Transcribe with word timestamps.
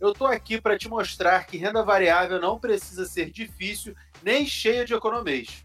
Eu 0.00 0.12
tô 0.12 0.26
aqui 0.26 0.60
para 0.60 0.76
te 0.76 0.88
mostrar 0.88 1.46
que 1.46 1.56
renda 1.56 1.82
variável 1.82 2.40
não 2.40 2.58
precisa 2.58 3.06
ser 3.06 3.30
difícil 3.30 3.94
nem 4.22 4.46
cheia 4.46 4.84
de 4.84 4.94
economês. 4.94 5.64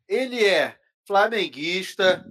Ele 0.09 0.43
é 0.43 0.79
flamenguista, 1.07 2.25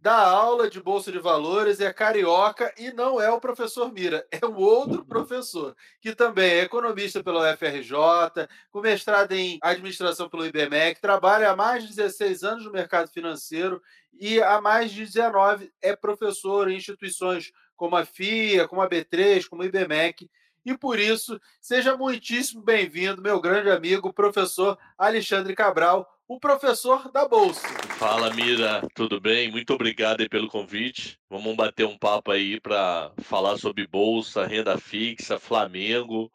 dá 0.00 0.28
aula 0.28 0.68
de 0.68 0.82
bolsa 0.82 1.12
de 1.12 1.20
valores, 1.20 1.78
é 1.78 1.92
carioca 1.92 2.74
e 2.76 2.90
não 2.92 3.20
é 3.20 3.30
o 3.30 3.40
professor 3.40 3.92
Mira, 3.92 4.26
é 4.32 4.44
um 4.44 4.56
outro 4.56 5.04
professor, 5.04 5.76
que 6.00 6.16
também 6.16 6.50
é 6.50 6.62
economista 6.62 7.22
pelo 7.22 7.44
FRJ, 7.56 8.48
com 8.72 8.80
mestrado 8.80 9.30
em 9.30 9.60
administração 9.62 10.28
pelo 10.28 10.46
IBMEC, 10.46 11.00
trabalha 11.00 11.48
há 11.48 11.54
mais 11.54 11.84
de 11.84 11.94
16 11.94 12.42
anos 12.42 12.64
no 12.64 12.72
mercado 12.72 13.08
financeiro 13.08 13.80
e 14.18 14.42
há 14.42 14.60
mais 14.60 14.90
de 14.90 15.04
19 15.04 15.72
é 15.80 15.94
professor 15.94 16.68
em 16.68 16.76
instituições 16.76 17.52
como 17.76 17.94
a 17.94 18.04
FIA, 18.04 18.66
como 18.66 18.82
a 18.82 18.90
B3, 18.90 19.46
como 19.48 19.62
o 19.62 19.64
IBMEC. 19.64 20.28
E 20.64 20.76
por 20.76 20.98
isso, 20.98 21.40
seja 21.60 21.96
muitíssimo 21.96 22.62
bem-vindo, 22.62 23.22
meu 23.22 23.40
grande 23.40 23.70
amigo, 23.70 24.12
professor 24.12 24.78
Alexandre 24.96 25.54
Cabral, 25.54 26.08
o 26.26 26.38
professor 26.38 27.10
da 27.10 27.26
Bolsa. 27.26 27.66
Fala, 27.98 28.32
Mira, 28.34 28.86
tudo 28.94 29.18
bem? 29.20 29.50
Muito 29.50 29.72
obrigado 29.72 30.28
pelo 30.28 30.48
convite. 30.48 31.18
Vamos 31.30 31.56
bater 31.56 31.86
um 31.86 31.96
papo 31.96 32.30
aí 32.30 32.60
para 32.60 33.10
falar 33.22 33.56
sobre 33.56 33.86
Bolsa, 33.86 34.46
renda 34.46 34.76
fixa, 34.76 35.38
Flamengo, 35.38 36.30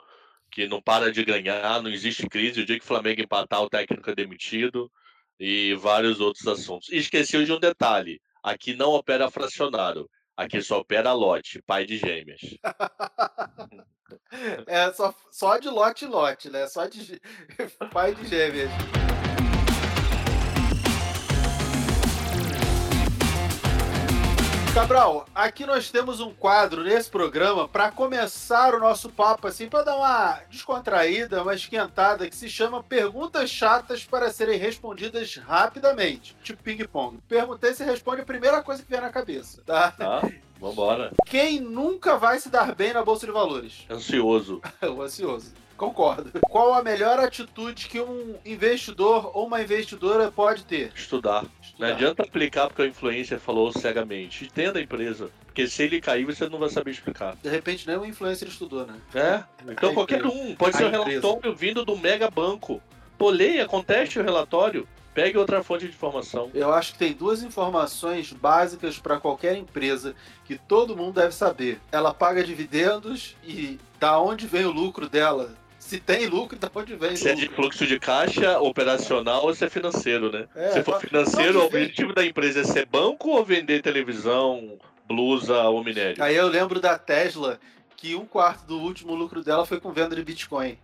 que 0.52 0.68
não 0.68 0.82
para 0.82 1.12
de 1.12 1.24
ganhar, 1.24 1.82
não 1.82 1.92
existe 1.92 2.28
crise. 2.28 2.62
O 2.62 2.66
dia 2.66 2.78
que 2.78 2.84
o 2.84 2.88
Flamengo 2.88 3.22
empatar, 3.22 3.62
o 3.62 3.70
técnico 3.70 4.10
é 4.10 4.16
demitido 4.16 4.92
e 5.40 5.76
vários 5.76 6.20
outros 6.20 6.48
assuntos. 6.48 6.90
E 6.90 6.98
esqueceu 6.98 7.44
de 7.44 7.52
um 7.52 7.60
detalhe: 7.60 8.20
aqui 8.42 8.74
não 8.74 8.92
opera 8.92 9.30
fracionário. 9.30 10.10
Aqui 10.36 10.62
só 10.62 10.80
opera 10.80 11.14
lote, 11.14 11.62
pai 11.62 11.86
de 11.86 11.98
gêmeas. 11.98 12.42
É 14.68 14.92
só, 14.94 15.14
só 15.32 15.58
de 15.58 15.70
lote 15.70 16.06
lote, 16.06 16.50
né? 16.50 16.68
Só 16.68 16.88
de 16.88 17.22
pai 17.94 18.16
de 18.16 18.26
gêmeas. 18.26 18.70
Cabral, 24.74 25.28
aqui 25.36 25.68
nós 25.68 25.92
temos 25.92 26.20
um 26.20 26.34
quadro 26.34 26.84
nesse 26.84 27.08
programa 27.08 27.68
para 27.68 27.92
começar 27.92 28.74
o 28.74 28.80
nosso 28.80 29.08
papo 29.08 29.46
assim, 29.48 29.70
para 29.70 29.84
dar 29.84 29.96
uma 29.98 30.40
descontraída, 30.50 31.44
uma 31.44 31.54
esquentada 31.54 32.28
que 32.28 32.36
se 32.36 32.50
chama 32.50 32.82
perguntas 32.82 33.52
chatas 33.52 34.04
para 34.04 34.32
serem 34.32 34.58
respondidas 34.58 35.36
rapidamente, 35.36 36.36
tipo 36.42 36.64
ping-pong. 36.64 37.20
Perguntei, 37.30 37.72
você 37.72 37.84
responde 37.84 38.22
a 38.22 38.26
primeira 38.26 38.64
coisa 38.64 38.82
que 38.82 38.90
vier 38.90 39.02
na 39.02 39.12
cabeça, 39.12 39.62
tá? 39.64 39.92
Tá? 39.92 40.28
Vambora. 40.60 41.12
Quem 41.28 41.60
nunca 41.60 42.18
vai 42.18 42.40
se 42.40 42.50
dar 42.50 42.74
bem 42.74 42.94
na 42.94 43.04
bolsa 43.04 43.28
de 43.28 43.32
valores? 43.32 43.86
Ansioso. 43.92 44.60
o 44.82 45.04
ansioso. 45.04 45.54
Concordo. 45.88 46.32
Qual 46.50 46.74
a 46.74 46.82
melhor 46.82 47.20
atitude 47.20 47.88
que 47.90 48.00
um 48.00 48.36
investidor 48.46 49.32
ou 49.34 49.48
uma 49.48 49.62
investidora 49.62 50.32
pode 50.32 50.64
ter? 50.64 50.92
Estudar. 50.96 51.46
Não 51.78 51.88
adianta 51.90 52.24
aplicar 52.24 52.68
porque 52.68 52.84
a 52.84 52.88
influencer 52.88 53.38
falou 53.40 53.72
cegamente. 53.74 54.46
Entenda 54.46 54.80
a 54.80 54.82
empresa. 54.82 55.30
Porque 55.46 55.68
se 55.68 55.84
ele 55.84 56.00
cair, 56.00 56.26
você 56.26 56.48
não 56.48 56.58
vai 56.58 56.70
saber 56.70 56.92
explicar. 56.92 57.36
De 57.44 57.50
repente, 57.50 57.86
nem 57.86 57.98
o 57.98 58.06
influencer 58.06 58.48
estudou, 58.48 58.86
né? 58.88 58.96
É? 59.14 59.44
Então 59.72 59.92
A 59.92 59.94
qualquer 59.94 60.20
empresa. 60.20 60.36
um. 60.36 60.56
Pode 60.56 60.76
A 60.76 60.78
ser 60.80 60.86
um 60.86 60.88
empresa. 61.02 61.10
relatório 61.22 61.56
vindo 61.56 61.84
do 61.84 61.98
mega 61.98 62.30
banco. 62.32 62.82
Pô, 63.18 63.30
leia, 63.30 63.66
conteste 63.68 64.18
o 64.20 64.24
relatório. 64.24 64.88
Pegue 65.14 65.38
outra 65.38 65.62
fonte 65.62 65.86
de 65.86 65.92
informação. 65.94 66.50
Eu 66.56 66.74
acho 66.74 66.94
que 66.94 66.98
tem 66.98 67.14
duas 67.14 67.44
informações 67.44 68.34
básicas 68.34 68.98
para 68.98 69.20
qualquer 69.20 69.56
empresa 69.56 70.16
que 70.44 70.58
todo 70.58 70.98
mundo 70.98 71.14
deve 71.14 71.36
saber. 71.36 71.80
Ela 71.92 72.12
paga 72.16 72.44
dividendos 72.44 73.36
e 73.44 73.78
da 74.00 74.20
onde 74.20 74.48
vem 74.48 74.66
o 74.66 74.72
lucro 74.72 75.08
dela. 75.08 75.54
Se 75.84 76.00
tem 76.00 76.28
lucro, 76.28 76.58
da 76.58 76.72
onde 76.74 76.96
vem 76.96 77.16
Se 77.16 77.30
é 77.30 77.34
o 77.34 77.36
de 77.36 77.42
lucro. 77.42 77.56
fluxo 77.58 77.86
de 77.86 78.00
caixa, 78.00 78.58
operacional 78.60 79.46
ou 79.46 79.54
se 79.54 79.66
é 79.66 79.70
financeiro, 79.70 80.32
né? 80.32 80.48
É, 80.56 80.72
se 80.72 80.84
for 80.84 81.00
financeiro, 81.00 81.60
o 81.60 81.66
objetivo 81.66 82.14
da 82.14 82.26
empresa 82.26 82.62
é 82.62 82.64
ser 82.64 82.86
banco 82.86 83.30
ou 83.30 83.44
vender 83.44 83.82
televisão, 83.82 84.80
blusa 85.06 85.62
ou 85.64 85.84
minério? 85.84 86.24
Aí 86.24 86.36
eu 86.36 86.48
lembro 86.48 86.80
da 86.80 86.98
Tesla 86.98 87.60
que 87.98 88.16
um 88.16 88.26
quarto 88.26 88.66
do 88.66 88.80
último 88.80 89.14
lucro 89.14 89.44
dela 89.44 89.66
foi 89.66 89.80
com 89.80 89.92
venda 89.92 90.16
de 90.16 90.24
Bitcoin. 90.24 90.78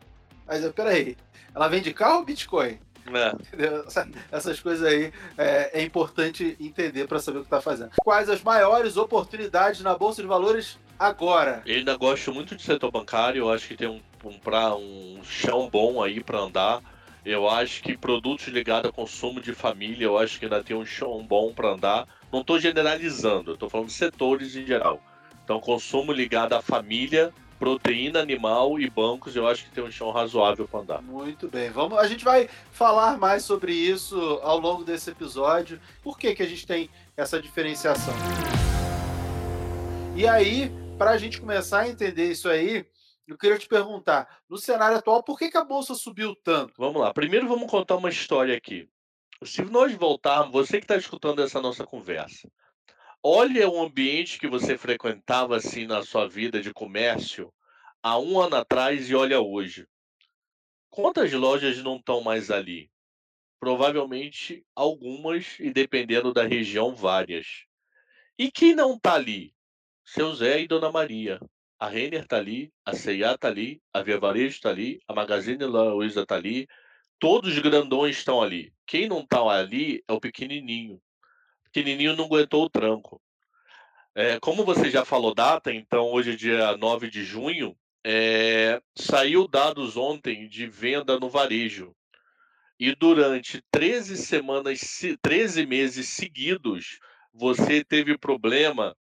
Mas 0.45 0.68
peraí, 0.74 1.15
ela 1.56 1.69
vende 1.69 1.94
carro 1.94 2.18
ou 2.19 2.25
Bitcoin? 2.25 2.77
É. 3.07 4.18
Essas 4.31 4.60
coisas 4.60 4.86
aí 4.86 5.12
é, 5.38 5.80
é 5.80 5.84
importante 5.84 6.56
entender 6.60 7.07
para 7.07 7.19
saber 7.19 7.40
o 7.40 7.42
que 7.42 7.48
está 7.48 7.62
fazendo. 7.62 7.92
Quais 8.04 8.30
as 8.30 8.42
maiores 8.42 8.98
oportunidades 8.98 9.81
na 9.81 9.98
Bolsa 9.98 10.22
de 10.22 10.28
Valores 10.28 10.78
agora? 10.98 11.62
Eu 11.66 11.78
ainda 11.78 11.96
gosto 11.98 12.34
muito 12.34 12.56
de 12.56 12.63
setor 12.63 12.92
bancário, 12.92 13.40
eu 13.40 13.51
acho 13.51 13.68
que 13.68 13.78
tem 13.78 13.88
um, 13.88 14.01
um, 14.24 14.38
pra, 14.40 14.75
um 14.75 15.19
chão 15.24 15.69
bom 15.69 16.01
aí 16.04 16.24
para 16.24 16.40
andar. 16.40 16.81
Eu 17.25 17.50
acho 17.50 17.84
que 17.84 17.98
produtos 17.98 18.48
ligados 18.48 18.90
a 18.90 18.94
consumo 18.94 19.42
de 19.42 19.54
família, 19.54 20.06
eu 20.06 20.18
acho 20.18 20.40
que 20.40 20.46
ainda 20.46 20.63
tem 20.63 20.75
um 20.75 20.86
chão 20.86 21.24
bom 21.24 21.54
para 21.54 21.69
andar. 21.69 22.07
Não 22.31 22.42
estou 22.42 22.60
generalizando, 22.60 23.54
estou 23.54 23.69
falando 23.69 23.88
de 23.88 23.94
setores 23.94 24.56
em 24.56 24.66
geral. 24.66 25.01
Então, 25.44 25.60
consumo 25.60 26.12
ligado 26.12 26.54
à 26.54 26.62
família 26.62 27.34
proteína 27.59 28.21
animal 28.21 28.79
e 28.79 28.89
bancos, 28.89 29.35
eu 29.35 29.45
acho 29.45 29.65
que 29.65 29.71
tem 29.71 29.83
um 29.83 29.91
chão 29.91 30.09
razoável 30.09 30.67
para 30.67 30.79
andar. 30.79 31.01
Muito 31.01 31.50
bem. 31.50 31.69
Vamos, 31.69 32.00
a 32.00 32.07
gente 32.07 32.23
vai 32.23 32.50
falar 32.71 33.17
mais 33.17 33.44
sobre 33.44 33.73
isso 33.73 34.17
ao 34.41 34.57
longo 34.57 34.85
desse 34.85 35.11
episódio. 35.11 35.79
Por 36.01 36.17
que, 36.17 36.33
que 36.33 36.41
a 36.41 36.47
gente 36.47 36.65
tem 36.65 36.89
essa 37.17 37.41
diferenciação? 37.41 38.13
E 40.15 40.25
aí, 40.25 40.71
para 40.97 41.11
a 41.11 41.17
gente 41.17 41.39
começar 41.39 41.81
a 41.81 41.89
entender 41.89 42.31
isso 42.31 42.50
aí, 42.50 42.85
eu 43.27 43.38
queria 43.38 43.59
te 43.59 43.67
perguntar, 43.67 44.27
no 44.50 44.57
cenário 44.57 44.97
atual, 44.97 45.21
por 45.21 45.38
que, 45.38 45.51
que 45.51 45.57
a 45.57 45.63
bolsa 45.63 45.94
subiu 45.94 46.35
tanto? 46.35 46.73
Vamos 46.77 47.01
lá. 47.01 47.13
Primeiro 47.13 47.47
vamos 47.47 47.69
contar 47.69 47.95
uma 47.95 48.09
história 48.09 48.55
aqui. 48.55 48.89
Se 49.44 49.63
nós 49.63 49.94
voltarmos, 49.94 50.51
você 50.51 50.79
que 50.79 50.85
está 50.85 50.97
escutando 50.97 51.41
essa 51.41 51.62
nossa 51.62 51.85
conversa, 51.85 52.50
olha 53.24 53.69
o 53.69 53.81
ambiente 53.81 54.39
que 54.39 54.48
você 54.48 54.77
frequentava 54.77 55.57
assim 55.57 55.86
na 55.86 56.04
sua 56.04 56.27
vida 56.27 56.62
de 56.62 56.74
comércio 56.74 57.54
há 58.01 58.18
um 58.18 58.39
ano 58.39 58.56
atrás 58.56 59.10
e 59.10 59.16
olha 59.16 59.42
hoje. 59.42 59.88
Quantas 60.89 61.31
lojas 61.33 61.83
não 61.83 61.98
estão 61.98 62.21
mais 62.21 62.50
ali? 62.50 62.89
Provavelmente 63.60 64.66
algumas, 64.74 65.60
e 65.60 65.71
dependendo 65.71 66.33
da 66.33 66.48
região, 66.48 66.95
várias. 66.95 67.66
E 68.38 68.50
quem 68.50 68.74
não 68.74 68.95
está 68.95 69.16
ali? 69.16 69.54
Seu 70.06 70.33
Zé 70.33 70.62
e 70.62 70.68
Dona 70.68 70.92
Maria. 70.92 71.39
A 71.77 71.88
Renner 71.88 72.24
está 72.24 72.38
ali, 72.38 72.74
a 72.86 72.94
C&A 72.94 73.33
está 73.36 73.48
ali, 73.48 73.81
a 73.94 74.01
Via 74.01 74.19
Varejo 74.19 74.56
está 74.56 74.69
ali, 74.69 75.00
a 75.07 75.13
Magazine 75.13 75.63
Luiza 75.63 76.24
está 76.24 76.36
ali, 76.36 76.68
todos 77.19 77.54
os 77.54 77.60
grandões 77.60 78.18
estão 78.18 78.42
ali. 78.42 78.74
Quem 78.86 79.07
não 79.07 79.22
está 79.22 79.42
ali 79.42 80.04
é 80.07 80.13
o 80.13 80.19
pequenininho. 80.19 81.01
Pequenininho 81.71 82.16
não 82.16 82.25
aguentou 82.25 82.66
o 82.66 82.69
tranco. 82.69 83.21
É, 84.16 84.39
como 84.39 84.66
você 84.66 84.89
já 84.89 85.06
falou 85.06 85.33
data, 85.33 85.71
então 85.71 86.07
hoje 86.12 86.31
é 86.31 86.36
dia 86.36 86.75
9 86.77 87.10
de 87.10 87.24
junho, 87.24 87.77
é, 88.04 88.81
saiu 88.95 89.48
dados 89.48 89.95
ontem 89.95 90.48
de 90.48 90.68
venda 90.68 91.19
no 91.19 91.30
varejo. 91.30 91.95
E 92.80 92.95
durante 92.95 93.62
13 93.71 94.18
semanas, 94.18 94.80
13 95.21 95.66
meses 95.66 96.10
seguidos, 96.10 97.00
você 97.33 97.83
teve 97.83 98.18
problema 98.18 98.95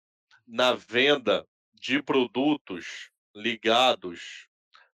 na 0.47 0.75
venda 0.75 1.47
de 1.75 2.03
produtos 2.03 3.11
ligados. 3.35 4.47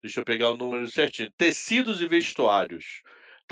Deixa 0.03 0.21
eu 0.21 0.25
pegar 0.25 0.51
o 0.51 0.57
número 0.57 0.91
certinho. 0.91 1.31
Tecidos 1.37 2.01
e 2.01 2.09
vestuários. 2.09 3.03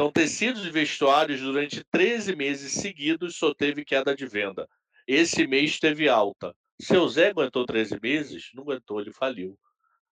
Então, 0.00 0.10
tecidos 0.10 0.64
e 0.64 0.70
vestuários, 0.70 1.42
durante 1.42 1.84
13 1.84 2.34
meses 2.34 2.72
seguidos, 2.72 3.36
só 3.36 3.52
teve 3.52 3.84
queda 3.84 4.16
de 4.16 4.24
venda. 4.24 4.66
Esse 5.06 5.46
mês 5.46 5.78
teve 5.78 6.08
alta. 6.08 6.56
Seu 6.80 7.06
Zé 7.06 7.28
aguentou 7.28 7.66
13 7.66 8.00
meses? 8.02 8.48
Não 8.54 8.62
aguentou, 8.62 8.98
ele 8.98 9.12
faliu. 9.12 9.58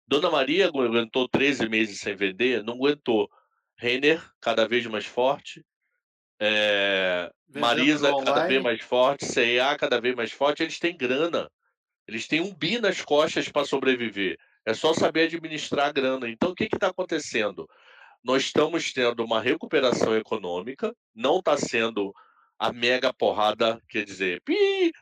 Dona 0.07 0.31
Maria 0.31 0.67
aguentou 0.67 1.27
13 1.27 1.71
meses 1.71 2.01
sem 2.01 2.15
vender? 2.15 2.63
Não 2.63 2.75
aguentou. 2.75 3.31
Renner, 3.79 4.23
cada 4.43 4.69
vez 4.69 4.85
mais 4.85 5.07
forte. 5.07 5.65
É... 6.39 7.33
Marisa, 7.49 8.11
cada 8.27 8.47
vez 8.47 8.63
mais 8.63 8.83
forte. 8.83 9.25
C&A, 9.25 9.75
cada 9.75 9.99
vez 10.03 10.15
mais 10.15 10.31
forte. 10.31 10.63
Eles 10.63 10.79
têm 10.79 10.95
grana. 10.95 11.51
Eles 12.07 12.29
têm 12.29 12.43
um 12.43 12.55
bi 12.55 12.79
nas 12.79 13.01
costas 13.01 13.49
para 13.49 13.65
sobreviver. 13.65 14.39
É 14.67 14.75
só 14.75 14.93
saber 14.93 15.29
administrar 15.29 15.89
a 15.89 15.93
grana. 15.93 16.29
Então, 16.29 16.51
o 16.51 16.55
que 16.55 16.65
está 16.65 16.89
acontecendo? 16.89 17.67
Nós 18.23 18.45
estamos 18.45 18.93
tendo 18.93 19.25
uma 19.25 19.41
recuperação 19.41 20.17
econômica, 20.17 20.95
não 21.15 21.39
está 21.39 21.57
sendo 21.57 22.13
a 22.59 22.73
mega 22.73 23.13
porrada, 23.13 23.81
quer 23.89 24.05
dizer, 24.05 24.43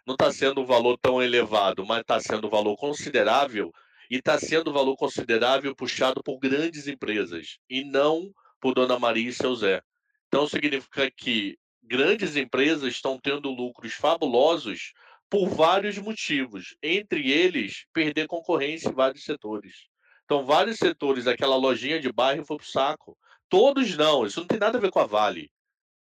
não 0.07 0.15
está 0.15 0.31
sendo 0.31 0.61
um 0.61 0.67
valor 0.67 0.99
tão 0.99 1.23
elevado, 1.23 1.87
mas 1.87 2.01
está 2.01 2.21
sendo 2.21 2.47
um 2.47 2.51
valor 2.51 2.77
considerável 2.77 3.73
e 4.11 4.17
está 4.17 4.39
sendo 4.39 4.71
um 4.71 4.75
valor 4.75 4.97
considerável 4.97 5.75
puxado 5.75 6.23
por 6.23 6.39
grandes 6.39 6.87
empresas 6.87 7.59
e 7.69 7.83
não 7.83 8.31
por 8.61 8.75
Dona 8.75 8.99
Maria 8.99 9.31
e 9.31 9.33
seu 9.33 9.55
Zé. 9.55 9.83
Então 10.29 10.47
significa 10.47 11.11
que 11.11 11.59
grandes 11.83 12.37
empresas 12.37 12.93
estão 12.93 13.19
tendo 13.19 13.51
lucros 13.51 13.95
fabulosos 13.95 14.93
por 15.31 15.49
vários 15.49 15.99
motivos, 15.99 16.77
entre 16.83 17.31
eles 17.31 17.87
perder 17.93 18.27
concorrência 18.27 18.91
em 18.91 18.95
vários 18.95 19.25
setores. 19.25 19.87
Então, 20.27 20.45
vários 20.45 20.77
setores, 20.79 21.29
aquela 21.29 21.57
lojinha 21.57 22.01
de 22.01 22.13
bairro 22.13 22.45
foi 22.45 22.57
pro 22.57 22.67
saco. 22.67 23.17
Todos 23.49 23.97
não, 23.97 24.27
isso 24.27 24.41
não 24.41 24.47
tem 24.47 24.59
nada 24.59 24.77
a 24.77 24.81
ver 24.81 24.91
com 24.91 24.99
a 24.99 25.07
Vale. 25.07 25.49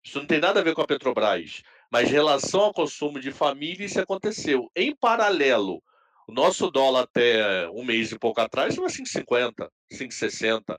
Isso 0.05 0.19
não 0.19 0.27
tem 0.27 0.41
nada 0.41 0.61
a 0.61 0.63
ver 0.63 0.75
com 0.75 0.81
a 0.81 0.87
Petrobras. 0.87 1.61
Mas 1.91 2.09
em 2.09 2.13
relação 2.13 2.61
ao 2.61 2.73
consumo 2.73 3.19
de 3.19 3.33
família, 3.33 3.85
isso 3.85 4.01
aconteceu. 4.01 4.71
Em 4.77 4.95
paralelo, 4.95 5.83
o 6.29 6.33
nosso 6.33 6.71
dólar 6.71 7.03
até 7.03 7.69
um 7.71 7.85
mês 7.85 8.13
e 8.13 8.19
pouco 8.19 8.41
atrás 8.41 8.75
estava 8.75 8.89
5,50, 8.89 9.69
5,60. 9.93 10.79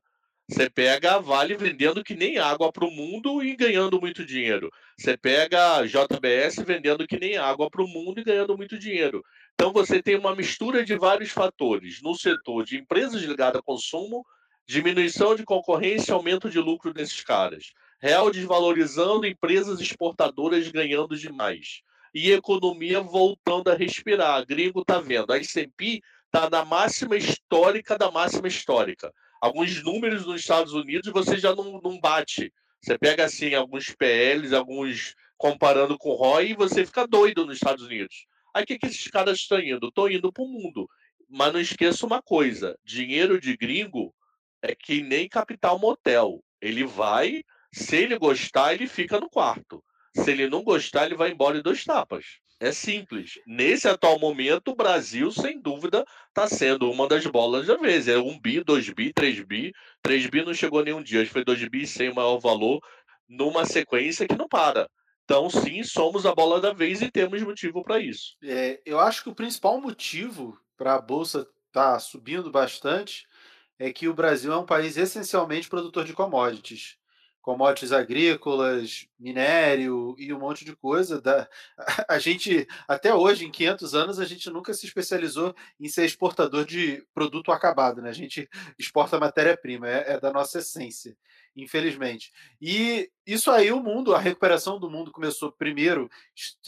Você 0.49 0.69
pega 0.69 1.15
a 1.15 1.19
Vale 1.19 1.55
vendendo 1.55 2.03
que 2.03 2.15
nem 2.15 2.37
água 2.37 2.71
para 2.71 2.85
o 2.85 2.91
mundo 2.91 3.43
e 3.43 3.55
ganhando 3.55 3.99
muito 3.99 4.25
dinheiro. 4.25 4.69
Você 4.97 5.17
pega 5.17 5.77
a 5.77 5.85
JBS 5.85 6.63
vendendo 6.65 7.07
que 7.07 7.19
nem 7.19 7.37
água 7.37 7.69
para 7.69 7.83
o 7.83 7.87
mundo 7.87 8.19
e 8.19 8.23
ganhando 8.23 8.57
muito 8.57 8.77
dinheiro. 8.77 9.23
Então 9.63 9.71
você 9.71 10.03
tem 10.03 10.17
uma 10.17 10.35
mistura 10.35 10.83
de 10.83 10.93
vários 10.97 11.29
fatores 11.29 12.01
no 12.01 12.13
setor 12.15 12.65
de 12.65 12.77
empresas 12.77 13.21
ligadas 13.21 13.61
a 13.61 13.63
consumo, 13.63 14.25
diminuição 14.67 15.35
de 15.35 15.45
concorrência, 15.45 16.13
aumento 16.13 16.49
de 16.49 16.59
lucro 16.59 16.93
desses 16.93 17.23
caras. 17.23 17.71
Real 18.01 18.29
desvalorizando, 18.29 19.25
empresas 19.25 19.79
exportadoras 19.79 20.67
ganhando 20.67 21.17
demais. 21.17 21.81
E 22.13 22.33
economia 22.33 22.99
voltando 22.99 23.69
a 23.69 23.73
respirar. 23.73 24.45
Gringo 24.45 24.81
está 24.81 24.99
vendo. 24.99 25.31
A 25.31 25.37
S&P 25.37 26.01
está 26.25 26.49
na 26.49 26.65
máxima 26.65 27.15
histórica 27.15 27.97
da 27.97 28.11
máxima 28.11 28.49
histórica 28.49 29.13
alguns 29.39 29.81
números 29.81 30.25
nos 30.25 30.41
Estados 30.41 30.73
Unidos 30.73 31.09
você 31.13 31.37
já 31.37 31.55
não, 31.55 31.79
não 31.81 31.97
bate. 32.01 32.51
Você 32.81 32.97
pega 32.97 33.23
assim 33.23 33.53
alguns 33.53 33.95
PLs, 33.95 34.53
alguns 34.53 35.15
comparando 35.37 35.97
com 35.97 36.09
o 36.09 36.15
ROI 36.15 36.49
e 36.49 36.53
você 36.53 36.85
fica 36.85 37.07
doido 37.07 37.45
nos 37.45 37.55
Estados 37.55 37.85
Unidos. 37.85 38.25
Aí 38.53 38.63
o 38.63 38.65
que, 38.65 38.77
que 38.77 38.85
esses 38.85 39.07
caras 39.07 39.39
estão 39.39 39.59
indo? 39.59 39.87
Estão 39.87 40.09
indo 40.09 40.31
para 40.31 40.43
o 40.43 40.47
mundo. 40.47 40.87
Mas 41.29 41.53
não 41.53 41.59
esqueça 41.59 42.05
uma 42.05 42.21
coisa: 42.21 42.77
dinheiro 42.83 43.39
de 43.39 43.57
gringo 43.57 44.13
é 44.61 44.75
que 44.75 45.01
nem 45.01 45.27
capital 45.27 45.79
motel. 45.79 46.43
Ele 46.61 46.85
vai, 46.85 47.43
se 47.73 47.97
ele 47.97 48.17
gostar, 48.17 48.73
ele 48.73 48.87
fica 48.87 49.19
no 49.19 49.29
quarto. 49.29 49.83
Se 50.15 50.31
ele 50.31 50.47
não 50.47 50.63
gostar, 50.63 51.05
ele 51.05 51.15
vai 51.15 51.31
embora 51.31 51.57
em 51.57 51.61
dois 51.61 51.83
tapas. 51.83 52.25
É 52.59 52.71
simples. 52.71 53.33
Nesse 53.45 53.89
atual 53.89 54.17
momento, 54.19 54.69
o 54.71 54.75
Brasil, 54.75 55.29
sem 55.31 55.59
dúvida, 55.59 56.05
está 56.29 56.47
sendo 56.47 56.89
uma 56.89 57.07
das 57.09 57.25
bolas 57.25 57.67
da 57.67 57.75
vez. 57.75 58.07
É 58.07 58.17
um 58.17 58.39
bi, 58.39 58.63
dois 58.63 58.89
bi, 58.89 59.11
três 59.11 59.43
bi. 59.43 59.73
Três 60.01 60.27
bi 60.27 60.45
não 60.45 60.53
chegou 60.53 60.81
nenhum 60.81 61.03
dia. 61.03 61.19
Acho 61.19 61.27
que 61.27 61.33
foi 61.33 61.43
dois 61.43 61.67
bi 61.67 61.85
sem 61.85 62.09
o 62.09 62.15
maior 62.15 62.37
valor, 62.37 62.79
numa 63.27 63.65
sequência 63.65 64.27
que 64.27 64.37
não 64.37 64.47
para. 64.47 64.87
Então, 65.25 65.49
sim, 65.49 65.83
somos 65.83 66.25
a 66.25 66.35
bola 66.35 66.59
da 66.59 66.73
vez 66.73 67.01
e 67.01 67.09
temos 67.09 67.41
motivo 67.41 67.83
para 67.83 67.99
isso. 67.99 68.35
É, 68.43 68.81
eu 68.85 68.99
acho 68.99 69.23
que 69.23 69.29
o 69.29 69.35
principal 69.35 69.79
motivo 69.79 70.59
para 70.77 70.95
a 70.95 71.01
Bolsa 71.01 71.47
estar 71.67 71.93
tá 71.93 71.99
subindo 71.99 72.51
bastante 72.51 73.25
é 73.79 73.91
que 73.91 74.07
o 74.07 74.13
Brasil 74.13 74.51
é 74.51 74.57
um 74.57 74.65
país 74.65 74.97
essencialmente 74.97 75.69
produtor 75.69 76.05
de 76.05 76.13
commodities 76.13 76.97
commodities 77.43 77.91
agrícolas, 77.91 79.05
minério 79.19 80.15
e 80.17 80.33
um 80.33 80.39
monte 80.39 80.63
de 80.63 80.73
coisa. 80.75 81.21
Da, 81.21 81.47
a 82.09 82.17
gente, 82.17 82.65
até 82.87 83.13
hoje, 83.13 83.45
em 83.45 83.51
500 83.51 83.93
anos, 83.93 84.19
a 84.19 84.25
gente 84.25 84.49
nunca 84.49 84.73
se 84.73 84.85
especializou 84.85 85.53
em 85.77 85.89
ser 85.89 86.05
exportador 86.05 86.65
de 86.65 87.05
produto 87.13 87.51
acabado. 87.51 88.01
Né? 88.01 88.09
A 88.09 88.13
gente 88.13 88.49
exporta 88.79 89.19
matéria-prima, 89.19 89.87
é, 89.87 90.13
é 90.13 90.19
da 90.19 90.31
nossa 90.31 90.59
essência, 90.59 91.17
infelizmente. 91.53 92.31
E 92.61 93.11
isso 93.27 93.51
aí, 93.51 93.73
o 93.73 93.83
mundo, 93.83 94.15
a 94.15 94.19
recuperação 94.19 94.79
do 94.79 94.89
mundo 94.89 95.11
começou 95.11 95.51
primeiro, 95.51 96.09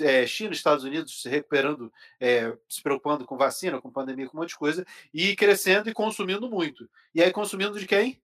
é, 0.02 0.28
China, 0.28 0.52
Estados 0.52 0.84
Unidos 0.84 1.22
se 1.22 1.30
recuperando, 1.30 1.92
é, 2.20 2.54
se 2.68 2.84
preocupando 2.84 3.26
com 3.26 3.38
vacina, 3.38 3.80
com 3.80 3.90
pandemia, 3.90 4.28
com 4.28 4.38
um 4.38 4.42
monte 4.42 4.50
de 4.50 4.58
coisa, 4.58 4.86
e 5.14 5.38
crescendo 5.38 5.90
e 5.90 5.94
consumindo 5.94 6.50
muito. 6.50 6.90
E 7.14 7.24
aí, 7.24 7.32
consumindo 7.32 7.80
de 7.80 7.88
quem? 7.88 8.22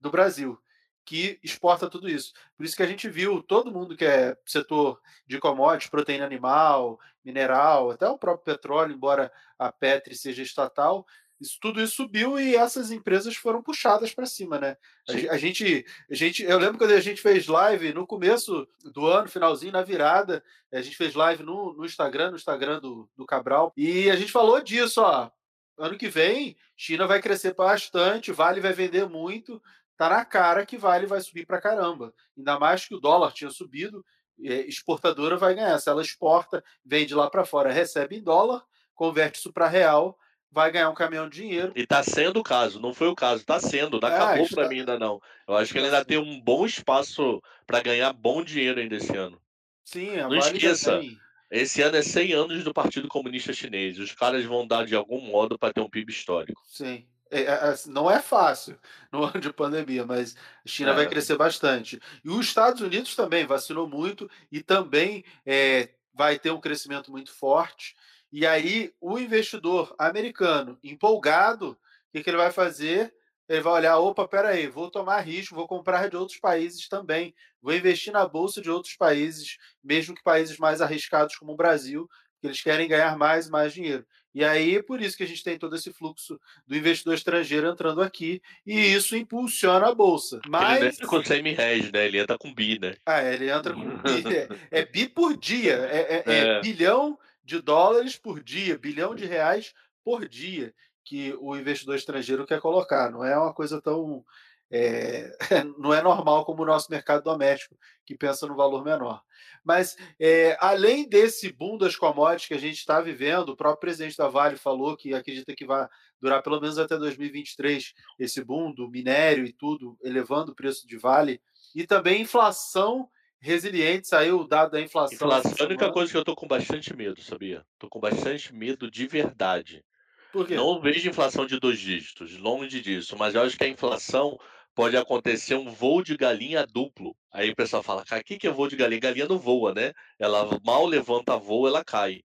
Do 0.00 0.10
Brasil 0.10 0.58
que 1.04 1.38
exporta 1.42 1.88
tudo 1.88 2.08
isso. 2.08 2.32
Por 2.56 2.64
isso 2.64 2.76
que 2.76 2.82
a 2.82 2.86
gente 2.86 3.08
viu 3.08 3.42
todo 3.42 3.70
mundo 3.70 3.96
que 3.96 4.04
é 4.04 4.36
setor 4.46 5.00
de 5.26 5.38
commodities, 5.38 5.90
proteína 5.90 6.24
animal, 6.24 6.98
mineral, 7.24 7.90
até 7.90 8.08
o 8.08 8.18
próprio 8.18 8.44
petróleo, 8.44 8.94
embora 8.94 9.30
a 9.58 9.70
Petri 9.70 10.14
seja 10.14 10.42
estatal, 10.42 11.06
isso, 11.40 11.58
tudo 11.60 11.80
isso 11.82 11.96
subiu 11.96 12.38
e 12.38 12.54
essas 12.54 12.90
empresas 12.90 13.36
foram 13.36 13.62
puxadas 13.62 14.14
para 14.14 14.26
cima, 14.26 14.58
né? 14.58 14.76
A, 15.08 15.34
a, 15.34 15.38
gente, 15.38 15.84
a 16.10 16.14
gente, 16.14 16.42
eu 16.42 16.58
lembro 16.58 16.78
quando 16.78 16.92
a 16.92 17.00
gente 17.00 17.20
fez 17.20 17.46
live 17.46 17.92
no 17.92 18.06
começo 18.06 18.66
do 18.84 19.06
ano, 19.06 19.28
finalzinho, 19.28 19.72
na 19.72 19.82
virada, 19.82 20.42
a 20.72 20.80
gente 20.80 20.96
fez 20.96 21.14
live 21.14 21.42
no, 21.42 21.74
no 21.74 21.84
Instagram, 21.84 22.30
no 22.30 22.36
Instagram 22.36 22.80
do, 22.80 23.08
do 23.16 23.26
Cabral, 23.26 23.72
e 23.76 24.10
a 24.10 24.16
gente 24.16 24.32
falou 24.32 24.60
disso, 24.60 25.02
ó. 25.02 25.30
Ano 25.76 25.98
que 25.98 26.08
vem, 26.08 26.56
China 26.76 27.04
vai 27.04 27.20
crescer 27.20 27.52
bastante, 27.52 28.30
Vale 28.30 28.60
vai 28.60 28.72
vender 28.72 29.08
muito, 29.08 29.60
tá 29.96 30.08
na 30.08 30.24
cara 30.24 30.64
que 30.66 30.76
Vale 30.76 31.06
vai 31.06 31.20
subir 31.20 31.46
para 31.46 31.60
caramba. 31.60 32.12
Ainda 32.36 32.58
mais 32.58 32.84
que 32.86 32.94
o 32.94 33.00
dólar 33.00 33.32
tinha 33.32 33.50
subido, 33.50 34.04
exportadora 34.38 35.36
vai 35.36 35.54
ganhar. 35.54 35.78
Se 35.78 35.88
ela 35.88 36.02
exporta, 36.02 36.62
vende 36.84 37.14
lá 37.14 37.30
para 37.30 37.44
fora, 37.44 37.72
recebe 37.72 38.16
em 38.16 38.22
dólar, 38.22 38.62
converte 38.94 39.38
isso 39.38 39.52
para 39.52 39.68
real, 39.68 40.18
vai 40.50 40.70
ganhar 40.70 40.90
um 40.90 40.94
caminhão 40.94 41.28
de 41.28 41.40
dinheiro. 41.42 41.72
E 41.74 41.86
tá 41.86 42.02
sendo 42.02 42.40
o 42.40 42.42
caso, 42.44 42.80
não 42.80 42.94
foi 42.94 43.08
o 43.08 43.14
caso, 43.14 43.44
tá 43.44 43.58
sendo, 43.58 44.00
não 44.00 44.08
É, 44.08 44.14
acabou 44.14 44.44
está- 44.44 44.56
pra 44.56 44.68
mim 44.68 44.80
ainda 44.80 44.98
não. 44.98 45.20
Eu 45.48 45.56
acho 45.56 45.72
que 45.72 45.78
ele 45.78 45.86
ainda 45.86 46.04
tem 46.04 46.18
um 46.18 46.40
bom 46.40 46.64
espaço 46.64 47.42
pra 47.66 47.80
ganhar 47.80 48.12
bom 48.12 48.42
dinheiro 48.44 48.80
ainda 48.80 48.96
esse 48.96 49.16
ano. 49.16 49.40
Sim, 49.84 50.18
a 50.18 50.28
Não 50.28 50.38
Vale 50.40 50.56
esqueça. 50.56 50.98
tem. 51.00 51.18
Esse 51.50 51.82
ano 51.82 51.96
é 51.96 52.02
100 52.02 52.32
anos 52.32 52.64
do 52.64 52.72
Partido 52.74 53.06
Comunista 53.06 53.52
Chinês. 53.52 53.98
Os 53.98 54.12
caras 54.12 54.44
vão 54.44 54.66
dar 54.66 54.84
de 54.86 54.96
algum 54.96 55.20
modo 55.20 55.56
para 55.58 55.72
ter 55.72 55.80
um 55.80 55.88
PIB 55.90 56.10
histórico. 56.10 56.60
Sim. 56.64 57.06
É, 57.30 57.40
é, 57.42 57.44
é, 57.52 57.74
não 57.86 58.10
é 58.10 58.20
fácil 58.20 58.78
no 59.12 59.24
ano 59.24 59.40
de 59.40 59.52
pandemia, 59.52 60.04
mas 60.06 60.34
a 60.64 60.68
China 60.68 60.92
É. 60.92 60.94
vai 60.94 61.06
crescer 61.06 61.36
bastante. 61.36 62.00
E 62.24 62.28
os 62.30 62.46
Estados 62.46 62.80
Unidos 62.80 63.16
também 63.16 63.46
vacinou 63.46 63.88
muito 63.88 64.28
e 64.52 64.62
também 64.62 65.24
é, 65.46 65.90
vai 66.12 66.38
ter 66.38 66.50
um 66.50 66.60
crescimento 66.60 67.10
muito 67.10 67.32
forte. 67.32 67.96
E 68.30 68.46
aí, 68.46 68.92
o 69.00 69.18
investidor 69.18 69.94
americano 69.98 70.78
empolgado, 70.82 71.70
o 71.72 71.78
que, 72.12 72.22
que 72.22 72.30
ele 72.30 72.36
vai 72.36 72.50
fazer? 72.52 73.14
Ele 73.48 73.60
vai 73.60 73.72
olhar: 73.74 73.98
opa, 73.98 74.26
peraí, 74.28 74.66
vou 74.68 74.90
tomar 74.90 75.20
risco, 75.20 75.54
vou 75.54 75.66
comprar 75.66 76.08
de 76.08 76.16
outros 76.16 76.38
países 76.38 76.88
também, 76.88 77.34
vou 77.60 77.74
investir 77.74 78.12
na 78.12 78.26
bolsa 78.26 78.60
de 78.60 78.70
outros 78.70 78.96
países, 78.96 79.56
mesmo 79.82 80.14
que 80.14 80.22
países 80.22 80.58
mais 80.58 80.80
arriscados 80.80 81.36
como 81.36 81.52
o 81.52 81.56
Brasil, 81.56 82.08
que 82.40 82.46
eles 82.46 82.60
querem 82.62 82.88
ganhar 82.88 83.16
mais 83.16 83.46
e 83.46 83.50
mais 83.50 83.72
dinheiro. 83.72 84.06
E 84.34 84.44
aí, 84.44 84.82
por 84.82 85.00
isso 85.00 85.16
que 85.16 85.22
a 85.22 85.26
gente 85.26 85.44
tem 85.44 85.56
todo 85.56 85.76
esse 85.76 85.92
fluxo 85.92 86.40
do 86.66 86.76
investidor 86.76 87.14
estrangeiro 87.14 87.68
entrando 87.68 88.02
aqui, 88.02 88.42
e 88.66 88.74
isso 88.92 89.16
impulsiona 89.16 89.88
a 89.88 89.94
bolsa. 89.94 90.36
Ele 90.36 90.48
Mas. 90.50 90.80
não 90.80 90.86
entra 90.88 91.06
com 91.06 91.22
100 91.24 91.42
mil 91.42 91.54
reais, 91.54 91.92
né? 91.92 92.06
Ele 92.06 92.18
entra 92.18 92.36
com 92.36 92.52
bi, 92.52 92.78
né? 92.80 92.96
Ah, 93.06 93.22
ele 93.22 93.48
entra 93.48 93.72
com 93.72 93.80
bi, 93.98 94.34
é, 94.70 94.80
é 94.80 94.84
bi 94.84 95.08
por 95.08 95.36
dia, 95.36 95.74
é, 95.90 95.98
é- 96.16 96.24
é 96.26 96.38
É. 96.56 96.60
bilhão 96.60 97.16
de 97.44 97.60
dólares 97.60 98.16
por 98.16 98.42
dia, 98.42 98.76
bilhão 98.76 99.14
de 99.14 99.24
reais 99.24 99.72
por 100.04 100.28
dia 100.28 100.74
que 101.04 101.34
o 101.38 101.54
investidor 101.56 101.94
estrangeiro 101.96 102.46
quer 102.46 102.60
colocar. 102.60 103.10
Não 103.10 103.22
é 103.24 103.38
uma 103.38 103.52
coisa 103.54 103.80
tão. 103.80 104.24
É, 104.70 105.30
não 105.78 105.92
é 105.92 106.02
normal 106.02 106.44
como 106.44 106.62
o 106.62 106.66
nosso 106.66 106.90
mercado 106.90 107.22
doméstico, 107.22 107.76
que 108.04 108.16
pensa 108.16 108.46
no 108.46 108.56
valor 108.56 108.84
menor. 108.84 109.22
Mas, 109.62 109.96
é, 110.20 110.56
além 110.60 111.08
desse 111.08 111.52
boom 111.52 111.78
das 111.78 111.96
commodities 111.96 112.48
que 112.48 112.54
a 112.54 112.58
gente 112.58 112.78
está 112.78 113.00
vivendo, 113.00 113.50
o 113.50 113.56
próprio 113.56 113.80
presidente 113.80 114.16
da 114.16 114.28
Vale 114.28 114.56
falou 114.56 114.96
que 114.96 115.14
acredita 115.14 115.54
que 115.54 115.64
vai 115.64 115.88
durar 116.20 116.42
pelo 116.42 116.60
menos 116.60 116.78
até 116.78 116.96
2023 116.96 117.92
esse 118.18 118.44
boom 118.44 118.72
do 118.72 118.88
minério 118.88 119.44
e 119.46 119.52
tudo, 119.52 119.96
elevando 120.02 120.52
o 120.52 120.54
preço 120.54 120.86
de 120.86 120.96
Vale, 120.96 121.40
e 121.74 121.86
também 121.86 122.22
inflação 122.22 123.08
resiliente, 123.44 124.08
saiu 124.08 124.40
o 124.40 124.48
dado 124.48 124.70
da 124.70 124.80
inflação. 124.80 125.16
Inflação 125.16 125.52
é 125.58 125.62
a 125.62 125.66
única 125.66 125.92
coisa 125.92 126.10
que 126.10 126.16
eu 126.16 126.24
tô 126.24 126.34
com 126.34 126.48
bastante 126.48 126.96
medo, 126.96 127.20
sabia? 127.20 127.62
Tô 127.78 127.90
com 127.90 128.00
bastante 128.00 128.54
medo 128.54 128.90
de 128.90 129.06
verdade. 129.06 129.84
Por 130.34 130.48
quê? 130.48 130.56
Não 130.56 130.80
vejo 130.80 131.08
inflação 131.08 131.46
de 131.46 131.60
dois 131.60 131.78
dígitos, 131.78 132.36
longe 132.38 132.80
disso, 132.80 133.16
mas 133.16 133.36
eu 133.36 133.42
acho 133.42 133.56
que 133.56 133.62
a 133.62 133.68
inflação 133.68 134.36
pode 134.74 134.96
acontecer 134.96 135.54
um 135.54 135.70
voo 135.70 136.02
de 136.02 136.16
galinha 136.16 136.66
duplo. 136.66 137.14
Aí 137.32 137.50
o 137.50 137.54
pessoal 137.54 137.84
fala, 137.84 138.04
cara, 138.04 138.20
o 138.20 138.24
que 138.24 138.44
é 138.44 138.50
voo 138.50 138.66
de 138.66 138.74
galinha? 138.74 139.00
Galinha 139.00 139.28
não 139.28 139.38
voa, 139.38 139.72
né? 139.72 139.92
Ela 140.18 140.58
mal 140.64 140.86
levanta 140.86 141.36
voo, 141.36 141.68
ela 141.68 141.84
cai. 141.84 142.22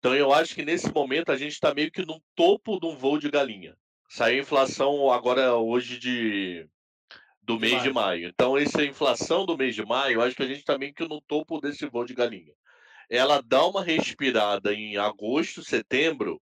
Então 0.00 0.12
eu 0.12 0.32
acho 0.32 0.56
que 0.56 0.64
nesse 0.64 0.92
momento 0.92 1.30
a 1.30 1.36
gente 1.36 1.52
está 1.52 1.72
meio 1.72 1.92
que 1.92 2.04
no 2.04 2.20
topo 2.34 2.80
de 2.80 2.86
um 2.86 2.96
voo 2.96 3.16
de 3.16 3.30
galinha. 3.30 3.76
Saiu 4.08 4.38
a 4.38 4.42
inflação 4.42 5.12
agora 5.12 5.54
hoje 5.54 6.00
de 6.00 6.66
do 7.40 7.60
mês 7.60 7.80
de 7.80 7.92
maio. 7.92 7.94
maio. 7.94 8.28
Então 8.28 8.58
essa 8.58 8.84
inflação 8.84 9.46
do 9.46 9.56
mês 9.56 9.76
de 9.76 9.86
maio, 9.86 10.14
eu 10.14 10.22
acho 10.22 10.34
que 10.34 10.42
a 10.42 10.48
gente 10.48 10.58
está 10.58 10.76
meio 10.76 10.92
que 10.92 11.06
no 11.06 11.20
topo 11.20 11.60
desse 11.60 11.86
voo 11.86 12.04
de 12.04 12.12
galinha. 12.12 12.52
Ela 13.08 13.40
dá 13.40 13.64
uma 13.64 13.84
respirada 13.84 14.74
em 14.74 14.96
agosto, 14.96 15.62
setembro, 15.62 16.42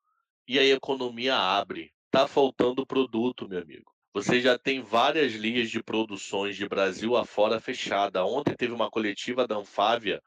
e 0.47 0.59
a 0.59 0.63
economia 0.63 1.35
abre. 1.35 1.91
Tá 2.11 2.27
faltando 2.27 2.85
produto, 2.85 3.47
meu 3.47 3.61
amigo. 3.61 3.91
Você 4.13 4.39
já 4.39 4.57
tem 4.57 4.81
várias 4.81 5.33
linhas 5.33 5.69
de 5.69 5.83
produções 5.83 6.55
de 6.55 6.67
Brasil 6.67 7.17
afora 7.17 7.59
fechada. 7.59 8.25
Ontem 8.25 8.55
teve 8.55 8.73
uma 8.73 8.89
coletiva 8.89 9.45
da 9.45 9.57
Anfávia 9.57 10.21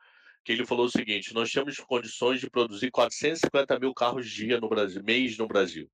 que 0.45 0.53
ele 0.53 0.67
falou 0.67 0.87
o 0.87 0.91
seguinte: 0.91 1.35
nós 1.35 1.51
temos 1.51 1.79
condições 1.79 2.41
de 2.41 2.51
produzir 2.51 2.91
450 2.91 3.79
mil 3.79 3.95
carros 3.95 4.29
dia 4.31 4.61
no 4.61 4.69
Brasil, 4.69 5.03
mês 5.03 5.39
no 5.39 5.47
Brasil. 5.47 5.91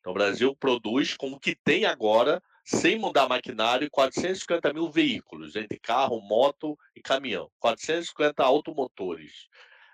Então, 0.00 0.12
o 0.12 0.14
Brasil 0.14 0.56
produz 0.56 1.14
com 1.16 1.32
o 1.32 1.38
que 1.38 1.54
tem 1.54 1.84
agora, 1.84 2.42
sem 2.64 2.98
mudar 2.98 3.28
maquinário, 3.28 3.88
450 3.90 4.72
mil 4.72 4.90
veículos, 4.90 5.56
entre 5.56 5.78
carro, 5.78 6.20
moto 6.20 6.78
e 6.94 7.00
caminhão. 7.00 7.50
450 7.58 8.42
automotores. 8.42 9.48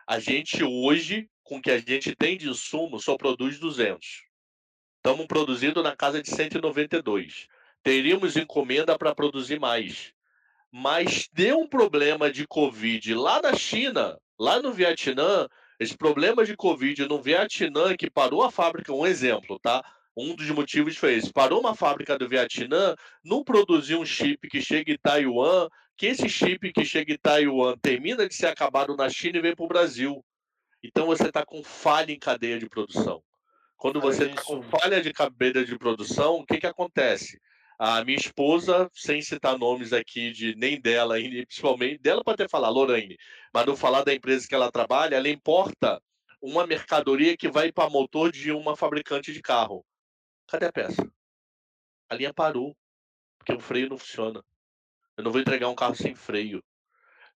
A 0.07 0.19
gente 0.19 0.63
hoje, 0.63 1.29
com 1.45 1.61
que 1.61 1.71
a 1.71 1.79
gente 1.79 2.17
tem 2.17 2.37
de 2.37 2.49
insumo, 2.49 2.99
só 2.99 3.17
produz 3.17 3.59
200. 3.61 4.25
Estamos 4.97 5.27
produzindo 5.27 5.83
na 5.83 5.95
casa 5.95 6.23
de 6.23 6.31
192. 6.31 7.47
Teríamos 7.83 8.37
encomenda 8.37 8.99
para 8.99 9.15
produzir 9.15 9.61
mais. 9.61 10.15
Mas 10.73 11.29
deu 11.33 11.61
um 11.61 11.69
problema 11.69 12.33
de 12.33 12.47
Covid 12.47 13.15
lá 13.15 13.41
na 13.41 13.55
China, 13.55 14.19
lá 14.39 14.61
no 14.61 14.73
Vietnã. 14.73 15.47
Esse 15.79 15.97
problema 15.97 16.45
de 16.45 16.57
Covid 16.57 17.07
no 17.07 17.21
Vietnã, 17.21 17.95
que 17.95 18.11
parou 18.11 18.43
a 18.43 18.51
fábrica, 18.51 18.93
um 18.93 19.07
exemplo, 19.07 19.59
tá? 19.61 19.85
Um 20.17 20.35
dos 20.35 20.49
motivos 20.51 20.97
foi 20.97 21.15
esse: 21.15 21.33
parou 21.33 21.61
uma 21.61 21.75
fábrica 21.75 22.17
do 22.17 22.29
Vietnã, 22.29 22.95
não 23.23 23.45
produziu 23.45 24.01
um 24.01 24.07
chip 24.07 24.49
que 24.49 24.63
chega 24.63 24.93
em 24.93 24.99
Taiwan, 24.99 25.69
que 25.97 26.07
esse 26.07 26.29
chip 26.29 26.73
que 26.73 26.85
chega 26.85 27.13
em 27.13 27.19
Taiwan 27.19 27.77
termina 27.79 28.27
de 28.27 28.35
ser 28.35 28.47
acabado 28.47 28.97
na 28.97 29.11
China 29.11 29.39
e 29.39 29.43
vem 29.43 29.55
para 29.55 29.65
o 29.65 29.69
Brasil. 29.69 30.25
Então 30.87 31.07
você 31.07 31.29
está 31.29 31.47
com 31.47 31.65
falha 31.65 32.13
em 32.13 32.19
cadeia 32.19 32.59
de 32.59 32.69
produção. 32.69 33.25
Quando 33.75 34.03
você 34.03 34.27
está 34.27 34.43
com 34.43 34.63
falha 34.63 35.01
de 35.01 35.15
cadeia 35.15 35.65
de 35.65 35.79
produção, 35.79 36.37
o 36.37 36.47
que, 36.47 36.59
que 36.59 36.67
acontece? 36.67 37.41
A 37.79 38.05
minha 38.05 38.19
esposa, 38.19 38.91
sem 38.93 39.23
citar 39.23 39.59
nomes 39.59 39.95
aqui 39.95 40.31
de 40.31 40.55
nem 40.57 40.79
dela, 40.79 41.19
e 41.19 41.47
principalmente 41.47 41.99
dela 41.99 42.23
pode 42.23 42.43
até 42.43 42.49
falar, 42.49 42.69
Lorraine, 42.69 43.17
mas 43.53 43.65
não 43.65 43.75
falar 43.75 44.05
da 44.05 44.15
empresa 44.15 44.47
que 44.47 44.55
ela 44.55 44.71
trabalha, 44.71 45.17
ela 45.17 45.29
importa 45.29 46.01
uma 46.41 46.67
mercadoria 46.67 47.35
que 47.35 47.49
vai 47.49 47.73
para 47.73 47.89
motor 47.89 48.31
de 48.31 48.53
uma 48.53 48.77
fabricante 48.77 49.33
de 49.33 49.41
carro. 49.41 49.85
Cadê 50.47 50.67
a 50.67 50.73
peça? 50.73 51.11
A 52.11 52.15
linha 52.15 52.33
parou, 52.35 52.77
porque 53.39 53.55
o 53.55 53.61
freio 53.61 53.89
não 53.89 53.97
funciona. 53.97 54.45
Eu 55.17 55.25
não 55.25 55.33
vou 55.33 55.41
entregar 55.41 55.69
um 55.71 55.75
carro 55.75 55.95
sem 55.95 56.15
freio. 56.15 56.63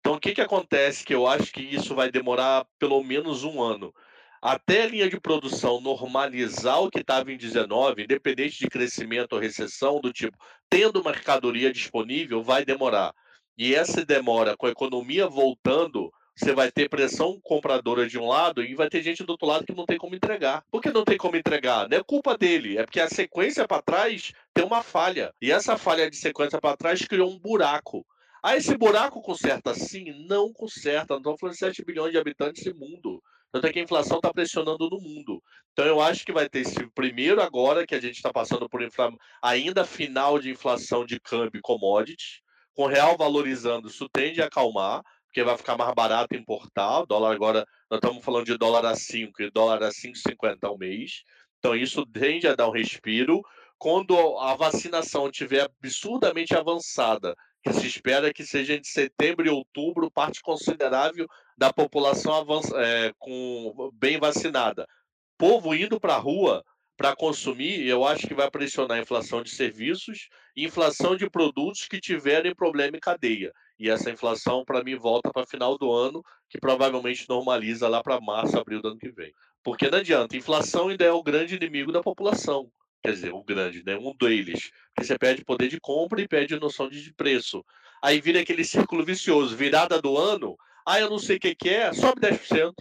Então, 0.00 0.14
o 0.14 0.20
que, 0.20 0.34
que 0.34 0.40
acontece? 0.40 1.04
Que 1.04 1.14
eu 1.14 1.26
acho 1.26 1.52
que 1.52 1.60
isso 1.60 1.94
vai 1.94 2.10
demorar 2.10 2.66
pelo 2.78 3.02
menos 3.02 3.44
um 3.44 3.60
ano. 3.60 3.92
Até 4.40 4.82
a 4.82 4.86
linha 4.86 5.10
de 5.10 5.20
produção 5.20 5.80
normalizar 5.80 6.80
o 6.80 6.90
que 6.90 7.00
estava 7.00 7.32
em 7.32 7.36
19, 7.36 8.04
independente 8.04 8.58
de 8.58 8.68
crescimento 8.68 9.32
ou 9.32 9.40
recessão, 9.40 10.00
do 10.00 10.12
tipo, 10.12 10.36
tendo 10.70 11.02
mercadoria 11.02 11.72
disponível, 11.72 12.42
vai 12.42 12.64
demorar. 12.64 13.12
E 13.56 13.74
essa 13.74 14.04
demora, 14.04 14.56
com 14.56 14.66
a 14.66 14.70
economia 14.70 15.26
voltando, 15.26 16.12
você 16.36 16.52
vai 16.52 16.70
ter 16.70 16.88
pressão 16.88 17.40
compradora 17.42 18.06
de 18.06 18.16
um 18.16 18.28
lado 18.28 18.62
e 18.62 18.76
vai 18.76 18.88
ter 18.88 19.02
gente 19.02 19.24
do 19.24 19.30
outro 19.30 19.48
lado 19.48 19.66
que 19.66 19.74
não 19.74 19.84
tem 19.84 19.98
como 19.98 20.14
entregar. 20.14 20.62
Por 20.70 20.80
que 20.80 20.92
não 20.92 21.04
tem 21.04 21.18
como 21.18 21.36
entregar? 21.36 21.88
Não 21.88 21.98
é 21.98 22.02
culpa 22.04 22.38
dele, 22.38 22.78
é 22.78 22.84
porque 22.84 23.00
a 23.00 23.08
sequência 23.08 23.66
para 23.66 23.82
trás 23.82 24.32
tem 24.54 24.64
uma 24.64 24.84
falha. 24.84 25.34
E 25.42 25.50
essa 25.50 25.76
falha 25.76 26.08
de 26.08 26.16
sequência 26.16 26.60
para 26.60 26.76
trás 26.76 27.04
criou 27.04 27.28
um 27.28 27.38
buraco. 27.38 28.06
Ah, 28.42 28.56
esse 28.56 28.76
buraco 28.76 29.20
conserta 29.20 29.74
sim? 29.74 30.26
Não 30.26 30.52
conserta. 30.52 31.14
Não 31.14 31.18
estamos 31.18 31.40
falando 31.40 31.54
de 31.54 31.58
7 31.58 31.84
bilhões 31.84 32.12
de 32.12 32.18
habitantes 32.18 32.64
no 32.66 32.74
mundo. 32.74 33.22
Tanto 33.50 33.66
é 33.66 33.72
que 33.72 33.78
a 33.78 33.82
inflação 33.82 34.18
está 34.18 34.32
pressionando 34.32 34.90
no 34.90 35.00
mundo. 35.00 35.42
Então 35.72 35.86
eu 35.86 36.00
acho 36.00 36.24
que 36.24 36.32
vai 36.32 36.48
ter 36.48 36.60
esse 36.60 36.86
primeiro 36.90 37.40
agora 37.40 37.86
que 37.86 37.94
a 37.94 38.00
gente 38.00 38.16
está 38.16 38.32
passando 38.32 38.68
por 38.68 38.82
infla... 38.82 39.10
ainda 39.42 39.84
final 39.84 40.38
de 40.38 40.50
inflação 40.50 41.04
de 41.04 41.18
câmbio 41.18 41.58
e 41.58 41.62
commodities, 41.62 42.40
com 42.74 42.86
real 42.86 43.16
valorizando, 43.16 43.88
isso 43.88 44.08
tende 44.08 44.42
a 44.42 44.46
acalmar, 44.46 45.02
porque 45.24 45.42
vai 45.42 45.56
ficar 45.56 45.76
mais 45.76 45.92
barato 45.94 46.36
importar. 46.36 47.00
O 47.00 47.06
dólar 47.06 47.34
agora, 47.34 47.66
nós 47.90 47.98
estamos 47.98 48.24
falando 48.24 48.44
de 48.44 48.56
dólar 48.58 48.84
a 48.84 48.94
5 48.94 49.42
e 49.42 49.50
dólar 49.50 49.82
a 49.82 49.88
5,50 49.88 50.58
ao 50.62 50.78
mês. 50.78 51.22
Então 51.58 51.74
isso 51.74 52.06
tende 52.06 52.46
a 52.46 52.54
dar 52.54 52.68
um 52.68 52.72
respiro. 52.72 53.42
Quando 53.78 54.16
a 54.38 54.54
vacinação 54.54 55.28
estiver 55.28 55.62
absurdamente 55.62 56.54
avançada, 56.54 57.34
que 57.62 57.72
se 57.72 57.86
espera 57.86 58.32
que 58.32 58.44
seja 58.44 58.74
entre 58.74 58.88
setembro 58.88 59.46
e 59.46 59.50
outubro, 59.50 60.10
parte 60.10 60.40
considerável 60.40 61.26
da 61.56 61.72
população 61.72 62.34
avança, 62.34 62.74
é, 62.80 63.12
com, 63.18 63.90
bem 63.94 64.18
vacinada. 64.18 64.86
Povo 65.36 65.74
indo 65.74 66.00
para 66.00 66.14
a 66.14 66.18
rua 66.18 66.64
para 66.96 67.14
consumir, 67.14 67.86
eu 67.86 68.04
acho 68.04 68.26
que 68.26 68.34
vai 68.34 68.50
pressionar 68.50 68.98
a 68.98 69.00
inflação 69.00 69.40
de 69.40 69.50
serviços 69.50 70.28
e 70.56 70.64
inflação 70.64 71.16
de 71.16 71.30
produtos 71.30 71.86
que 71.86 72.00
tiverem 72.00 72.52
problema 72.52 72.96
em 72.96 73.00
cadeia. 73.00 73.52
E 73.78 73.88
essa 73.88 74.10
inflação, 74.10 74.64
para 74.64 74.82
mim, 74.82 74.96
volta 74.96 75.30
para 75.32 75.46
final 75.46 75.78
do 75.78 75.92
ano, 75.92 76.24
que 76.50 76.58
provavelmente 76.58 77.28
normaliza 77.28 77.88
lá 77.88 78.02
para 78.02 78.20
março, 78.20 78.58
abril 78.58 78.82
do 78.82 78.88
ano 78.88 78.98
que 78.98 79.12
vem. 79.12 79.32
Porque 79.62 79.88
não 79.88 79.98
adianta, 79.98 80.36
inflação 80.36 80.88
ainda 80.88 81.04
é 81.04 81.12
o 81.12 81.22
grande 81.22 81.54
inimigo 81.54 81.92
da 81.92 82.02
população. 82.02 82.68
Quer 83.02 83.12
dizer, 83.12 83.32
o 83.32 83.42
grande, 83.42 83.82
né? 83.84 83.96
Um 83.96 84.14
deles. 84.14 84.70
Porque 84.94 85.06
você 85.06 85.18
perde 85.18 85.44
poder 85.44 85.68
de 85.68 85.80
compra 85.80 86.20
e 86.20 86.28
perde 86.28 86.58
noção 86.58 86.88
de 86.88 87.12
preço. 87.14 87.64
Aí 88.02 88.20
vira 88.20 88.40
aquele 88.40 88.64
círculo 88.64 89.04
vicioso. 89.04 89.56
Virada 89.56 90.00
do 90.00 90.16
ano, 90.16 90.56
ah, 90.86 90.98
eu 91.00 91.10
não 91.10 91.18
sei 91.18 91.36
o 91.36 91.40
que, 91.40 91.54
que 91.54 91.68
é, 91.68 91.92
sobe 91.92 92.20
10%. 92.20 92.74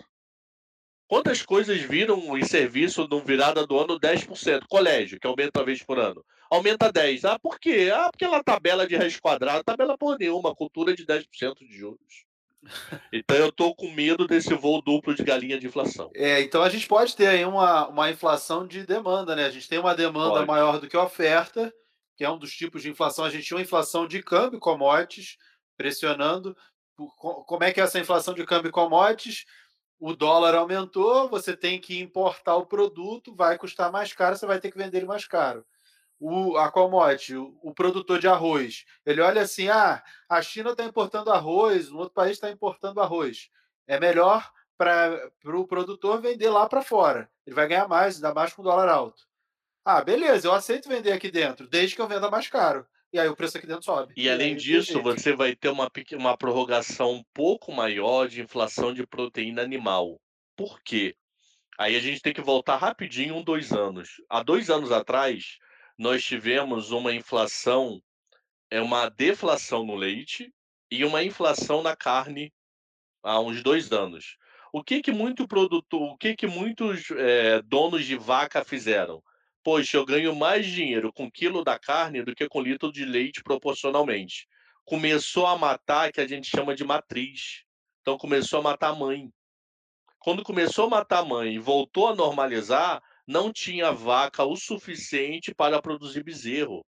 Quantas 1.08 1.42
coisas 1.42 1.80
viram 1.80 2.38
em 2.38 2.44
serviço 2.44 3.08
no 3.08 3.22
virada 3.22 3.66
do 3.66 3.80
ano 3.80 3.98
10%? 3.98 4.66
Colégio, 4.68 5.20
que 5.20 5.28
aumenta 5.28 5.60
uma 5.60 5.66
vez 5.66 5.82
por 5.82 5.98
ano. 5.98 6.24
Aumenta 6.50 6.92
10%. 6.92 7.26
Ah, 7.26 7.40
por 7.40 7.60
quê? 7.60 7.90
Ah, 7.94 8.10
porque 8.12 8.26
ela 8.26 8.44
tabela 8.44 8.86
de 8.86 8.96
raiz 8.96 9.18
quadrada, 9.20 9.64
tabela 9.64 9.98
por 9.98 10.18
nenhuma, 10.18 10.54
cultura 10.54 10.94
de 10.94 11.06
10% 11.06 11.60
de 11.60 11.78
juros. 11.78 12.26
Então 13.12 13.38
eu 13.38 13.52
tô 13.52 13.74
com 13.74 13.92
medo 13.92 14.28
desse 14.28 14.54
voo 14.54 14.82
duplo 14.82 15.16
de 15.16 15.24
galinha 15.24 15.60
de 15.60 15.68
inflação. 15.68 16.10
É, 16.14 16.42
então 16.42 16.62
a 16.64 16.70
gente 16.70 16.88
pode 16.88 17.16
ter 17.16 17.28
aí 17.28 17.46
uma, 17.46 17.88
uma 17.88 18.10
inflação 18.10 18.68
de 18.68 18.86
demanda, 18.86 19.36
né? 19.36 19.46
A 19.46 19.50
gente 19.50 19.68
tem 19.68 19.80
uma 19.80 19.96
demanda 19.96 20.36
Pode. 20.36 20.48
maior 20.48 20.80
do 20.80 20.88
que 20.88 20.98
a 20.98 21.04
oferta, 21.04 21.74
que 22.16 22.24
é 22.24 22.30
um 22.30 22.38
dos 22.38 22.52
tipos 22.52 22.82
de 22.82 22.90
inflação. 22.90 23.26
A 23.26 23.30
gente 23.30 23.46
tinha 23.46 23.58
uma 23.58 23.64
inflação 23.64 24.08
de 24.08 24.22
câmbio 24.22 24.60
commodities 24.60 25.38
pressionando. 25.78 26.56
Como 27.18 27.64
é 27.64 27.72
que 27.72 27.80
é 27.80 27.84
essa 27.84 28.00
inflação 28.00 28.34
de 28.34 28.46
câmbio 28.46 28.72
commodities? 28.72 29.46
O 30.00 30.14
dólar 30.14 30.56
aumentou, 30.56 31.30
você 31.30 31.56
tem 31.56 31.80
que 31.80 32.00
importar 32.00 32.56
o 32.56 32.66
produto, 32.66 33.36
vai 33.36 33.58
custar 33.58 33.92
mais 33.92 34.14
caro, 34.14 34.36
você 34.36 34.46
vai 34.46 34.60
ter 34.60 34.72
que 34.72 34.78
vender 34.78 34.98
ele 34.98 35.08
mais 35.08 35.28
caro. 35.28 35.66
O, 36.20 36.58
a 36.58 36.72
commodity, 36.72 37.36
o, 37.36 37.56
o 37.62 37.74
produtor 37.74 38.20
de 38.20 38.28
arroz, 38.28 38.86
ele 39.06 39.22
olha 39.22 39.42
assim: 39.42 39.70
ah, 39.70 40.04
a 40.28 40.42
China 40.42 40.72
está 40.72 40.84
importando 40.84 41.32
arroz, 41.32 41.92
um 41.92 41.98
outro 41.98 42.14
país 42.14 42.32
está 42.32 42.50
importando 42.50 43.00
arroz. 43.00 43.50
É 43.86 44.00
melhor 44.00 44.52
para 44.78 45.28
o 45.28 45.32
pro 45.40 45.68
produtor 45.68 46.22
vender 46.22 46.50
lá 46.50 46.68
para 46.68 46.82
fora. 46.82 47.30
Ele 47.46 47.56
vai 47.56 47.68
ganhar 47.68 47.88
mais, 47.88 48.16
ainda 48.16 48.34
mais 48.34 48.54
com 48.54 48.62
o 48.62 48.66
dólar 48.66 48.90
alto. 48.90 49.28
Ah, 49.86 50.02
beleza, 50.02 50.48
eu 50.48 50.54
aceito 50.54 50.90
vender 50.90 51.12
aqui 51.12 51.32
dentro, 51.32 51.68
desde 51.68 51.96
que 51.96 52.02
eu 52.02 52.08
venda 52.08 52.30
mais 52.30 52.48
caro. 52.48 52.86
E 53.12 53.20
aí 53.20 53.28
o 53.30 53.36
preço 53.36 53.58
aqui 53.58 53.66
dentro 53.66 53.86
sobe. 53.86 54.14
E 54.18 54.30
além 54.30 54.50
aí 54.50 54.56
disso, 54.56 55.02
você 55.02 55.34
vai 55.34 55.56
ter 55.56 55.70
uma, 55.70 55.90
uma 56.14 56.38
prorrogação 56.38 57.14
um 57.14 57.24
pouco 57.34 57.72
maior 57.72 58.28
de 58.28 58.42
inflação 58.42 58.94
de 58.94 59.08
proteína 59.08 59.62
animal. 59.62 60.20
Por 60.58 60.82
quê? 60.82 61.16
Aí 61.78 61.96
a 61.96 62.00
gente 62.00 62.22
tem 62.22 62.34
que 62.34 62.42
voltar 62.42 62.76
rapidinho, 62.76 63.36
um, 63.36 63.44
dois 63.44 63.72
anos. 63.72 64.22
Há 64.30 64.44
dois 64.44 64.70
anos 64.70 64.92
atrás, 64.92 65.58
nós 65.98 66.24
tivemos 66.24 66.92
uma 66.92 67.14
inflação, 67.14 68.02
é 68.70 68.80
uma 68.80 69.10
deflação 69.10 69.86
no 69.86 69.96
leite 69.96 70.54
e 70.92 71.04
uma 71.04 71.24
inflação 71.24 71.82
na 71.82 71.96
carne 71.96 72.54
há 73.24 73.40
uns 73.40 73.64
dois 73.64 73.92
anos. 73.92 74.38
O 74.72 74.84
que 74.84 75.02
que 75.02 75.12
muito 75.12 75.48
produtor, 75.48 76.14
o 76.14 76.18
que 76.18 76.36
que 76.36 76.46
muitos 76.46 77.10
eh, 77.12 77.62
donos 77.64 78.06
de 78.06 78.16
vaca 78.16 78.64
fizeram? 78.64 79.24
Poxa, 79.64 79.98
eu 79.98 80.06
ganho 80.06 80.36
mais 80.36 80.66
dinheiro 80.66 81.12
com 81.12 81.32
quilo 81.32 81.64
da 81.64 81.80
carne 81.80 82.24
do 82.24 82.36
que 82.36 82.48
com 82.48 82.62
litro 82.62 82.92
de 82.92 83.04
leite 83.04 83.42
proporcionalmente. 83.44 84.48
Começou 84.86 85.46
a 85.48 85.58
matar, 85.58 86.12
que 86.12 86.22
a 86.22 86.28
gente 86.28 86.48
chama 86.48 86.76
de 86.76 86.84
matriz. 86.84 87.64
Então 88.02 88.18
começou 88.18 88.60
a 88.60 88.64
matar 88.64 88.90
a 88.90 88.96
mãe. 88.96 89.30
Quando 90.20 90.44
começou 90.44 90.86
a 90.86 90.90
matar 90.90 91.20
a 91.20 91.26
mãe 91.26 91.56
e 91.56 91.60
voltou 91.60 92.08
a 92.08 92.16
normalizar, 92.16 93.02
não 93.28 93.52
tinha 93.52 93.92
vaca 93.92 94.46
o 94.46 94.56
suficiente 94.56 95.54
para 95.54 95.82
produzir 95.82 96.24
bezerro. 96.24 96.86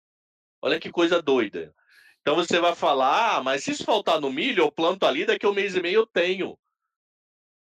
Olha 0.61 0.79
que 0.79 0.93
coisa 0.93 1.23
doida. 1.23 1.75
Então 2.21 2.35
você 2.35 2.61
vai 2.61 2.75
falar, 2.75 3.37
ah, 3.37 3.43
mas 3.43 3.65
se 3.65 3.71
isso 3.71 3.85
faltar 3.85 4.21
no 4.21 4.31
milho, 4.31 4.65
eu 4.65 4.71
planto 4.71 5.07
ali, 5.07 5.25
daqui 5.25 5.47
a 5.47 5.49
um 5.49 5.55
mês 5.55 5.75
e 5.75 5.81
meio 5.81 6.01
eu 6.01 6.07
tenho. 6.07 6.59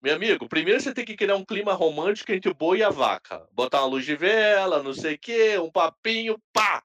Meu 0.02 0.16
amigo, 0.16 0.50
primeiro 0.50 0.80
você 0.80 0.94
tem 0.94 1.06
que 1.06 1.16
criar 1.16 1.36
um 1.36 1.46
clima 1.46 1.74
romântico 1.74 2.32
entre 2.32 2.50
o 2.50 2.54
boi 2.54 2.80
e 2.80 2.84
a 2.84 2.90
vaca. 2.90 3.48
Botar 3.52 3.82
uma 3.82 3.88
luz 3.88 4.06
de 4.06 4.16
vela, 4.16 4.84
não 4.84 4.94
sei 4.94 5.16
o 5.16 5.20
quê, 5.20 5.58
um 5.58 5.72
papinho, 5.72 6.38
pá! 6.52 6.84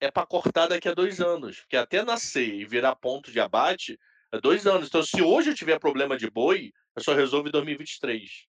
É 0.00 0.10
para 0.10 0.26
cortar 0.26 0.66
daqui 0.66 0.88
a 0.88 0.94
dois 0.94 1.20
anos. 1.20 1.60
Porque 1.60 1.76
até 1.76 2.02
nascer 2.02 2.54
e 2.54 2.64
virar 2.64 2.96
ponto 2.96 3.30
de 3.30 3.38
abate, 3.38 3.98
é 4.32 4.40
dois 4.40 4.66
anos. 4.66 4.88
Então, 4.88 5.02
se 5.02 5.22
hoje 5.22 5.50
eu 5.50 5.54
tiver 5.54 5.78
problema 5.78 6.16
de 6.16 6.28
boi, 6.28 6.72
eu 6.96 7.02
só 7.02 7.14
resolvo 7.14 7.48
em 7.48 7.52
2023. 7.52 8.46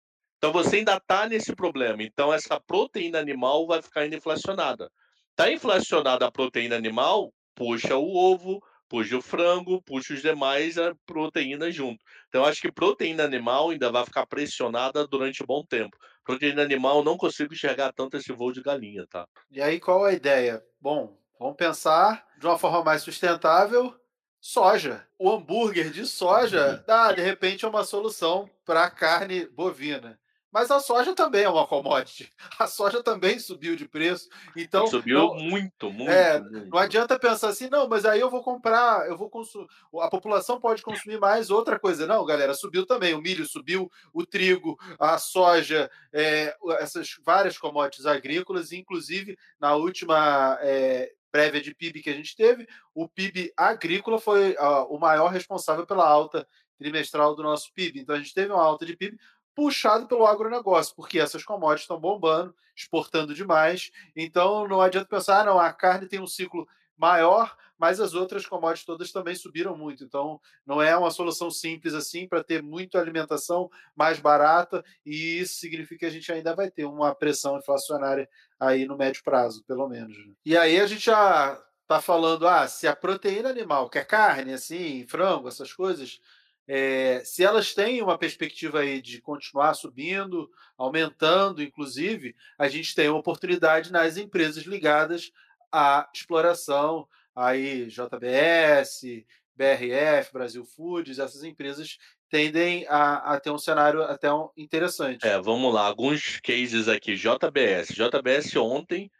Então, 0.47 0.53
você 0.53 0.77
ainda 0.77 0.95
está 0.95 1.27
nesse 1.27 1.57
problema. 1.57 2.05
Então, 2.05 2.33
essa 2.33 2.61
proteína 2.61 3.19
animal 3.19 3.67
vai 3.67 3.83
ficar 3.83 4.07
inflacionada. 4.07 4.89
Está 5.31 5.51
inflacionada 5.51 6.25
a 6.25 6.31
proteína 6.31 6.77
animal, 6.77 7.35
puxa 7.53 7.97
o 7.97 8.15
ovo, 8.15 8.63
puxa 8.89 9.17
o 9.17 9.21
frango, 9.21 9.83
puxa 9.83 10.15
os 10.15 10.23
demais 10.23 10.79
a 10.79 10.95
proteína 11.05 11.69
junto. 11.73 11.99
Então, 12.29 12.45
acho 12.45 12.61
que 12.61 12.71
proteína 12.71 13.25
animal 13.25 13.71
ainda 13.71 13.91
vai 13.91 14.05
ficar 14.05 14.25
pressionada 14.25 15.05
durante 15.05 15.43
um 15.43 15.47
bom 15.47 15.65
tempo. 15.65 15.97
Proteína 16.23 16.63
animal, 16.63 17.03
não 17.03 17.17
consigo 17.17 17.53
enxergar 17.53 17.93
tanto 17.93 18.17
esse 18.17 18.33
voo 18.33 18.53
de 18.53 18.63
galinha, 18.63 19.05
tá? 19.11 19.27
E 19.51 19.61
aí, 19.61 19.81
qual 19.81 20.05
a 20.05 20.13
ideia? 20.13 20.63
Bom, 20.81 21.19
vamos 21.41 21.57
pensar 21.57 22.25
de 22.39 22.47
uma 22.47 22.57
forma 22.57 22.85
mais 22.85 23.03
sustentável. 23.03 23.93
Soja. 24.41 25.09
O 25.19 25.29
hambúrguer 25.29 25.91
de 25.91 26.07
soja, 26.07 26.85
dá, 26.87 27.11
de 27.11 27.21
repente, 27.21 27.65
é 27.65 27.69
uma 27.69 27.83
solução 27.83 28.49
para 28.65 28.85
a 28.85 28.91
carne 28.91 29.45
bovina. 29.49 30.17
Mas 30.57 30.71
a 30.71 30.81
soja 30.81 31.15
também 31.15 31.43
é 31.43 31.49
uma 31.51 31.67
commodity. 31.67 32.33
A 32.59 32.67
soja 32.67 33.03
também 33.03 33.39
subiu 33.39 33.77
de 33.77 33.87
preço. 33.87 34.27
Então, 34.57 34.87
Subiu 34.87 35.19
não, 35.19 35.35
muito, 35.35 35.93
muito, 35.93 36.11
é, 36.11 36.41
muito. 36.41 36.71
não 36.71 36.79
adianta 36.79 37.19
pensar 37.19 37.49
assim, 37.49 37.69
não, 37.69 37.87
mas 37.87 38.07
aí 38.07 38.21
eu 38.21 38.31
vou 38.31 38.43
comprar, 38.43 39.07
eu 39.07 39.19
vou 39.19 39.29
consumir. 39.29 39.67
A 40.01 40.09
população 40.09 40.59
pode 40.59 40.81
consumir 40.81 41.21
mais 41.21 41.51
outra 41.51 41.79
coisa. 41.79 42.07
Não, 42.07 42.25
galera, 42.25 42.55
subiu 42.55 42.87
também. 42.87 43.13
O 43.13 43.21
milho 43.21 43.47
subiu, 43.47 43.91
o 44.15 44.25
trigo, 44.25 44.79
a 44.99 45.19
soja, 45.19 45.91
é, 46.11 46.57
essas 46.79 47.17
várias 47.23 47.59
commodities 47.59 48.07
agrícolas, 48.07 48.73
inclusive 48.73 49.37
na 49.61 49.75
última 49.75 50.59
é, 50.63 51.13
prévia 51.31 51.61
de 51.61 51.75
PIB 51.75 52.01
que 52.01 52.09
a 52.09 52.15
gente 52.15 52.35
teve, 52.35 52.67
o 52.95 53.07
PIB 53.07 53.53
agrícola 53.55 54.19
foi 54.19 54.57
ah, 54.59 54.85
o 54.85 54.99
maior 54.99 55.29
responsável 55.29 55.87
pela 55.87 56.09
alta 56.09 56.49
trimestral 56.79 57.35
do 57.35 57.43
nosso 57.43 57.73
PIB. 57.75 58.01
Então 58.01 58.15
a 58.15 58.19
gente 58.19 58.35
teve 58.35 58.53
uma 58.53 58.63
alta 58.63 58.87
de 58.87 58.97
PIB 58.97 59.19
puxado 59.57 60.07
pelo 60.07 60.27
agronegócio, 60.27 60.95
porque 60.95 61.19
essas 61.19 61.43
commodities 61.43 61.85
estão 61.85 61.99
bombando, 61.99 62.55
exportando 62.77 63.35
demais. 63.35 63.91
Então 64.15 64.69
não 64.69 64.83
adianta 64.83 65.09
pensar, 65.09 65.41
ah, 65.41 65.45
não, 65.45 65.59
a 65.59 65.73
carne 65.73 66.07
tem 66.07 66.21
um 66.21 66.27
ciclo 66.27 66.69
maior, 66.97 67.57
mas 67.79 67.99
as 67.99 68.13
outras 68.15 68.47
commodities 68.47 68.85
todas 68.85 69.11
também 69.11 69.35
subiram 69.35 69.75
muito. 69.75 70.05
Então 70.05 70.39
não 70.67 70.83
é 70.83 70.95
uma 70.95 71.11
solução 71.11 71.51
simples 71.51 71.95
assim 71.95 72.29
para 72.29 72.45
ter 72.45 72.63
muita 72.63 73.01
alimentação 73.01 73.71
mais 73.97 74.21
barata, 74.21 74.85
e 75.05 75.41
isso 75.41 75.55
significa 75.55 76.01
que 76.01 76.07
a 76.07 76.11
gente 76.11 76.31
ainda 76.31 76.55
vai 76.55 76.71
ter 76.71 76.85
uma 76.85 77.15
pressão 77.15 77.57
inflacionária 77.59 78.29
aí 78.61 78.85
no 78.85 78.97
médio 78.97 79.25
prazo, 79.25 79.65
pelo 79.65 79.89
menos. 79.89 80.17
né? 80.19 80.35
E 80.45 80.55
aí 80.55 80.79
a 80.79 80.87
gente 80.87 81.07
já 81.07 81.59
está 81.81 82.01
falando, 82.01 82.47
ah, 82.47 82.67
se 82.69 82.87
a 82.87 82.95
proteína 82.95 83.49
animal, 83.49 83.89
que 83.89 83.99
é 83.99 84.05
carne, 84.05 84.53
assim, 84.53 85.07
frango, 85.07 85.49
essas 85.49 85.73
coisas, 85.73 86.21
é, 86.69 87.23
se 87.25 87.45
elas 87.45 87.75
têm 87.75 88.03
uma 88.03 88.19
perspectiva 88.19 88.81
aí 88.81 89.01
de 89.01 89.21
continuar 89.21 89.75
subindo, 89.75 90.51
aumentando, 90.77 91.63
inclusive, 91.63 92.35
a 92.59 92.69
gente 92.69 92.95
tem 92.95 93.09
uma 93.09 93.21
oportunidade 93.21 93.93
nas 93.93 94.17
empresas 94.17 94.65
ligadas 94.65 95.31
à 95.71 96.09
exploração, 96.13 97.07
aí 97.35 97.87
JBS, 97.87 99.25
BRF, 99.55 100.33
Brasil 100.33 100.65
Foods, 100.65 101.19
essas 101.19 101.45
empresas 101.45 101.99
tendem 102.29 102.87
a, 102.89 103.35
a 103.35 103.41
ter 103.41 103.51
um 103.51 103.59
cenário 103.59 104.03
até 104.03 104.33
um- 104.33 104.51
interessante. 104.57 105.27
É, 105.27 105.41
vamos 105.41 105.73
lá, 105.73 105.87
alguns 105.87 106.41
cases 106.41 106.89
aqui. 106.89 107.15
JBS. 107.15 107.95
JBS 107.95 108.57
ontem 108.57 109.11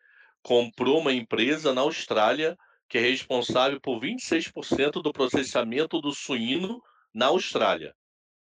comprou 0.43 0.99
uma 1.01 1.13
empresa 1.13 1.73
na 1.73 1.83
Austrália 1.83 2.57
que 2.89 2.99
é 2.99 3.01
responsável 3.01 3.81
por 3.81 4.01
26% 4.01 5.03
do 5.03 5.13
processamento 5.13 6.01
do 6.01 6.13
suíno 6.13 6.81
na 7.17 7.27
Austrália. 7.27 7.97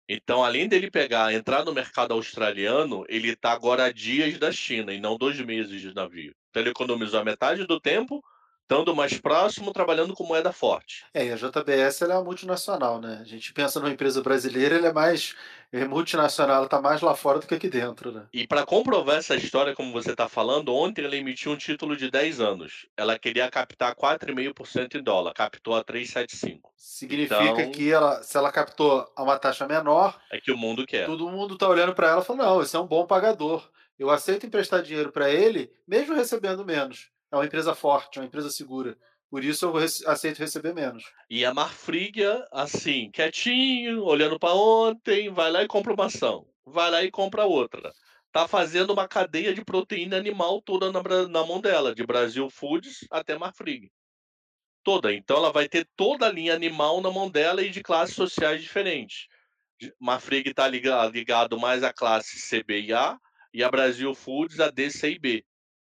Então, 0.09 0.43
além 0.43 0.67
dele 0.67 0.89
pegar, 0.89 1.31
entrar 1.31 1.63
no 1.63 1.73
mercado 1.73 2.13
australiano, 2.13 3.05
ele 3.07 3.29
está 3.29 3.51
agora 3.51 3.85
a 3.85 3.91
dias 3.91 4.39
da 4.39 4.51
China 4.51 4.91
e 4.91 4.99
não 4.99 5.15
dois 5.15 5.39
meses 5.39 5.79
de 5.79 5.93
navio. 5.93 6.33
Então, 6.49 6.63
ele 6.63 6.71
economizou 6.71 7.19
a 7.19 7.25
metade 7.25 7.67
do 7.67 7.79
tempo, 7.79 8.23
estando 8.67 8.93
mais 8.93 9.17
próximo, 9.17 9.71
trabalhando 9.71 10.13
com 10.13 10.25
moeda 10.25 10.51
forte. 10.51 11.05
É, 11.13 11.25
e 11.25 11.31
a 11.31 11.35
JBS 11.37 12.01
ela 12.01 12.15
é 12.15 12.17
uma 12.17 12.25
multinacional, 12.25 12.99
né? 12.99 13.19
A 13.21 13.23
gente 13.23 13.53
pensa 13.53 13.79
numa 13.79 13.91
empresa 13.91 14.21
brasileira, 14.21 14.75
ela 14.75 14.87
é 14.89 14.93
mais 14.93 15.35
é 15.71 15.85
multinacional, 15.85 16.57
ela 16.57 16.65
está 16.65 16.81
mais 16.81 16.99
lá 17.01 17.15
fora 17.15 17.39
do 17.39 17.47
que 17.47 17.55
aqui 17.55 17.69
dentro, 17.69 18.11
né? 18.11 18.25
E 18.33 18.45
para 18.45 18.65
comprovar 18.65 19.17
essa 19.17 19.35
história, 19.35 19.73
como 19.73 19.93
você 19.93 20.11
está 20.11 20.27
falando, 20.27 20.73
ontem 20.75 21.05
ela 21.05 21.15
emitiu 21.15 21.51
um 21.53 21.57
título 21.57 21.95
de 21.95 22.11
10 22.11 22.41
anos. 22.41 22.87
Ela 22.97 23.17
queria 23.17 23.49
captar 23.49 23.95
4,5% 23.95 24.95
em 24.95 25.03
dólar, 25.03 25.33
captou 25.33 25.73
a 25.75 25.83
3,75. 25.83 26.69
Significa 26.75 27.41
Então- 27.43 27.71
que 27.71 27.89
ela, 27.89 28.21
se 28.21 28.35
ela 28.37 28.51
captou 28.51 29.09
a 29.15 29.23
uma 29.23 29.39
taxa 29.39 29.65
menor, 29.65 30.19
É 30.29 30.39
que 30.41 30.51
o 30.51 30.57
mundo 30.57 30.85
quer. 30.85 31.05
todo 31.05 31.29
mundo 31.29 31.53
está 31.53 31.69
olhando 31.69 31.93
para 31.95 32.09
ela 32.09 32.21
e 32.21 32.25
falando: 32.25 32.43
não, 32.43 32.61
esse 32.61 32.75
é 32.75 32.79
um 32.79 32.87
bom 32.87 33.05
pagador. 33.05 33.69
Eu 33.97 34.09
aceito 34.09 34.45
emprestar 34.45 34.81
dinheiro 34.83 35.11
para 35.11 35.29
ele, 35.29 35.71
mesmo 35.87 36.13
recebendo 36.15 36.63
menos. 36.65 37.09
É 37.31 37.35
uma 37.35 37.45
empresa 37.45 37.75
forte, 37.75 38.17
é 38.17 38.21
uma 38.21 38.27
empresa 38.27 38.49
segura. 38.49 38.97
Por 39.29 39.43
isso 39.43 39.65
eu 39.65 39.75
aceito 39.77 40.39
receber 40.39 40.73
menos. 40.73 41.03
E 41.29 41.43
a 41.43 41.53
Marfriga, 41.53 42.47
assim, 42.51 43.11
quietinho, 43.11 44.03
olhando 44.03 44.39
para 44.39 44.53
ontem, 44.53 45.29
vai 45.29 45.51
lá 45.51 45.63
e 45.63 45.67
compra 45.67 45.93
uma 45.93 46.05
ação. 46.05 46.47
Vai 46.65 46.89
lá 46.89 47.03
e 47.03 47.11
compra 47.11 47.45
outra. 47.45 47.91
Tá 48.31 48.47
fazendo 48.47 48.93
uma 48.93 49.07
cadeia 49.07 49.53
de 49.53 49.65
proteína 49.65 50.15
animal 50.15 50.61
toda 50.61 50.91
na, 50.91 51.01
na 51.27 51.45
mão 51.45 51.59
dela, 51.59 51.93
de 51.93 52.05
Brasil 52.05 52.49
Foods 52.49 53.05
até 53.11 53.37
Marfrig. 53.37 53.91
Toda. 54.83 55.13
Então 55.13 55.37
ela 55.37 55.51
vai 55.51 55.67
ter 55.67 55.85
toda 55.97 56.27
a 56.27 56.31
linha 56.31 56.53
animal 56.53 57.01
na 57.01 57.11
mão 57.11 57.29
dela 57.29 57.61
e 57.61 57.69
de 57.69 57.83
classes 57.83 58.15
sociais 58.15 58.61
diferentes. 58.61 59.27
Marfrig 59.99 60.49
está 60.49 60.67
ligado 60.67 61.59
mais 61.59 61.83
à 61.83 61.91
classe 61.91 62.37
CB 62.49 62.81
e 62.81 62.93
A, 62.93 63.17
e 63.53 63.63
a 63.63 63.69
Brasil 63.69 64.13
Foods 64.15 64.59
a 64.59 64.69
D, 64.69 64.89
C 64.89 65.11
e 65.11 65.19
B. 65.19 65.45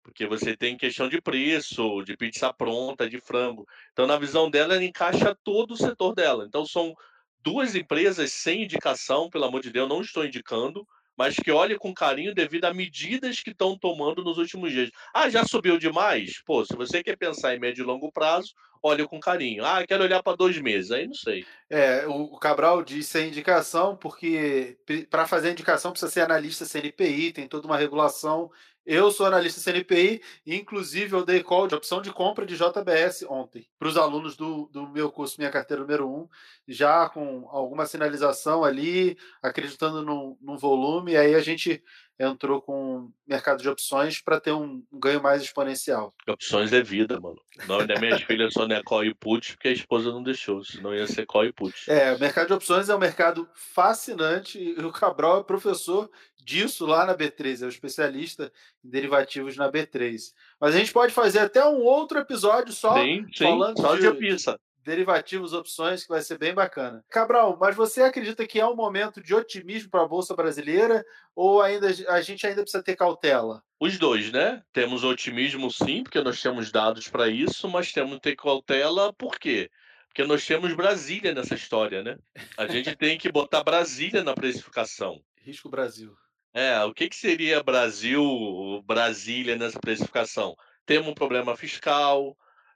Porque 0.06 0.28
você 0.28 0.56
tem 0.56 0.78
questão 0.78 1.10
de 1.10 1.20
preço, 1.20 2.04
de 2.04 2.16
pizza 2.16 2.54
pronta, 2.54 3.10
de 3.10 3.20
frango. 3.20 3.68
Então, 3.92 4.06
na 4.06 4.20
visão 4.20 4.52
dela, 4.52 4.76
ela 4.76 4.84
encaixa 4.84 5.36
todo 5.44 5.72
o 5.72 5.78
setor 5.78 6.14
dela. 6.14 6.46
Então, 6.48 6.64
são 6.64 6.96
duas 7.42 7.74
empresas 7.74 8.32
sem 8.32 8.64
indicação, 8.64 9.32
pelo 9.32 9.46
amor 9.46 9.62
de 9.62 9.72
Deus, 9.72 9.90
não 9.90 10.02
estou 10.02 10.24
indicando, 10.24 10.88
mas 11.18 11.36
que 11.36 11.50
olhe 11.52 11.76
com 11.76 11.92
carinho 11.92 12.36
devido 12.36 12.66
a 12.66 12.74
medidas 12.74 13.40
que 13.40 13.50
estão 13.50 13.76
tomando 13.76 14.24
nos 14.24 14.38
últimos 14.38 14.72
dias. 14.72 14.92
Ah, 15.12 15.28
já 15.28 15.44
subiu 15.44 15.80
demais? 15.80 16.40
Pô, 16.46 16.64
se 16.64 16.76
você 16.76 17.02
quer 17.02 17.18
pensar 17.18 17.56
em 17.56 17.60
médio 17.60 17.82
e 17.82 17.86
longo 17.86 18.12
prazo, 18.12 18.54
olhe 18.84 19.08
com 19.08 19.20
carinho. 19.20 19.66
Ah, 19.66 19.84
quero 19.88 20.04
olhar 20.04 20.22
para 20.22 20.38
dois 20.38 20.60
meses, 20.60 20.92
aí 20.92 21.08
não 21.08 21.16
sei. 21.16 21.44
É, 21.68 22.06
o 22.06 22.38
Cabral 22.38 22.84
disse 22.84 23.18
a 23.18 23.26
indicação, 23.26 23.98
porque 23.98 24.78
para 25.10 25.26
fazer 25.26 25.48
a 25.48 25.52
indicação 25.52 25.90
precisa 25.90 26.12
ser 26.12 26.22
analista 26.22 26.64
CNPI, 26.64 27.32
tem 27.32 27.48
toda 27.48 27.66
uma 27.66 27.78
regulação 27.78 28.52
eu 28.86 29.10
sou 29.12 29.26
analista 29.26 29.60
CNPI, 29.60 30.22
inclusive 30.46 31.16
eu 31.16 31.26
dei 31.26 31.42
call 31.42 31.68
de 31.68 31.76
opção 31.76 32.02
de 32.02 32.12
compra 32.12 32.46
de 32.46 32.56
JBS 32.56 33.24
ontem 33.28 33.68
para 33.80 33.88
os 33.88 33.98
alunos 33.98 34.36
do, 34.38 34.70
do 34.72 34.88
meu 34.88 35.12
curso 35.12 35.36
Minha 35.38 35.50
Carteira 35.50 35.82
Número 35.82 36.08
1, 36.08 36.30
já 36.68 37.10
com 37.10 37.48
alguma 37.50 37.86
sinalização 37.86 38.64
ali, 38.64 39.18
acreditando 39.42 40.02
no, 40.04 40.38
no 40.42 40.58
volume, 40.58 41.18
aí 41.18 41.36
a 41.36 41.42
gente 41.42 41.84
entrou 42.20 42.62
com 42.62 43.12
mercado 43.28 43.62
de 43.62 43.70
opções 43.70 44.22
para 44.22 44.40
ter 44.40 44.52
um, 44.52 44.84
um, 44.92 45.00
ganho 45.00 45.22
mais 45.22 45.42
exponencial. 45.42 46.14
Opções 46.28 46.72
é 46.72 46.82
vida, 46.82 47.20
mano. 47.20 47.38
O 47.64 47.68
nome 47.68 47.88
das 47.88 48.00
minhas 48.00 48.22
filhas 48.22 48.54
só 48.54 48.68
não 48.68 48.76
é 48.76 48.84
call 48.84 49.04
e 49.04 49.14
put 49.14 49.54
porque 49.54 49.68
a 49.68 49.74
esposa 49.74 50.12
não 50.12 50.24
deixou, 50.24 50.64
senão 50.64 50.96
ia 50.96 51.08
ser 51.08 51.26
call 51.26 51.46
e 51.46 51.52
put. 51.52 51.76
É, 51.90 52.14
o 52.14 52.20
mercado 52.20 52.48
de 52.48 52.54
opções 52.54 52.90
é 52.90 52.96
um 52.96 53.00
mercado 53.00 53.48
fascinante 53.54 54.58
e 54.60 54.80
o 54.80 54.92
Cabral 54.92 55.42
é 55.42 55.44
professor 55.44 56.10
disso 56.46 56.86
lá 56.86 57.06
na 57.06 57.18
B3, 57.18 57.64
é 57.64 57.66
o 57.66 57.70
especialista 57.70 58.52
em 58.84 58.90
derivativos 58.90 59.58
na 59.58 59.70
B3. 59.72 60.32
Mas 60.60 60.76
a 60.76 60.78
gente 60.78 60.94
pode 60.94 61.12
fazer 61.12 61.40
até 61.40 61.66
um 61.66 61.82
outro 61.82 62.20
episódio 62.20 62.72
só 62.72 63.02
sim, 63.02 63.26
falando 63.38 63.82
só 63.82 63.96
de, 63.96 64.02
de 64.02 64.14
pizza 64.14 64.60
derivativos, 64.86 65.52
opções, 65.52 66.04
que 66.04 66.10
vai 66.10 66.22
ser 66.22 66.38
bem 66.38 66.54
bacana. 66.54 67.04
Cabral, 67.10 67.58
mas 67.60 67.76
você 67.76 68.04
acredita 68.04 68.46
que 68.46 68.60
é 68.60 68.68
um 68.68 68.76
momento 68.76 69.20
de 69.20 69.34
otimismo 69.34 69.90
para 69.90 70.04
a 70.04 70.08
Bolsa 70.08 70.36
Brasileira 70.36 71.04
ou 71.36 71.60
ainda 71.60 71.88
a 72.08 72.22
gente 72.22 72.46
ainda 72.46 72.62
precisa 72.62 72.84
ter 72.84 72.96
cautela? 72.96 73.64
Os 73.80 73.98
dois, 73.98 74.32
né? 74.32 74.62
Temos 74.72 75.04
otimismo 75.04 75.72
sim, 75.72 76.04
porque 76.04 76.22
nós 76.22 76.40
temos 76.40 76.72
dados 76.72 77.08
para 77.08 77.28
isso, 77.28 77.68
mas 77.68 77.92
temos 77.92 78.14
que 78.16 78.22
ter 78.22 78.36
cautela 78.36 79.12
por 79.12 79.40
quê? 79.40 79.72
Porque 80.08 80.24
nós 80.24 80.46
temos 80.46 80.74
Brasília 80.76 81.34
nessa 81.34 81.56
história, 81.56 82.04
né? 82.04 82.18
A 82.56 82.68
gente 82.68 82.96
tem 82.96 83.18
que 83.18 83.32
botar 83.32 83.64
Brasília 83.64 84.24
na 84.24 84.36
precificação. 84.36 85.20
Risco 85.42 85.68
Brasil. 85.68 86.16
É, 86.56 86.82
o 86.86 86.94
que, 86.94 87.10
que 87.10 87.18
seria 87.18 87.62
Brasil, 87.62 88.82
Brasília 88.86 89.58
nessa 89.58 89.78
precificação? 89.78 90.56
Temos 90.86 91.10
um 91.10 91.14
problema 91.14 91.54
fiscal, 91.58 92.34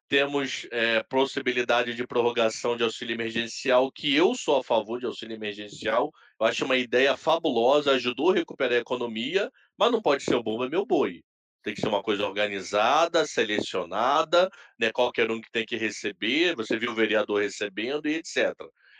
temos 0.10 0.68
é, 0.70 1.02
possibilidade 1.04 1.94
de 1.94 2.06
prorrogação 2.06 2.76
de 2.76 2.84
auxílio 2.84 3.14
emergencial, 3.14 3.90
que 3.90 4.14
eu 4.14 4.36
sou 4.36 4.58
a 4.58 4.64
favor 4.66 5.00
de 5.00 5.06
auxílio 5.06 5.34
emergencial. 5.34 6.12
Eu 6.38 6.46
acho 6.46 6.66
uma 6.66 6.76
ideia 6.76 7.16
fabulosa, 7.16 7.92
ajudou 7.94 8.32
a 8.32 8.36
recuperar 8.36 8.74
a 8.74 8.82
economia, 8.82 9.50
mas 9.78 9.92
não 9.94 10.02
pode 10.02 10.24
ser 10.24 10.36
o 10.36 10.44
bomba 10.44 10.68
meu 10.68 10.86
boi. 10.86 11.24
Tem 11.64 11.74
que 11.74 11.80
ser 11.80 11.88
uma 11.88 12.04
coisa 12.04 12.28
organizada, 12.28 13.26
selecionada, 13.26 14.50
né? 14.78 14.92
qualquer 14.92 15.32
um 15.32 15.40
que 15.40 15.52
tem 15.52 15.66
que 15.66 15.78
receber, 15.78 16.54
você 16.54 16.78
viu 16.78 16.92
o 16.92 16.96
vereador 16.96 17.42
recebendo 17.42 18.10
e 18.10 18.16
etc. 18.16 18.54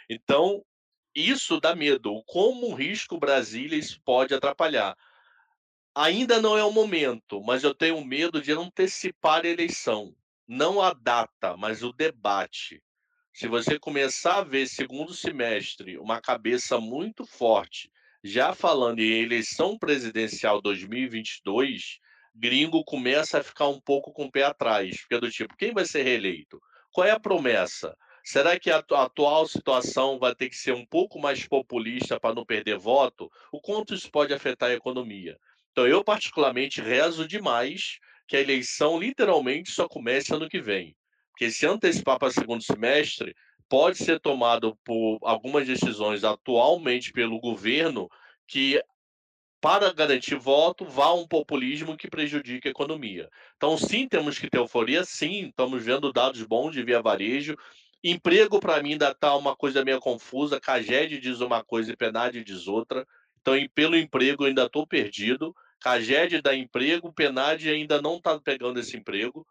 Então, 0.10 0.64
isso 1.16 1.60
dá 1.60 1.76
medo. 1.76 2.24
Como 2.26 2.70
um 2.70 2.74
risco 2.74 3.20
Brasília 3.20 3.78
isso 3.78 4.02
pode 4.04 4.34
atrapalhar. 4.34 4.96
Ainda 5.96 6.42
não 6.42 6.58
é 6.58 6.64
o 6.64 6.72
momento, 6.72 7.42
mas 7.44 7.64
eu 7.64 7.74
tenho 7.74 8.04
medo 8.06 8.42
de 8.42 8.52
antecipar 8.52 9.44
a 9.44 9.50
eleição 9.50 10.16
não 10.50 10.82
a 10.82 10.94
data, 10.94 11.56
mas 11.56 11.84
o 11.84 11.94
debate. 11.94 12.82
Se 13.32 13.48
você 13.48 13.78
começar 13.78 14.40
a 14.40 14.44
ver 14.44 14.66
segundo 14.66 15.14
semestre 15.14 15.96
uma 16.00 16.20
cabeça 16.20 16.80
muito 16.80 17.24
forte, 17.24 17.92
já 18.24 18.52
falando 18.52 19.00
em 19.00 19.22
eleição 19.22 19.78
presidencial 19.78 20.60
2022, 20.60 22.00
gringo 22.34 22.84
começa 22.84 23.38
a 23.38 23.44
ficar 23.44 23.68
um 23.68 23.80
pouco 23.80 24.12
com 24.12 24.26
o 24.26 24.32
pé 24.32 24.44
atrás, 24.44 25.00
porque 25.02 25.14
é 25.14 25.20
do 25.20 25.30
tipo, 25.30 25.56
quem 25.56 25.72
vai 25.72 25.86
ser 25.86 26.02
reeleito? 26.02 26.60
Qual 26.92 27.06
é 27.06 27.12
a 27.12 27.20
promessa? 27.20 27.96
Será 28.32 28.60
que 28.60 28.70
a 28.70 28.78
atual 28.78 29.48
situação 29.48 30.20
vai 30.20 30.36
ter 30.36 30.50
que 30.50 30.56
ser 30.56 30.72
um 30.72 30.86
pouco 30.86 31.20
mais 31.20 31.48
populista 31.48 32.20
para 32.20 32.36
não 32.36 32.46
perder 32.46 32.78
voto? 32.78 33.28
O 33.52 33.60
quanto 33.60 33.96
isso 33.96 34.12
pode 34.12 34.32
afetar 34.32 34.70
a 34.70 34.76
economia? 34.76 35.36
Então, 35.72 35.88
eu 35.88 36.04
particularmente 36.04 36.80
rezo 36.80 37.28
demais 37.28 37.98
que 38.28 38.38
a 38.38 38.40
eleição 38.40 39.00
literalmente 39.00 39.72
só 39.72 39.88
comece 39.88 40.32
ano 40.32 40.48
que 40.48 40.62
vem. 40.62 40.96
Porque 41.32 41.50
se 41.50 41.66
antecipar 41.66 42.20
para 42.20 42.32
segundo 42.32 42.62
semestre, 42.62 43.36
pode 43.68 43.98
ser 43.98 44.20
tomado 44.20 44.78
por 44.86 45.18
algumas 45.24 45.66
decisões 45.66 46.24
atualmente 46.24 47.12
pelo 47.12 47.40
governo 47.40 48.08
que 48.48 48.80
para 49.60 49.92
garantir 49.92 50.36
voto, 50.36 50.86
vá 50.86 51.14
um 51.14 51.28
populismo 51.28 51.98
que 51.98 52.08
prejudique 52.08 52.68
a 52.68 52.72
economia. 52.72 53.28
Então, 53.58 53.76
sim, 53.76 54.08
temos 54.08 54.38
que 54.38 54.50
ter 54.50 54.58
euforia, 54.58 55.04
sim, 55.04 55.48
estamos 55.48 55.84
vendo 55.84 56.14
dados 56.14 56.44
bons 56.44 56.74
de 56.74 56.84
via 56.84 57.02
varejo. 57.02 57.58
Emprego, 58.04 58.60
para 58.60 58.82
mim, 58.82 58.94
ainda 58.94 59.12
está 59.12 59.36
uma 59.36 59.56
coisa 59.56 59.84
meio 59.84 60.00
confusa. 60.00 60.60
Caged 60.60 61.20
diz 61.20 61.42
uma 61.42 61.64
coisa 61.64 61.92
e 61.92 61.98
Penade 61.98 62.44
diz 62.44 62.68
outra. 62.68 63.06
Então, 63.42 63.54
pelo 63.74 63.98
emprego, 63.98 64.44
eu 64.44 64.48
ainda 64.48 64.66
estou 64.66 64.88
perdido. 64.88 65.56
Caged 65.82 66.42
dá 66.42 66.56
emprego, 66.56 67.14
Penade 67.14 67.70
ainda 67.70 68.02
não 68.02 68.18
está 68.18 68.40
pegando 68.40 68.80
esse 68.80 68.98
emprego, 68.98 69.48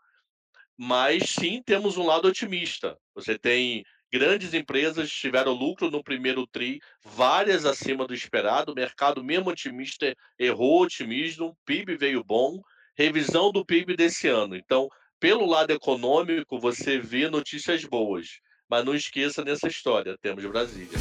mas 0.76 1.30
sim 1.30 1.62
temos 1.62 1.96
um 1.96 2.06
lado 2.06 2.28
otimista. 2.28 2.98
Você 3.14 3.38
tem 3.38 3.84
grandes 4.12 4.54
empresas 4.54 5.10
tiveram 5.10 5.52
lucro 5.52 5.90
no 5.90 6.02
primeiro 6.02 6.46
TRI, 6.46 6.80
várias 7.02 7.64
acima 7.64 8.06
do 8.06 8.14
esperado, 8.14 8.72
o 8.72 8.74
mercado 8.74 9.22
mesmo 9.22 9.50
otimista 9.50 10.14
errou 10.38 10.82
otimismo, 10.82 11.48
o 11.48 11.56
PIB 11.64 11.96
veio 11.96 12.24
bom, 12.24 12.62
revisão 12.96 13.50
do 13.52 13.64
PIB 13.64 13.96
desse 13.96 14.28
ano. 14.28 14.56
Então, 14.56 14.88
pelo 15.20 15.46
lado 15.46 15.72
econômico, 15.72 16.58
você 16.58 16.98
vê 16.98 17.28
notícias 17.28 17.84
boas, 17.84 18.40
mas 18.68 18.84
não 18.84 18.94
esqueça 18.94 19.44
nessa 19.44 19.68
história, 19.68 20.16
temos 20.20 20.44
Brasília. 20.46 20.98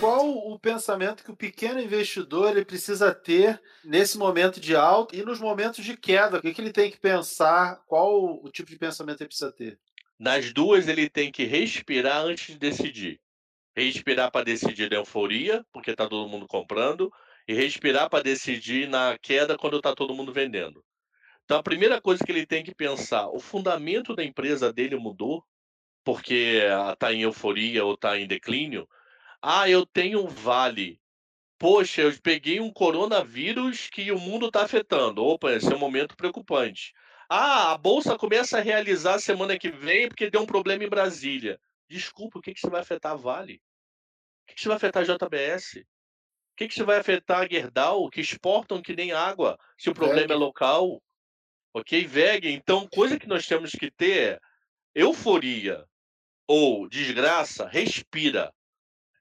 qual 0.00 0.30
o 0.30 0.58
pensamento 0.58 1.22
que 1.22 1.30
o 1.30 1.36
pequeno 1.36 1.78
investidor 1.78 2.52
ele 2.52 2.64
precisa 2.64 3.14
ter 3.14 3.60
nesse 3.84 4.16
momento 4.16 4.58
de 4.58 4.74
alta 4.74 5.14
e 5.14 5.22
nos 5.22 5.38
momentos 5.38 5.84
de 5.84 5.94
queda? 5.94 6.38
O 6.38 6.40
que, 6.40 6.54
que 6.54 6.60
ele 6.60 6.72
tem 6.72 6.90
que 6.90 6.98
pensar? 6.98 7.82
Qual 7.86 8.42
o 8.42 8.50
tipo 8.50 8.70
de 8.70 8.78
pensamento 8.78 9.20
ele 9.20 9.28
precisa 9.28 9.52
ter? 9.52 9.78
Nas 10.18 10.54
duas, 10.54 10.88
ele 10.88 11.08
tem 11.08 11.30
que 11.30 11.44
respirar 11.44 12.24
antes 12.24 12.54
de 12.54 12.58
decidir. 12.58 13.20
Respirar 13.76 14.30
para 14.30 14.44
decidir 14.44 14.90
na 14.90 14.96
euforia, 14.96 15.64
porque 15.70 15.90
está 15.90 16.08
todo 16.08 16.28
mundo 16.30 16.46
comprando, 16.46 17.12
e 17.46 17.54
respirar 17.54 18.08
para 18.08 18.22
decidir 18.22 18.88
na 18.88 19.18
queda 19.18 19.56
quando 19.56 19.76
está 19.76 19.94
todo 19.94 20.14
mundo 20.14 20.32
vendendo. 20.32 20.84
Então, 21.44 21.58
a 21.58 21.62
primeira 21.62 22.00
coisa 22.00 22.24
que 22.24 22.30
ele 22.30 22.46
tem 22.46 22.62
que 22.62 22.74
pensar: 22.74 23.28
o 23.28 23.40
fundamento 23.40 24.14
da 24.14 24.24
empresa 24.24 24.72
dele 24.72 24.96
mudou, 24.96 25.44
porque 26.04 26.62
está 26.92 27.12
em 27.12 27.22
euforia 27.22 27.84
ou 27.84 27.94
está 27.94 28.18
em 28.18 28.26
declínio 28.26 28.88
ah, 29.42 29.68
eu 29.68 29.86
tenho 29.86 30.24
um 30.24 30.28
vale. 30.28 31.00
Poxa, 31.58 32.02
eu 32.02 32.12
peguei 32.22 32.60
um 32.60 32.72
coronavírus 32.72 33.88
que 33.88 34.12
o 34.12 34.18
mundo 34.18 34.46
está 34.46 34.64
afetando. 34.64 35.24
Opa, 35.24 35.52
esse 35.52 35.72
é 35.72 35.76
um 35.76 35.78
momento 35.78 36.16
preocupante. 36.16 36.92
Ah, 37.28 37.72
a 37.72 37.78
bolsa 37.78 38.18
começa 38.18 38.58
a 38.58 38.60
realizar 38.60 39.18
semana 39.18 39.58
que 39.58 39.70
vem 39.70 40.08
porque 40.08 40.30
deu 40.30 40.42
um 40.42 40.46
problema 40.46 40.84
em 40.84 40.88
Brasília. 40.88 41.60
Desculpa, 41.88 42.38
o 42.38 42.42
que, 42.42 42.52
que 42.52 42.58
isso 42.58 42.70
vai 42.70 42.80
afetar 42.82 43.12
a 43.12 43.16
Vale? 43.16 43.54
O 43.54 44.46
que, 44.48 44.54
que 44.54 44.60
isso 44.60 44.68
vai 44.68 44.76
afetar 44.76 45.02
a 45.02 45.06
JBS? 45.06 45.84
O 46.60 46.62
que, 46.62 46.68
que 46.68 46.74
isso 46.74 46.84
vai 46.84 46.98
afetar 46.98 47.40
a 47.40 47.48
Gerdau, 47.48 48.10
que 48.10 48.20
exportam 48.20 48.82
que 48.82 48.94
nem 48.94 49.12
água, 49.12 49.58
se 49.78 49.88
o 49.88 49.94
problema 49.94 50.28
VEG. 50.28 50.32
é 50.32 50.36
local? 50.36 51.02
Ok? 51.72 52.06
VEG. 52.06 52.52
Então, 52.52 52.86
coisa 52.86 53.18
que 53.18 53.26
nós 53.26 53.46
temos 53.46 53.70
que 53.70 53.90
ter 53.90 54.34
é 54.34 54.40
euforia 54.94 55.86
ou 56.46 56.86
desgraça, 56.86 57.66
respira 57.66 58.52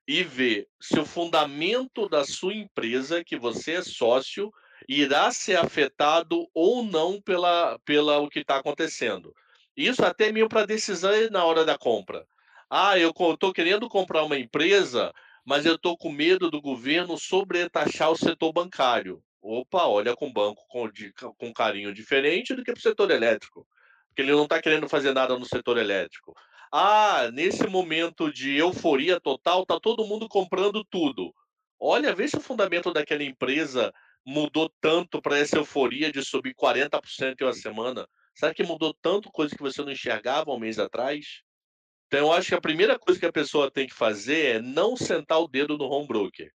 e 0.06 0.22
ver 0.22 0.68
se 0.82 1.00
o 1.00 1.06
fundamento 1.06 2.10
da 2.10 2.26
sua 2.26 2.54
empresa, 2.54 3.24
que 3.24 3.38
você 3.38 3.76
é 3.76 3.84
sócio, 3.84 4.52
irá 4.86 5.32
ser 5.32 5.58
afetado 5.58 6.46
ou 6.54 6.84
não 6.84 7.22
pela, 7.22 7.80
pela 7.86 8.20
o 8.20 8.28
que 8.28 8.40
está 8.40 8.58
acontecendo. 8.58 9.34
Isso 9.78 10.04
até 10.04 10.30
mesmo 10.30 10.50
para 10.50 10.66
decisão 10.66 11.14
na 11.32 11.46
hora 11.46 11.64
da 11.64 11.78
compra. 11.78 12.28
Ah, 12.70 13.00
eu 13.00 13.12
estou 13.12 13.54
querendo 13.54 13.88
comprar 13.88 14.26
uma 14.26 14.38
empresa, 14.38 15.14
mas 15.50 15.66
eu 15.66 15.74
estou 15.74 15.98
com 15.98 16.12
medo 16.12 16.52
do 16.52 16.62
governo 16.62 17.18
sobretaxar 17.18 18.12
o 18.12 18.16
setor 18.16 18.54
bancário. 18.54 19.20
Opa, 19.42 19.88
olha 19.88 20.16
com 20.16 20.32
banco 20.32 20.64
com, 20.68 20.88
de, 20.88 21.12
com 21.12 21.52
carinho 21.52 21.92
diferente 21.92 22.54
do 22.54 22.64
que 22.64 22.72
para 22.72 22.78
o 22.78 22.84
setor 22.84 23.10
elétrico. 23.10 23.68
Porque 24.10 24.22
ele 24.22 24.32
não 24.32 24.44
está 24.44 24.62
querendo 24.62 24.88
fazer 24.88 25.12
nada 25.12 25.36
no 25.40 25.46
setor 25.46 25.80
elétrico. 25.80 26.36
Ah, 26.72 27.32
nesse 27.34 27.66
momento 27.66 28.32
de 28.32 28.58
euforia 28.58 29.20
total, 29.20 29.66
tá 29.66 29.80
todo 29.80 30.06
mundo 30.06 30.30
comprando 30.30 30.86
tudo. 30.86 31.34
Olha, 31.80 32.14
vê 32.14 32.28
se 32.28 32.38
o 32.38 32.42
fundamento 32.42 32.94
daquela 32.94 33.24
empresa 33.24 33.92
mudou 34.24 34.72
tanto 34.80 35.20
para 35.20 35.40
essa 35.40 35.58
euforia 35.58 36.12
de 36.12 36.24
subir 36.24 36.54
40% 36.54 37.42
em 37.42 37.44
uma 37.44 37.54
semana. 37.54 38.08
Será 38.36 38.54
que 38.54 38.62
mudou 38.62 38.96
tanto 39.02 39.32
coisa 39.32 39.56
que 39.56 39.64
você 39.64 39.82
não 39.82 39.92
enxergava 39.92 40.52
um 40.52 40.60
mês 40.60 40.78
atrás? 40.78 41.42
Então, 42.10 42.22
eu 42.22 42.34
acho 42.34 42.50
que 42.50 42.56
a 42.56 42.62
primeira 42.62 42.98
coisa 42.98 43.20
que 43.20 43.26
a 43.28 43.32
pessoa 43.32 43.70
tem 43.70 43.86
que 43.86 43.94
fazer 43.94 44.56
é 44.56 44.60
não 44.60 44.98
sentar 44.98 45.40
o 45.40 45.48
dedo 45.48 45.78
no 45.78 45.86
home 45.86 46.08
broker. 46.08 46.52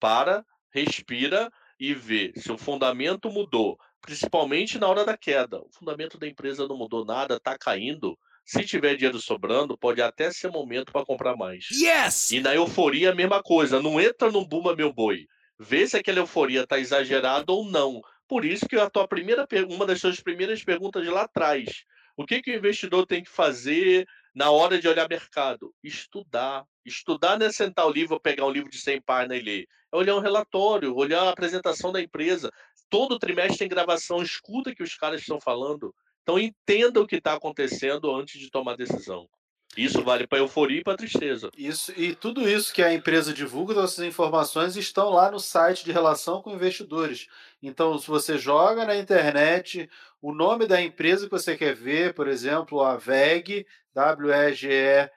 Para, 0.00 0.44
respira 0.74 1.48
e 1.78 1.94
vê 1.94 2.32
se 2.34 2.50
o 2.50 2.58
fundamento 2.58 3.30
mudou, 3.30 3.78
principalmente 4.00 4.80
na 4.80 4.88
hora 4.88 5.04
da 5.04 5.16
queda. 5.16 5.60
O 5.60 5.70
fundamento 5.70 6.18
da 6.18 6.26
empresa 6.26 6.66
não 6.66 6.76
mudou 6.76 7.04
nada, 7.04 7.36
está 7.36 7.56
caindo. 7.56 8.18
Se 8.44 8.64
tiver 8.64 8.96
dinheiro 8.96 9.20
sobrando, 9.20 9.78
pode 9.78 10.02
até 10.02 10.32
ser 10.32 10.50
momento 10.50 10.90
para 10.90 11.06
comprar 11.06 11.36
mais. 11.36 11.68
Yes! 11.70 12.32
E 12.32 12.40
na 12.40 12.52
euforia, 12.52 13.12
a 13.12 13.14
mesma 13.14 13.40
coisa. 13.40 13.80
Não 13.80 14.00
entra 14.00 14.32
no 14.32 14.44
bumba 14.44 14.74
meu 14.74 14.92
boi. 14.92 15.24
Vê 15.56 15.86
se 15.86 15.96
aquela 15.96 16.18
euforia 16.18 16.62
está 16.62 16.80
exagerada 16.80 17.52
ou 17.52 17.64
não. 17.64 18.00
Por 18.26 18.44
isso 18.44 18.66
que 18.68 18.74
a 18.74 18.90
tua 18.90 19.06
primeira, 19.06 19.46
uma 19.68 19.86
das 19.86 20.00
suas 20.00 20.18
primeiras 20.18 20.64
perguntas 20.64 21.06
lá 21.06 21.22
atrás. 21.22 21.84
O 22.16 22.24
que, 22.24 22.42
que 22.42 22.50
o 22.50 22.56
investidor 22.56 23.06
tem 23.06 23.22
que 23.22 23.30
fazer 23.30 24.04
na 24.36 24.50
hora 24.50 24.78
de 24.78 24.86
olhar 24.86 25.08
mercado? 25.08 25.74
Estudar. 25.82 26.66
Estudar 26.84 27.38
não 27.38 27.46
é 27.46 27.50
sentar 27.50 27.86
o 27.86 27.90
livro, 27.90 28.20
pegar 28.20 28.44
um 28.44 28.50
livro 28.50 28.68
de 28.68 28.76
100 28.76 29.00
páginas 29.00 29.38
e 29.38 29.42
ler. 29.42 29.66
É 29.90 29.96
olhar 29.96 30.14
um 30.14 30.20
relatório, 30.20 30.94
olhar 30.94 31.22
a 31.22 31.30
apresentação 31.30 31.90
da 31.90 32.02
empresa. 32.02 32.52
Todo 32.90 33.18
trimestre 33.18 33.56
tem 33.56 33.68
gravação, 33.68 34.22
escuta 34.22 34.74
que 34.74 34.82
os 34.82 34.94
caras 34.94 35.22
estão 35.22 35.40
falando. 35.40 35.94
Então 36.22 36.38
entenda 36.38 37.00
o 37.00 37.06
que 37.06 37.16
está 37.16 37.32
acontecendo 37.32 38.14
antes 38.14 38.38
de 38.38 38.50
tomar 38.50 38.76
decisão. 38.76 39.26
Isso 39.74 40.02
vale 40.02 40.26
para 40.26 40.38
euforia 40.38 40.80
e 40.80 40.84
para 40.84 40.96
tristeza. 40.96 41.50
Isso 41.56 41.92
e 41.96 42.14
tudo 42.14 42.48
isso 42.48 42.72
que 42.72 42.82
a 42.82 42.92
empresa 42.92 43.32
divulga, 43.32 43.82
essas 43.82 44.04
informações 44.04 44.76
estão 44.76 45.10
lá 45.10 45.30
no 45.30 45.38
site 45.38 45.84
de 45.84 45.92
relação 45.92 46.40
com 46.40 46.54
investidores. 46.54 47.26
Então, 47.62 47.98
se 47.98 48.06
você 48.06 48.38
joga 48.38 48.86
na 48.86 48.96
internet 48.96 49.88
o 50.26 50.34
nome 50.34 50.66
da 50.66 50.82
empresa 50.82 51.26
que 51.26 51.30
você 51.30 51.56
quer 51.56 51.72
ver, 51.72 52.12
por 52.12 52.26
exemplo, 52.26 52.82
a 52.82 52.96
VEG, 52.96 53.64
W-E-G-E, 53.94 55.08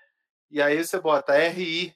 e 0.52 0.62
aí 0.62 0.86
você 0.86 1.00
bota 1.00 1.36
RI, 1.36 1.96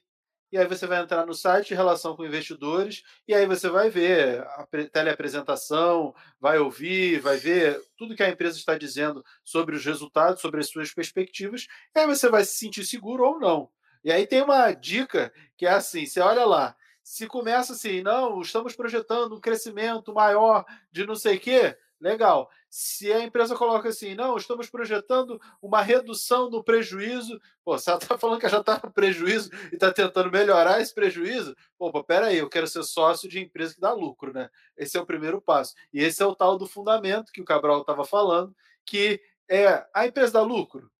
e 0.50 0.58
aí 0.58 0.66
você 0.66 0.84
vai 0.84 1.00
entrar 1.00 1.24
no 1.24 1.32
site 1.32 1.76
relação 1.76 2.16
com 2.16 2.26
investidores, 2.26 3.04
e 3.28 3.32
aí 3.32 3.46
você 3.46 3.68
vai 3.68 3.88
ver 3.88 4.40
a 4.40 4.66
teleapresentação, 4.92 6.12
vai 6.40 6.58
ouvir, 6.58 7.20
vai 7.20 7.36
ver 7.36 7.80
tudo 7.96 8.16
que 8.16 8.22
a 8.24 8.28
empresa 8.28 8.58
está 8.58 8.76
dizendo 8.76 9.24
sobre 9.44 9.76
os 9.76 9.84
resultados, 9.84 10.40
sobre 10.40 10.58
as 10.58 10.68
suas 10.68 10.92
perspectivas, 10.92 11.68
e 11.94 12.00
aí 12.00 12.06
você 12.08 12.28
vai 12.28 12.42
se 12.44 12.58
sentir 12.58 12.84
seguro 12.84 13.22
ou 13.22 13.38
não. 13.38 13.70
E 14.02 14.10
aí 14.10 14.26
tem 14.26 14.42
uma 14.42 14.72
dica 14.72 15.32
que 15.56 15.66
é 15.66 15.70
assim: 15.70 16.04
você 16.04 16.18
olha 16.18 16.44
lá, 16.44 16.74
se 17.00 17.28
começa 17.28 17.74
assim, 17.74 18.02
não, 18.02 18.40
estamos 18.40 18.74
projetando 18.74 19.36
um 19.36 19.40
crescimento 19.40 20.12
maior 20.12 20.64
de 20.90 21.06
não 21.06 21.14
sei 21.14 21.36
o 21.36 21.40
quê, 21.40 21.76
legal. 22.04 22.50
Se 22.68 23.10
a 23.12 23.20
empresa 23.20 23.56
coloca 23.56 23.88
assim, 23.88 24.14
não, 24.14 24.36
estamos 24.36 24.68
projetando 24.68 25.40
uma 25.62 25.80
redução 25.80 26.50
no 26.50 26.62
prejuízo, 26.62 27.40
pô, 27.64 27.78
se 27.78 27.88
ela 27.88 27.98
está 27.98 28.16
falando 28.18 28.40
que 28.40 28.48
já 28.48 28.60
está 28.60 28.80
no 28.82 28.92
prejuízo 28.92 29.50
e 29.72 29.74
está 29.74 29.90
tentando 29.90 30.30
melhorar 30.30 30.80
esse 30.80 30.94
prejuízo, 30.94 31.56
pô, 31.78 32.04
peraí, 32.04 32.36
eu 32.36 32.48
quero 32.48 32.66
ser 32.66 32.82
sócio 32.84 33.28
de 33.28 33.40
empresa 33.40 33.74
que 33.74 33.80
dá 33.80 33.92
lucro, 33.92 34.32
né? 34.32 34.50
Esse 34.76 34.98
é 34.98 35.00
o 35.00 35.06
primeiro 35.06 35.40
passo. 35.40 35.74
E 35.92 36.02
esse 36.02 36.22
é 36.22 36.26
o 36.26 36.34
tal 36.34 36.58
do 36.58 36.66
fundamento 36.66 37.32
que 37.32 37.40
o 37.40 37.44
Cabral 37.44 37.80
estava 37.80 38.04
falando, 38.04 38.54
que 38.84 39.20
é 39.48 39.86
a 39.94 40.06
empresa 40.06 40.34
dá 40.34 40.42
lucro. 40.42 40.90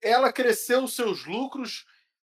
Ela 0.00 0.32
cresceu 0.32 0.86
seus 0.86 1.24
lucros 1.26 1.84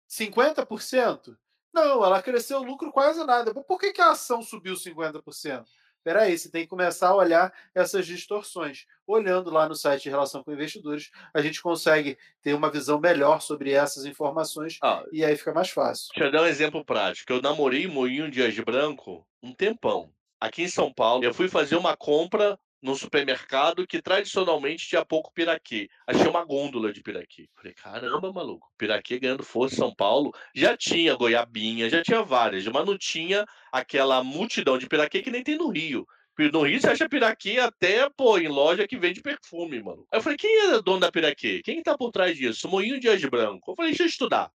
50%? 0.08 1.36
Não, 1.72 2.04
ela 2.04 2.22
cresceu 2.22 2.60
o 2.60 2.62
lucro 2.62 2.92
quase 2.92 3.24
nada. 3.24 3.52
Por 3.52 3.78
que, 3.78 3.92
que 3.92 4.00
a 4.00 4.12
ação 4.12 4.40
subiu 4.40 4.74
50%? 4.74 5.66
Peraí, 6.04 6.38
você 6.38 6.50
tem 6.50 6.62
que 6.62 6.68
começar 6.68 7.08
a 7.08 7.16
olhar 7.16 7.52
essas 7.74 8.06
distorções. 8.06 8.84
Olhando 9.06 9.50
lá 9.50 9.66
no 9.66 9.74
site 9.74 10.04
de 10.04 10.10
relação 10.10 10.44
com 10.44 10.52
investidores, 10.52 11.10
a 11.32 11.40
gente 11.40 11.62
consegue 11.62 12.18
ter 12.42 12.54
uma 12.54 12.70
visão 12.70 13.00
melhor 13.00 13.40
sobre 13.40 13.72
essas 13.72 14.04
informações 14.04 14.78
ah, 14.82 15.02
e 15.10 15.24
aí 15.24 15.34
fica 15.36 15.52
mais 15.52 15.70
fácil. 15.70 16.08
Deixa 16.14 16.28
eu 16.28 16.32
dar 16.32 16.42
um 16.42 16.46
exemplo 16.46 16.84
prático. 16.84 17.32
Eu 17.32 17.40
namorei 17.40 17.86
Moinho 17.86 18.30
Dias 18.30 18.54
Branco 18.58 19.26
um 19.42 19.52
tempão. 19.52 20.10
Aqui 20.40 20.62
em 20.62 20.68
São 20.68 20.92
Paulo, 20.92 21.24
eu 21.24 21.32
fui 21.32 21.48
fazer 21.48 21.76
uma 21.76 21.96
compra 21.96 22.58
num 22.84 22.94
supermercado 22.94 23.86
que 23.86 24.02
tradicionalmente 24.02 24.86
tinha 24.86 25.02
pouco 25.02 25.32
piraquê. 25.32 25.88
Achei 26.06 26.28
uma 26.28 26.44
gôndola 26.44 26.92
de 26.92 27.02
piraquê. 27.02 27.48
Falei, 27.56 27.72
caramba, 27.72 28.30
maluco, 28.30 28.70
piraquê 28.76 29.18
ganhando 29.18 29.42
força 29.42 29.76
São 29.76 29.94
Paulo. 29.94 30.30
Já 30.54 30.76
tinha 30.76 31.14
goiabinha, 31.16 31.88
já 31.88 32.02
tinha 32.02 32.22
várias, 32.22 32.66
mas 32.66 32.84
não 32.84 32.98
tinha 32.98 33.46
aquela 33.72 34.22
multidão 34.22 34.76
de 34.76 34.86
piraquê 34.86 35.22
que 35.22 35.30
nem 35.30 35.42
tem 35.42 35.56
no 35.56 35.70
Rio. 35.70 36.06
No 36.52 36.62
Rio 36.62 36.78
você 36.78 36.90
acha 36.90 37.08
piraquê 37.08 37.58
até, 37.58 38.10
pô, 38.10 38.36
em 38.36 38.48
loja 38.48 38.86
que 38.86 38.98
vende 38.98 39.22
perfume, 39.22 39.82
mano. 39.82 40.06
Aí 40.12 40.18
eu 40.18 40.22
falei, 40.22 40.36
quem 40.36 40.68
é 40.68 40.82
dono 40.82 41.00
da 41.00 41.10
piraquê? 41.10 41.62
Quem 41.64 41.82
tá 41.82 41.96
por 41.96 42.10
trás 42.10 42.36
disso? 42.36 42.68
Moinho 42.68 43.00
Dias 43.00 43.24
Branco. 43.24 43.70
Eu 43.70 43.76
falei, 43.76 43.92
deixa 43.92 44.02
eu 44.02 44.08
estudar. 44.08 44.50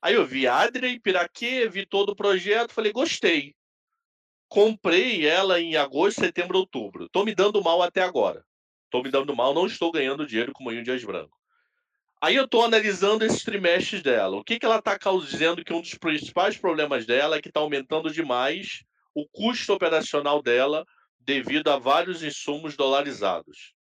Aí 0.00 0.14
eu 0.14 0.24
vi 0.24 0.46
Adrien, 0.46 1.00
Piraquê, 1.00 1.68
vi 1.68 1.84
todo 1.84 2.10
o 2.10 2.16
projeto, 2.16 2.72
falei, 2.72 2.92
gostei. 2.92 3.57
Comprei 4.48 5.26
ela 5.26 5.60
em 5.60 5.76
agosto, 5.76 6.20
setembro, 6.20 6.58
outubro. 6.58 7.04
Estou 7.04 7.24
me 7.24 7.34
dando 7.34 7.62
mal 7.62 7.82
até 7.82 8.02
agora. 8.02 8.44
Estou 8.84 9.02
me 9.02 9.10
dando 9.10 9.36
mal, 9.36 9.52
não 9.52 9.66
estou 9.66 9.92
ganhando 9.92 10.26
dinheiro 10.26 10.52
com 10.52 10.62
o 10.62 10.64
Moinho 10.64 10.82
Dias 10.82 11.04
Branco. 11.04 11.36
Aí 12.20 12.34
eu 12.34 12.46
estou 12.46 12.64
analisando 12.64 13.24
esses 13.24 13.44
trimestres 13.44 14.02
dela. 14.02 14.36
O 14.36 14.42
que, 14.42 14.58
que 14.58 14.66
ela 14.66 14.78
está 14.78 14.98
causando 14.98 15.64
que 15.64 15.72
um 15.72 15.80
dos 15.80 15.94
principais 15.94 16.56
problemas 16.56 17.06
dela 17.06 17.36
é 17.36 17.40
que 17.40 17.48
está 17.48 17.60
aumentando 17.60 18.10
demais 18.10 18.82
o 19.14 19.28
custo 19.28 19.72
operacional 19.72 20.42
dela 20.42 20.84
devido 21.20 21.68
a 21.68 21.78
vários 21.78 22.22
insumos 22.22 22.76
dolarizados. 22.76 23.74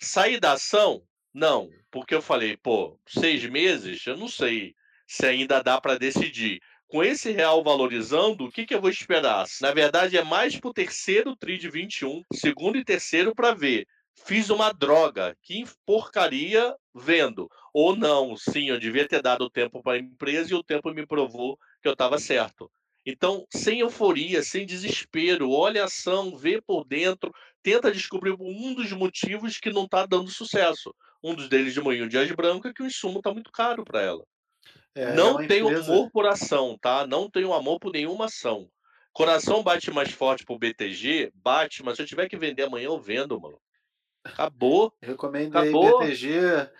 Sair 0.00 0.40
da 0.40 0.52
ação? 0.52 1.02
Não, 1.32 1.68
porque 1.90 2.14
eu 2.14 2.22
falei, 2.22 2.56
pô, 2.56 2.98
seis 3.06 3.44
meses, 3.44 4.06
eu 4.06 4.16
não 4.16 4.28
sei 4.28 4.74
se 5.06 5.26
ainda 5.26 5.62
dá 5.62 5.80
para 5.80 5.98
decidir 5.98 6.60
com 6.88 7.02
esse 7.02 7.32
real 7.32 7.62
valorizando, 7.62 8.44
o 8.44 8.50
que, 8.50 8.66
que 8.66 8.74
eu 8.74 8.80
vou 8.80 8.90
esperar? 8.90 9.46
Na 9.60 9.72
verdade, 9.72 10.16
é 10.16 10.24
mais 10.24 10.58
para 10.58 10.70
o 10.70 10.74
terceiro 10.74 11.36
TRI 11.36 11.58
de 11.58 11.70
21, 11.70 12.22
segundo 12.32 12.78
e 12.78 12.84
terceiro, 12.84 13.34
para 13.34 13.54
ver. 13.54 13.86
Fiz 14.24 14.48
uma 14.48 14.72
droga, 14.72 15.36
que 15.42 15.64
porcaria 15.84 16.74
vendo. 16.94 17.48
Ou 17.72 17.96
não, 17.96 18.36
sim, 18.36 18.68
eu 18.68 18.78
devia 18.78 19.08
ter 19.08 19.20
dado 19.20 19.42
o 19.42 19.50
tempo 19.50 19.82
para 19.82 19.94
a 19.94 19.98
empresa 19.98 20.52
e 20.52 20.54
o 20.54 20.62
tempo 20.62 20.92
me 20.94 21.06
provou 21.06 21.58
que 21.82 21.88
eu 21.88 21.92
estava 21.92 22.18
certo. 22.18 22.70
Então, 23.04 23.46
sem 23.50 23.80
euforia, 23.80 24.42
sem 24.42 24.64
desespero, 24.64 25.50
olha 25.50 25.82
a 25.82 25.86
ação, 25.86 26.36
vê 26.36 26.60
por 26.62 26.84
dentro, 26.84 27.32
tenta 27.62 27.92
descobrir 27.92 28.34
um 28.40 28.74
dos 28.74 28.92
motivos 28.92 29.58
que 29.58 29.70
não 29.70 29.84
está 29.84 30.06
dando 30.06 30.30
sucesso. 30.30 30.94
Um 31.22 31.34
dos 31.34 31.48
deles 31.48 31.74
de 31.74 31.82
manhã, 31.82 32.08
Dias 32.08 32.30
Branco, 32.32 32.68
é 32.68 32.72
que 32.72 32.82
o 32.82 32.86
insumo 32.86 33.18
está 33.18 33.32
muito 33.32 33.50
caro 33.50 33.84
para 33.84 34.00
ela. 34.00 34.24
É, 34.94 35.14
não 35.14 35.40
é 35.40 35.46
tenho 35.46 35.66
empresa... 35.66 35.92
amor 35.92 36.10
por 36.10 36.26
ação, 36.26 36.78
tá? 36.80 37.06
Não 37.06 37.28
tenho 37.28 37.52
amor 37.52 37.78
por 37.80 37.92
nenhuma 37.92 38.26
ação. 38.26 38.68
Coração 39.12 39.62
bate 39.62 39.90
mais 39.90 40.10
forte 40.10 40.44
pro 40.44 40.58
BTG? 40.58 41.32
Bate, 41.34 41.82
mas 41.82 41.96
se 41.96 42.02
eu 42.02 42.06
tiver 42.06 42.28
que 42.28 42.36
vender 42.36 42.64
amanhã, 42.64 42.86
eu 42.86 42.98
vendo, 42.98 43.40
mano. 43.40 43.58
Acabou. 44.24 44.92
Recomendo 45.00 45.56
Acabou. 45.56 46.00
BTG 46.00 46.70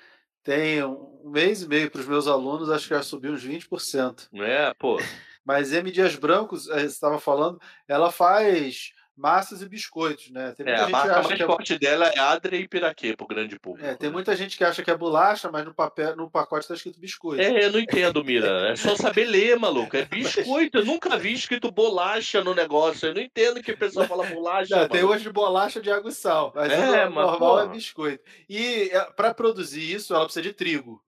tem 0.44 0.84
um 0.84 1.30
mês 1.30 1.62
e 1.62 1.68
meio 1.68 1.90
para 1.90 2.02
os 2.02 2.06
meus 2.06 2.26
alunos, 2.26 2.70
acho 2.70 2.86
que 2.86 2.94
já 2.94 3.02
subiu 3.02 3.32
uns 3.32 3.44
20%. 3.44 4.28
É, 4.42 4.74
pô. 4.74 4.96
Mas 5.44 5.72
M. 5.72 5.90
Dias 5.90 6.16
Brancos, 6.16 6.68
eh, 6.68 6.80
você 6.80 6.86
estava 6.86 7.18
falando, 7.18 7.60
ela 7.88 8.10
faz 8.10 8.92
massas 9.16 9.62
e 9.62 9.68
biscoitos, 9.68 10.30
né? 10.30 10.52
Tem 10.56 10.66
muita 10.66 10.80
é, 10.80 10.84
gente 10.84 10.94
a 10.94 10.98
marca 10.98 11.22
mais 11.22 11.40
é... 11.40 11.46
forte 11.46 11.78
dela 11.78 12.06
é 12.08 12.18
Adria 12.18 12.60
e 12.60 12.68
Piraquê 12.68 13.16
pro 13.16 13.26
grande 13.26 13.58
público. 13.58 13.86
É, 13.86 13.94
tem 13.94 14.08
né? 14.08 14.12
muita 14.12 14.34
gente 14.36 14.56
que 14.56 14.64
acha 14.64 14.82
que 14.82 14.90
é 14.90 14.96
bolacha, 14.96 15.50
mas 15.50 15.64
no 15.64 15.72
papel, 15.72 16.16
no 16.16 16.30
pacote 16.30 16.64
está 16.64 16.74
escrito 16.74 16.98
biscoito. 16.98 17.40
É, 17.40 17.64
eu 17.64 17.72
não 17.72 17.78
entendo, 17.78 18.24
Mira. 18.24 18.70
É 18.70 18.76
só 18.76 18.96
saber 18.96 19.26
ler, 19.26 19.58
maluco. 19.58 19.96
É 19.96 20.04
biscoito. 20.04 20.78
Eu 20.78 20.84
nunca 20.84 21.16
vi 21.16 21.32
escrito 21.32 21.70
bolacha 21.70 22.42
no 22.42 22.54
negócio. 22.54 23.08
Eu 23.08 23.14
não 23.14 23.22
entendo 23.22 23.62
que 23.62 23.72
o 23.72 23.78
pessoal 23.78 24.06
fala 24.06 24.26
bolacha. 24.26 24.76
Não, 24.76 24.88
tem 24.88 25.04
hoje 25.04 25.30
bolacha 25.30 25.80
de 25.80 25.90
água 25.90 26.10
e 26.10 26.14
sal. 26.14 26.52
Mas 26.54 26.72
é, 26.72 27.06
o 27.06 27.10
normal 27.10 27.60
é 27.60 27.68
biscoito. 27.68 28.24
E 28.48 28.90
é, 28.92 29.04
para 29.12 29.32
produzir 29.32 29.92
isso, 29.92 30.14
ela 30.14 30.24
precisa 30.24 30.42
de 30.42 30.52
trigo. 30.52 31.02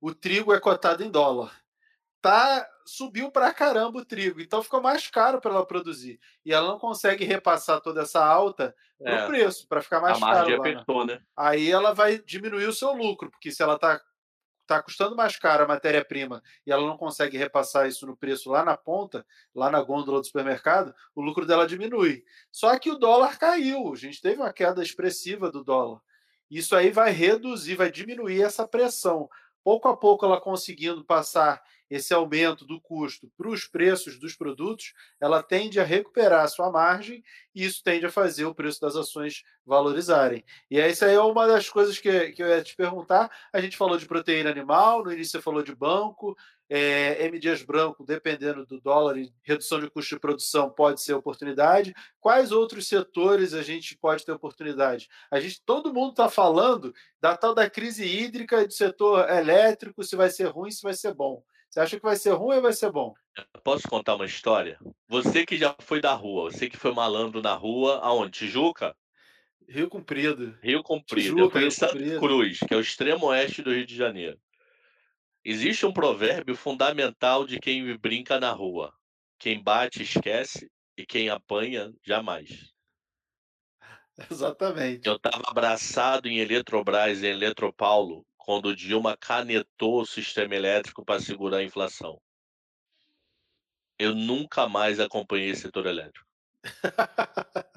O 0.00 0.14
trigo 0.14 0.52
é 0.52 0.60
cotado 0.60 1.02
em 1.02 1.10
dólar 1.10 1.63
tá 2.24 2.66
subiu 2.86 3.30
para 3.30 3.52
caramba 3.52 3.98
o 3.98 4.04
trigo, 4.04 4.40
então 4.40 4.62
ficou 4.62 4.80
mais 4.80 5.08
caro 5.08 5.40
para 5.40 5.50
ela 5.50 5.66
produzir. 5.66 6.18
E 6.44 6.52
ela 6.52 6.68
não 6.68 6.78
consegue 6.78 7.24
repassar 7.24 7.80
toda 7.80 8.02
essa 8.02 8.24
alta 8.24 8.74
no 8.98 9.08
é, 9.08 9.26
preço, 9.26 9.66
para 9.68 9.82
ficar 9.82 10.00
mais 10.00 10.16
a 10.16 10.20
caro. 10.20 10.50
Lá, 10.50 10.56
apertou, 10.56 11.04
né? 11.06 11.20
Aí 11.36 11.70
ela 11.70 11.92
vai 11.92 12.18
diminuir 12.18 12.66
o 12.66 12.72
seu 12.72 12.92
lucro, 12.92 13.30
porque 13.30 13.50
se 13.50 13.62
ela 13.62 13.74
está 13.74 14.00
tá 14.66 14.82
custando 14.82 15.14
mais 15.14 15.36
caro 15.36 15.64
a 15.64 15.68
matéria-prima 15.68 16.42
e 16.66 16.72
ela 16.72 16.86
não 16.86 16.96
consegue 16.96 17.36
repassar 17.36 17.86
isso 17.86 18.06
no 18.06 18.16
preço 18.16 18.50
lá 18.50 18.64
na 18.64 18.76
ponta, 18.76 19.26
lá 19.54 19.70
na 19.70 19.82
gôndola 19.82 20.20
do 20.20 20.26
supermercado, 20.26 20.94
o 21.14 21.20
lucro 21.20 21.44
dela 21.44 21.66
diminui. 21.66 22.24
Só 22.50 22.78
que 22.78 22.90
o 22.90 22.96
dólar 22.96 23.38
caiu, 23.38 23.92
a 23.92 23.96
gente 23.96 24.22
teve 24.22 24.36
uma 24.40 24.52
queda 24.52 24.82
expressiva 24.82 25.50
do 25.50 25.62
dólar. 25.62 26.00
Isso 26.50 26.74
aí 26.74 26.90
vai 26.90 27.10
reduzir, 27.10 27.74
vai 27.74 27.90
diminuir 27.90 28.42
essa 28.42 28.66
pressão. 28.66 29.28
pouco 29.62 29.88
a 29.88 29.96
pouco 29.96 30.24
ela 30.24 30.40
conseguindo 30.40 31.04
passar 31.04 31.62
esse 31.90 32.12
aumento 32.12 32.64
do 32.64 32.80
custo 32.80 33.30
para 33.36 33.48
os 33.48 33.66
preços 33.66 34.18
dos 34.18 34.34
produtos, 34.34 34.92
ela 35.20 35.42
tende 35.42 35.78
a 35.78 35.84
recuperar 35.84 36.44
a 36.44 36.48
sua 36.48 36.70
margem 36.70 37.22
e 37.54 37.64
isso 37.64 37.82
tende 37.84 38.06
a 38.06 38.10
fazer 38.10 38.44
o 38.44 38.54
preço 38.54 38.80
das 38.80 38.96
ações 38.96 39.42
valorizarem. 39.64 40.44
E 40.70 40.78
essa 40.78 41.06
aí 41.06 41.14
é 41.14 41.20
uma 41.20 41.46
das 41.46 41.68
coisas 41.68 41.98
que, 41.98 42.32
que 42.32 42.42
eu 42.42 42.48
ia 42.48 42.62
te 42.62 42.74
perguntar. 42.74 43.30
A 43.52 43.60
gente 43.60 43.76
falou 43.76 43.96
de 43.96 44.06
proteína 44.06 44.50
animal, 44.50 45.04
no 45.04 45.12
início 45.12 45.32
você 45.32 45.42
falou 45.42 45.62
de 45.62 45.74
banco, 45.74 46.36
é, 46.68 47.26
M. 47.26 47.38
Dias 47.38 47.62
Branco, 47.62 48.04
dependendo 48.04 48.64
do 48.64 48.80
dólar 48.80 49.18
e 49.18 49.32
redução 49.42 49.80
de 49.80 49.90
custo 49.90 50.14
de 50.14 50.20
produção, 50.20 50.70
pode 50.70 51.02
ser 51.02 51.12
oportunidade. 51.12 51.94
Quais 52.20 52.52
outros 52.52 52.88
setores 52.88 53.52
a 53.52 53.62
gente 53.62 53.96
pode 53.96 54.24
ter 54.24 54.32
oportunidade? 54.32 55.08
A 55.30 55.38
gente, 55.40 55.62
todo 55.64 55.92
mundo 55.92 56.10
está 56.10 56.28
falando 56.28 56.94
da 57.20 57.36
tal 57.36 57.54
da 57.54 57.68
crise 57.68 58.04
hídrica 58.04 58.66
do 58.66 58.72
setor 58.72 59.28
elétrico, 59.28 60.02
se 60.02 60.16
vai 60.16 60.30
ser 60.30 60.46
ruim, 60.46 60.70
se 60.70 60.82
vai 60.82 60.94
ser 60.94 61.12
bom. 61.14 61.42
Você 61.74 61.80
acha 61.80 61.96
que 61.96 62.06
vai 62.06 62.14
ser 62.14 62.30
ruim 62.30 62.54
ou 62.54 62.62
vai 62.62 62.72
ser 62.72 62.92
bom? 62.92 63.12
Posso 63.64 63.88
contar 63.88 64.14
uma 64.14 64.26
história? 64.26 64.78
Você 65.08 65.44
que 65.44 65.58
já 65.58 65.74
foi 65.80 66.00
da 66.00 66.12
rua, 66.12 66.52
você 66.52 66.70
que 66.70 66.76
foi 66.76 66.94
malandro 66.94 67.42
na 67.42 67.54
rua, 67.54 67.98
aonde? 67.98 68.38
Tijuca? 68.38 68.96
Rio 69.68 69.88
Comprido. 69.88 70.56
Rio 70.62 70.84
Comprido. 70.84 71.34
Tijuca, 71.34 71.58
Eu 71.58 71.66
em 71.66 71.70
Santa. 71.72 72.20
Cruz, 72.20 72.60
que 72.60 72.72
é 72.72 72.76
o 72.76 72.80
extremo 72.80 73.26
oeste 73.26 73.60
do 73.60 73.74
Rio 73.74 73.84
de 73.84 73.96
Janeiro. 73.96 74.38
Existe 75.44 75.84
um 75.84 75.92
provérbio 75.92 76.54
fundamental 76.54 77.44
de 77.44 77.58
quem 77.58 77.96
brinca 77.96 78.38
na 78.38 78.52
rua: 78.52 78.94
quem 79.36 79.60
bate 79.60 80.00
esquece 80.00 80.70
e 80.96 81.04
quem 81.04 81.28
apanha 81.28 81.92
jamais. 82.06 82.72
Exatamente. 84.30 85.08
Eu 85.08 85.16
estava 85.16 85.42
abraçado 85.48 86.28
em 86.28 86.38
Eletrobras 86.38 87.20
e 87.20 87.26
Eletropaulo 87.26 88.24
quando 88.44 88.76
Dilma 88.76 89.16
canetou 89.16 90.02
o 90.02 90.06
sistema 90.06 90.54
elétrico 90.54 91.02
para 91.02 91.18
segurar 91.18 91.58
a 91.58 91.64
inflação. 91.64 92.20
Eu 93.98 94.14
nunca 94.14 94.68
mais 94.68 95.00
acompanhei 95.00 95.54
setor 95.54 95.86
elétrico. 95.86 96.26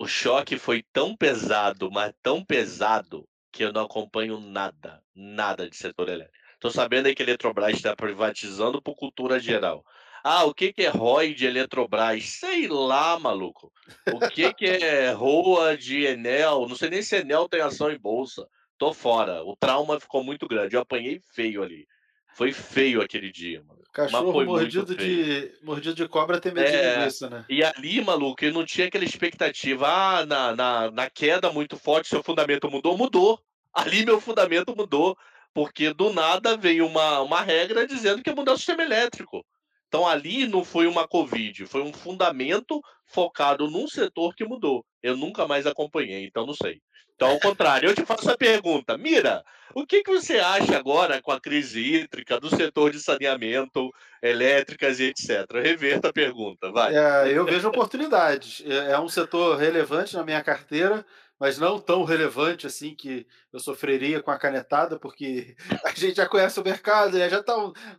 o 0.00 0.08
choque 0.08 0.56
foi 0.56 0.82
tão 0.90 1.14
pesado, 1.14 1.90
mas 1.90 2.14
tão 2.22 2.42
pesado, 2.42 3.28
que 3.52 3.62
eu 3.62 3.74
não 3.74 3.82
acompanho 3.82 4.40
nada, 4.40 5.02
nada 5.14 5.68
de 5.68 5.76
setor 5.76 6.08
elétrico. 6.08 6.38
Estou 6.54 6.70
sabendo 6.70 7.14
que 7.14 7.22
a 7.22 7.26
Eletrobras 7.26 7.76
está 7.76 7.94
privatizando 7.94 8.80
por 8.80 8.96
cultura 8.96 9.38
geral. 9.38 9.84
Ah, 10.24 10.44
o 10.44 10.54
que, 10.54 10.72
que 10.72 10.82
é 10.84 10.88
ROI 10.88 11.34
de 11.34 11.44
Eletrobras? 11.44 12.24
Sei 12.24 12.68
lá, 12.68 13.18
maluco. 13.18 13.70
O 14.14 14.18
que, 14.30 14.52
que 14.54 14.64
é 14.64 15.10
ROA 15.12 15.76
de 15.76 16.06
Enel? 16.06 16.66
Não 16.66 16.74
sei 16.74 16.88
nem 16.88 17.02
se 17.02 17.16
Enel 17.16 17.50
tem 17.50 17.60
ação 17.60 17.90
em 17.90 17.98
bolsa 17.98 18.48
tô 18.78 18.92
fora. 18.92 19.42
O 19.44 19.56
trauma 19.56 19.98
ficou 20.00 20.22
muito 20.22 20.46
grande. 20.46 20.76
Eu 20.76 20.80
apanhei 20.80 21.20
feio 21.32 21.62
ali. 21.62 21.86
Foi 22.34 22.52
feio 22.52 23.00
aquele 23.00 23.32
dia, 23.32 23.62
mano. 23.66 23.80
Cachorro 23.92 24.44
mordido 24.44 24.94
de, 24.94 25.52
mordido 25.62 25.94
de 25.94 26.06
cobra 26.06 26.38
tem 26.38 26.52
medo 26.52 26.68
é, 26.68 26.70
de 26.70 26.98
linguiça, 26.98 27.30
né? 27.30 27.44
E 27.48 27.64
ali, 27.64 28.04
maluco, 28.04 28.44
eu 28.44 28.52
não 28.52 28.64
tinha 28.64 28.88
aquela 28.88 29.04
expectativa. 29.04 29.88
Ah, 29.88 30.26
na, 30.26 30.54
na, 30.54 30.90
na 30.90 31.10
queda 31.10 31.50
muito 31.50 31.78
forte, 31.78 32.08
seu 32.08 32.22
fundamento 32.22 32.70
mudou? 32.70 32.98
Mudou. 32.98 33.40
Ali 33.72 34.04
meu 34.04 34.20
fundamento 34.20 34.76
mudou. 34.76 35.16
Porque 35.54 35.94
do 35.94 36.12
nada 36.12 36.54
veio 36.54 36.86
uma, 36.86 37.22
uma 37.22 37.40
regra 37.40 37.86
dizendo 37.86 38.22
que 38.22 38.28
ia 38.28 38.36
mudar 38.36 38.52
o 38.52 38.58
sistema 38.58 38.82
elétrico. 38.82 39.42
Então 39.88 40.06
ali 40.06 40.46
não 40.46 40.62
foi 40.62 40.86
uma 40.86 41.08
Covid, 41.08 41.64
foi 41.64 41.80
um 41.80 41.92
fundamento 41.92 42.82
focado 43.06 43.70
num 43.70 43.88
setor 43.88 44.34
que 44.34 44.44
mudou. 44.44 44.84
Eu 45.06 45.16
nunca 45.16 45.46
mais 45.46 45.66
acompanhei, 45.66 46.24
então 46.24 46.44
não 46.44 46.54
sei. 46.54 46.80
Então, 47.14 47.30
ao 47.30 47.40
contrário, 47.40 47.88
eu 47.88 47.94
te 47.94 48.04
faço 48.04 48.30
a 48.30 48.36
pergunta. 48.36 48.98
Mira, 48.98 49.42
o 49.74 49.86
que, 49.86 50.02
que 50.02 50.10
você 50.10 50.38
acha 50.38 50.76
agora 50.76 51.22
com 51.22 51.32
a 51.32 51.40
crise 51.40 51.80
hídrica 51.80 52.38
do 52.38 52.50
setor 52.50 52.90
de 52.90 53.00
saneamento, 53.00 53.90
elétricas 54.20 55.00
e 55.00 55.04
etc? 55.04 55.50
Reverta 55.62 56.08
a 56.08 56.12
pergunta, 56.12 56.70
vai. 56.72 56.94
É, 56.94 57.32
eu 57.32 57.44
vejo 57.44 57.68
oportunidades. 57.68 58.62
É, 58.66 58.92
é 58.92 58.98
um 58.98 59.08
setor 59.08 59.56
relevante 59.56 60.14
na 60.14 60.24
minha 60.24 60.42
carteira, 60.42 61.06
mas 61.38 61.56
não 61.56 61.78
tão 61.80 62.04
relevante 62.04 62.66
assim 62.66 62.94
que 62.94 63.26
eu 63.52 63.60
sofreria 63.60 64.20
com 64.20 64.30
a 64.30 64.38
canetada, 64.38 64.98
porque 64.98 65.56
a 65.86 65.90
gente 65.90 66.16
já 66.16 66.26
conhece 66.28 66.58
o 66.58 66.64
mercado, 66.64 67.16
né? 67.16 67.30
já 67.30 67.40
está 67.40 67.54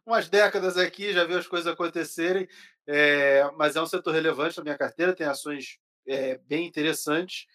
umas 0.06 0.30
décadas 0.30 0.78
aqui, 0.78 1.13
já 1.13 1.24
viu 1.24 1.39
as 1.39 1.48
coisas 1.48 1.72
acontecerem, 1.72 2.48
é, 2.86 3.50
mas 3.58 3.76
é 3.76 3.82
um 3.82 3.88
setor 3.88 4.13
relevante 4.13 4.58
na 4.58 4.63
minha 4.63 4.78
carteira, 4.78 5.15
tem 5.15 5.26
ações 5.26 5.80
é, 6.08 6.39
bem 6.48 6.65
interessantes 6.65 7.48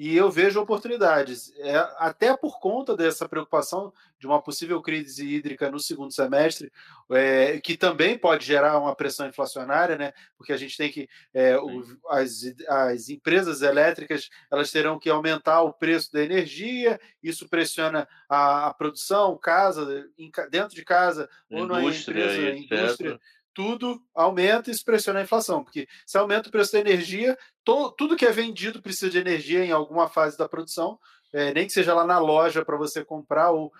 e 0.00 0.16
eu 0.16 0.30
vejo 0.30 0.58
oportunidades, 0.58 1.52
é, 1.58 1.76
até 1.98 2.34
por 2.34 2.58
conta 2.58 2.96
dessa 2.96 3.28
preocupação 3.28 3.92
de 4.18 4.26
uma 4.26 4.40
possível 4.40 4.80
crise 4.80 5.28
hídrica 5.28 5.70
no 5.70 5.78
segundo 5.78 6.10
semestre, 6.10 6.72
é, 7.10 7.60
que 7.60 7.76
também 7.76 8.16
pode 8.16 8.46
gerar 8.46 8.78
uma 8.78 8.96
pressão 8.96 9.28
inflacionária, 9.28 9.98
né? 9.98 10.14
Porque 10.38 10.54
a 10.54 10.56
gente 10.56 10.74
tem 10.74 10.90
que 10.90 11.06
é, 11.34 11.58
o, 11.58 11.82
as, 12.08 12.50
as 12.66 13.10
empresas 13.10 13.60
elétricas 13.60 14.30
elas 14.50 14.70
terão 14.70 14.98
que 14.98 15.10
aumentar 15.10 15.60
o 15.60 15.72
preço 15.74 16.10
da 16.14 16.22
energia, 16.22 16.98
isso 17.22 17.46
pressiona 17.46 18.08
a, 18.26 18.68
a 18.68 18.72
produção, 18.72 19.36
casa, 19.36 20.08
em, 20.16 20.30
dentro 20.50 20.74
de 20.74 20.82
casa 20.82 21.28
ou 21.50 21.66
na 21.66 21.82
empresa, 21.82 22.56
indústria 22.56 23.20
tudo 23.60 24.02
aumenta 24.14 24.70
e 24.70 24.72
isso 24.72 24.84
pressiona 24.84 25.20
a 25.20 25.22
inflação, 25.22 25.62
porque 25.62 25.86
se 26.06 26.16
aumenta 26.16 26.48
o 26.48 26.52
preço 26.52 26.72
da 26.72 26.80
energia, 26.80 27.36
to, 27.62 27.90
tudo 27.92 28.16
que 28.16 28.24
é 28.24 28.32
vendido 28.32 28.80
precisa 28.80 29.10
de 29.10 29.18
energia 29.18 29.62
em 29.62 29.70
alguma 29.70 30.08
fase 30.08 30.38
da 30.38 30.48
produção, 30.48 30.98
é, 31.32 31.52
nem 31.52 31.66
que 31.66 31.72
seja 31.72 31.94
lá 31.94 32.04
na 32.06 32.18
loja 32.18 32.64
para 32.64 32.78
você 32.78 33.04
comprar 33.04 33.50
ou 33.50 33.70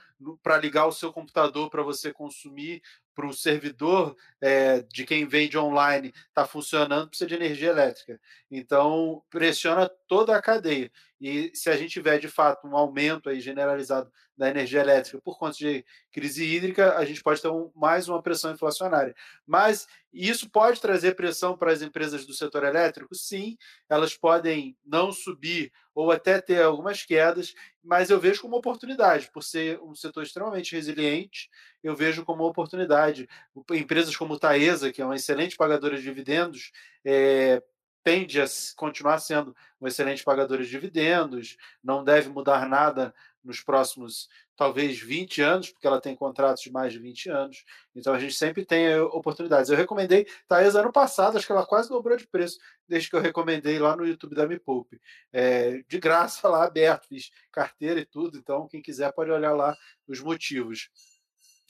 para 0.43 0.59
ligar 0.59 0.87
o 0.87 0.93
seu 0.93 1.11
computador 1.12 1.71
para 1.71 1.83
você 1.83 2.12
consumir, 2.12 2.83
para 3.20 3.28
o 3.28 3.35
servidor 3.35 4.16
é, 4.40 4.80
de 4.80 5.04
quem 5.04 5.26
vende 5.26 5.59
online 5.59 6.11
está 6.28 6.46
funcionando, 6.46 7.09
precisa 7.09 7.28
de 7.28 7.35
energia 7.35 7.68
elétrica. 7.68 8.18
Então, 8.50 9.22
pressiona 9.28 9.90
toda 10.09 10.35
a 10.35 10.40
cadeia. 10.40 10.90
E 11.20 11.50
se 11.54 11.68
a 11.68 11.76
gente 11.76 11.90
tiver, 11.90 12.18
de 12.18 12.28
fato, 12.28 12.66
um 12.66 12.74
aumento 12.74 13.28
aí 13.28 13.38
generalizado 13.38 14.11
da 14.38 14.48
energia 14.48 14.80
elétrica 14.80 15.20
por 15.22 15.38
conta 15.38 15.59
de 15.59 15.85
crise 16.11 16.46
hídrica, 16.46 16.96
a 16.96 17.04
gente 17.04 17.22
pode 17.22 17.42
ter 17.42 17.48
um, 17.48 17.70
mais 17.76 18.09
uma 18.09 18.22
pressão 18.22 18.50
inflacionária. 18.50 19.14
Mas 19.46 19.87
isso 20.11 20.48
pode 20.48 20.80
trazer 20.80 21.14
pressão 21.14 21.59
para 21.59 21.70
as 21.70 21.83
empresas 21.83 22.24
do 22.24 22.33
setor 22.33 22.64
elétrico? 22.64 23.14
Sim, 23.14 23.59
elas 23.87 24.16
podem 24.16 24.74
não 24.83 25.12
subir 25.12 25.70
ou 25.94 26.11
até 26.11 26.40
ter 26.40 26.62
algumas 26.62 27.04
quedas, 27.04 27.52
mas 27.83 28.11
eu 28.11 28.21
vejo 28.21 28.43
como 28.43 28.57
oportunidade, 28.57 29.31
por 29.33 29.43
ser 29.43 29.81
um 29.81 29.95
setor 29.95 30.23
extremamente 30.23 30.75
resiliente, 30.75 31.49
eu 31.83 31.97
vejo 31.97 32.25
como 32.25 32.45
oportunidade. 32.45 33.29
Empresas 33.71 34.16
como 34.16 34.38
Taesa, 34.38 34.93
que 34.93 35.01
é 35.01 35.05
uma 35.05 35.16
excelente 35.16 35.57
pagadora 35.57 35.97
de 35.97 36.03
dividendos, 36.03 36.71
é, 37.05 37.62
tende 38.03 38.40
a 38.40 38.47
continuar 38.77 39.19
sendo 39.19 39.55
um 39.81 39.87
excelente 39.87 40.23
pagador 40.25 40.59
de 40.59 40.69
dividendos, 40.69 41.57
não 41.83 42.05
deve 42.05 42.29
mudar 42.29 42.69
nada 42.69 43.14
nos 43.43 43.62
próximos, 43.62 44.29
talvez, 44.61 44.99
20 44.99 45.40
anos, 45.40 45.70
porque 45.70 45.87
ela 45.87 46.03
tem 46.03 46.14
contratos 46.14 46.62
de 46.62 46.70
mais 46.70 46.92
de 46.92 46.99
20 46.99 47.31
anos. 47.31 47.64
Então 47.96 48.12
a 48.12 48.18
gente 48.18 48.35
sempre 48.35 48.62
tem 48.62 48.88
eh, 48.88 49.01
oportunidades. 49.01 49.70
Eu 49.70 49.77
recomendei 49.77 50.27
Taesa 50.46 50.83
ano 50.83 50.92
passado, 50.92 51.38
acho 51.38 51.46
que 51.46 51.53
ela 51.53 51.64
quase 51.64 51.88
dobrou 51.88 52.14
de 52.14 52.27
preço 52.27 52.59
desde 52.87 53.09
que 53.09 53.16
eu 53.16 53.23
recomendei 53.23 53.79
lá 53.79 53.96
no 53.96 54.07
YouTube 54.07 54.35
da 54.35 54.46
Me 54.46 54.59
Poupe. 54.59 55.01
É, 55.33 55.83
de 55.88 55.99
graça 55.99 56.46
lá, 56.51 56.64
aberto, 56.66 57.09
fiz 57.09 57.31
carteira 57.51 58.01
e 58.01 58.05
tudo, 58.05 58.37
então 58.37 58.68
quem 58.68 58.83
quiser 58.83 59.11
pode 59.14 59.31
olhar 59.31 59.55
lá 59.55 59.75
os 60.07 60.20
motivos 60.20 60.90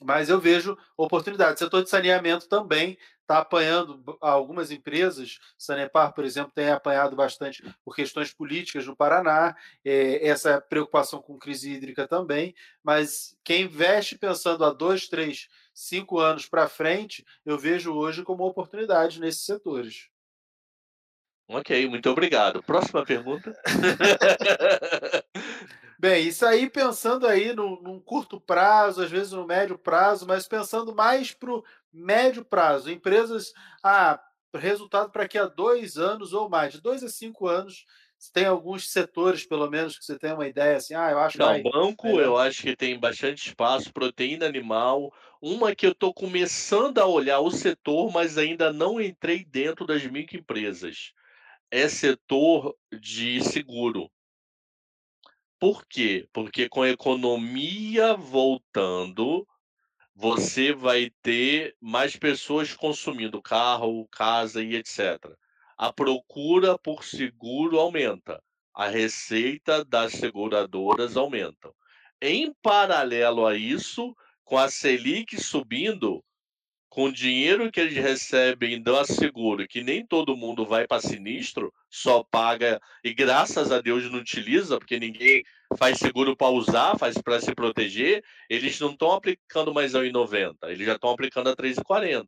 mas 0.00 0.28
eu 0.28 0.40
vejo 0.40 0.76
oportunidade. 0.96 1.54
O 1.54 1.58
setor 1.58 1.82
de 1.82 1.90
saneamento 1.90 2.48
também 2.48 2.96
está 3.20 3.38
apanhando 3.38 4.02
algumas 4.20 4.70
empresas. 4.70 5.38
Sanepar, 5.56 6.12
por 6.12 6.24
exemplo, 6.24 6.52
tem 6.52 6.70
apanhado 6.70 7.14
bastante 7.14 7.62
por 7.84 7.94
questões 7.94 8.32
políticas 8.32 8.86
no 8.86 8.96
Paraná, 8.96 9.54
é, 9.84 10.26
essa 10.26 10.60
preocupação 10.60 11.22
com 11.22 11.38
crise 11.38 11.70
hídrica 11.70 12.08
também. 12.08 12.54
Mas 12.82 13.36
quem 13.44 13.62
investe 13.62 14.18
pensando 14.18 14.64
a 14.64 14.72
dois, 14.72 15.06
três, 15.06 15.48
cinco 15.72 16.18
anos 16.18 16.46
para 16.46 16.68
frente, 16.68 17.24
eu 17.44 17.56
vejo 17.56 17.92
hoje 17.92 18.22
como 18.22 18.44
oportunidade 18.44 19.20
nesses 19.20 19.44
setores. 19.44 20.08
Ok, 21.52 21.88
muito 21.88 22.08
obrigado. 22.08 22.62
Próxima 22.62 23.04
pergunta. 23.04 23.52
Bem, 26.00 26.28
isso 26.28 26.46
aí 26.46 26.66
pensando 26.66 27.26
aí 27.26 27.52
no, 27.52 27.78
num 27.82 28.00
curto 28.00 28.40
prazo, 28.40 29.02
às 29.02 29.10
vezes 29.10 29.32
no 29.32 29.46
médio 29.46 29.76
prazo, 29.76 30.26
mas 30.26 30.48
pensando 30.48 30.94
mais 30.94 31.32
para 31.32 31.52
o 31.52 31.62
médio 31.92 32.42
prazo. 32.42 32.90
Empresas, 32.90 33.52
ah, 33.84 34.18
resultado 34.54 35.10
para 35.10 35.24
daqui 35.24 35.36
a 35.36 35.44
dois 35.44 35.98
anos 35.98 36.32
ou 36.32 36.48
mais, 36.48 36.72
de 36.72 36.80
dois 36.80 37.04
a 37.04 37.08
cinco 37.10 37.46
anos, 37.46 37.84
tem 38.32 38.46
alguns 38.46 38.88
setores, 38.90 39.44
pelo 39.44 39.68
menos, 39.68 39.98
que 39.98 40.02
você 40.06 40.18
tem 40.18 40.32
uma 40.32 40.48
ideia 40.48 40.78
assim, 40.78 40.94
ah, 40.94 41.10
eu 41.10 41.18
acho 41.18 41.36
que. 41.36 41.44
Não, 41.44 41.62
banco 41.62 42.08
eu 42.18 42.38
acho 42.38 42.62
que 42.62 42.74
tem 42.74 42.98
bastante 42.98 43.48
espaço, 43.48 43.92
proteína 43.92 44.46
animal. 44.46 45.12
Uma 45.38 45.74
que 45.74 45.84
eu 45.84 45.92
estou 45.92 46.14
começando 46.14 46.96
a 46.96 47.04
olhar 47.04 47.40
o 47.40 47.50
setor, 47.50 48.10
mas 48.10 48.38
ainda 48.38 48.72
não 48.72 48.98
entrei 48.98 49.44
dentro 49.44 49.86
das 49.86 50.02
microempresas. 50.06 51.12
É 51.70 51.86
setor 51.88 52.74
de 52.90 53.42
seguro. 53.42 54.10
Por 55.60 55.84
quê? 55.84 56.26
Porque 56.32 56.70
com 56.70 56.80
a 56.80 56.88
economia 56.88 58.14
voltando, 58.14 59.46
você 60.14 60.72
vai 60.72 61.12
ter 61.20 61.76
mais 61.78 62.16
pessoas 62.16 62.72
consumindo 62.72 63.42
carro, 63.42 64.08
casa 64.08 64.62
e 64.62 64.74
etc. 64.74 65.18
A 65.76 65.92
procura 65.92 66.78
por 66.78 67.04
seguro 67.04 67.78
aumenta, 67.78 68.42
a 68.74 68.88
receita 68.88 69.84
das 69.84 70.12
seguradoras 70.12 71.14
aumenta. 71.14 71.70
Em 72.22 72.54
paralelo 72.62 73.46
a 73.46 73.54
isso, 73.54 74.16
com 74.42 74.56
a 74.56 74.70
Selic 74.70 75.38
subindo, 75.38 76.24
com 77.00 77.06
o 77.06 77.12
dinheiro 77.12 77.72
que 77.72 77.80
eles 77.80 77.96
recebem 77.96 78.78
do 78.78 79.04
seguro, 79.06 79.66
que 79.66 79.82
nem 79.82 80.04
todo 80.04 80.36
mundo 80.36 80.66
vai 80.66 80.86
para 80.86 81.00
sinistro, 81.00 81.72
só 81.88 82.22
paga 82.22 82.78
e 83.02 83.14
graças 83.14 83.72
a 83.72 83.80
Deus 83.80 84.04
não 84.12 84.18
utiliza, 84.18 84.78
porque 84.78 85.00
ninguém 85.00 85.42
faz 85.78 85.96
seguro 85.96 86.36
para 86.36 86.50
usar, 86.50 86.98
faz 86.98 87.16
para 87.16 87.40
se 87.40 87.54
proteger, 87.54 88.22
eles 88.50 88.78
não 88.78 88.90
estão 88.90 89.12
aplicando 89.12 89.72
mais 89.72 89.94
a 89.94 90.00
1,90, 90.00 90.56
eles 90.64 90.86
já 90.86 90.96
estão 90.96 91.08
aplicando 91.08 91.48
a 91.48 91.56
3,40. 91.56 92.26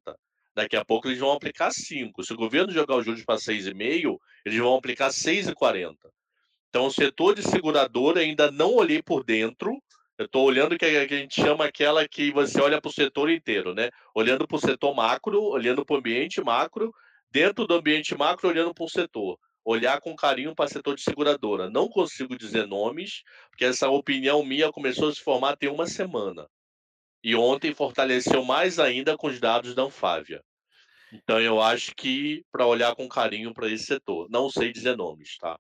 Daqui 0.55 0.75
a 0.75 0.83
pouco 0.83 1.07
eles 1.07 1.19
vão 1.19 1.33
aplicar 1.33 1.71
5. 1.71 2.25
Se 2.25 2.33
o 2.33 2.37
governo 2.37 2.73
jogar 2.73 2.97
os 2.97 3.05
juros 3.05 3.27
para 3.27 3.37
6,5, 3.37 4.17
eles 4.43 4.59
vão 4.59 4.75
aplicar 4.75 5.11
6,40. 5.11 5.97
Então, 6.71 6.87
o 6.87 6.91
setor 6.91 7.35
de 7.35 7.43
seguradora 7.43 8.21
ainda 8.21 8.51
não 8.51 8.73
olhei 8.73 9.03
por 9.03 9.23
dentro, 9.23 9.83
eu 10.23 10.27
estou 10.27 10.45
olhando 10.45 10.79
que 10.79 10.85
a 10.85 11.07
gente 11.07 11.35
chama 11.35 11.65
aquela 11.65 12.07
que 12.09 12.31
você 12.31 12.61
olha 12.61 12.81
para 12.81 12.89
o 12.89 12.93
setor 12.93 13.29
inteiro, 13.29 13.75
né? 13.75 13.91
Olhando 14.15 14.47
para 14.47 14.57
o 14.57 14.61
setor 14.61 14.95
macro, 14.95 15.43
olhando 15.43 15.85
para 15.85 15.95
o 15.95 15.99
ambiente 15.99 16.41
macro, 16.41 16.95
dentro 17.31 17.67
do 17.67 17.75
ambiente 17.75 18.17
macro, 18.17 18.49
olhando 18.49 18.73
para 18.73 18.85
o 18.85 18.89
setor. 18.89 19.39
Olhar 19.65 20.01
com 20.01 20.15
carinho 20.15 20.55
para 20.55 20.67
o 20.67 20.69
setor 20.69 20.95
de 20.95 21.03
seguradora. 21.03 21.69
Não 21.69 21.89
consigo 21.89 22.37
dizer 22.37 22.67
nomes, 22.67 23.23
porque 23.51 23.65
essa 23.65 23.89
opinião 23.89 24.45
minha 24.45 24.71
começou 24.71 25.09
a 25.09 25.15
se 25.15 25.21
formar 25.21 25.57
tem 25.57 25.69
uma 25.69 25.87
semana. 25.87 26.49
E 27.23 27.35
ontem 27.35 27.75
fortaleceu 27.75 28.45
mais 28.45 28.79
ainda 28.79 29.17
com 29.17 29.27
os 29.27 29.41
dados 29.41 29.75
da 29.75 29.83
Anfávia. 29.83 30.43
Então 31.13 31.41
eu 31.41 31.61
acho 31.61 31.95
que 31.97 32.45
para 32.51 32.67
olhar 32.67 32.95
com 32.95 33.09
carinho 33.09 33.53
para 33.53 33.69
esse 33.69 33.85
setor. 33.85 34.29
Não 34.31 34.49
sei 34.49 34.73
dizer 34.73 34.97
nomes, 34.97 35.37
tá? 35.39 35.59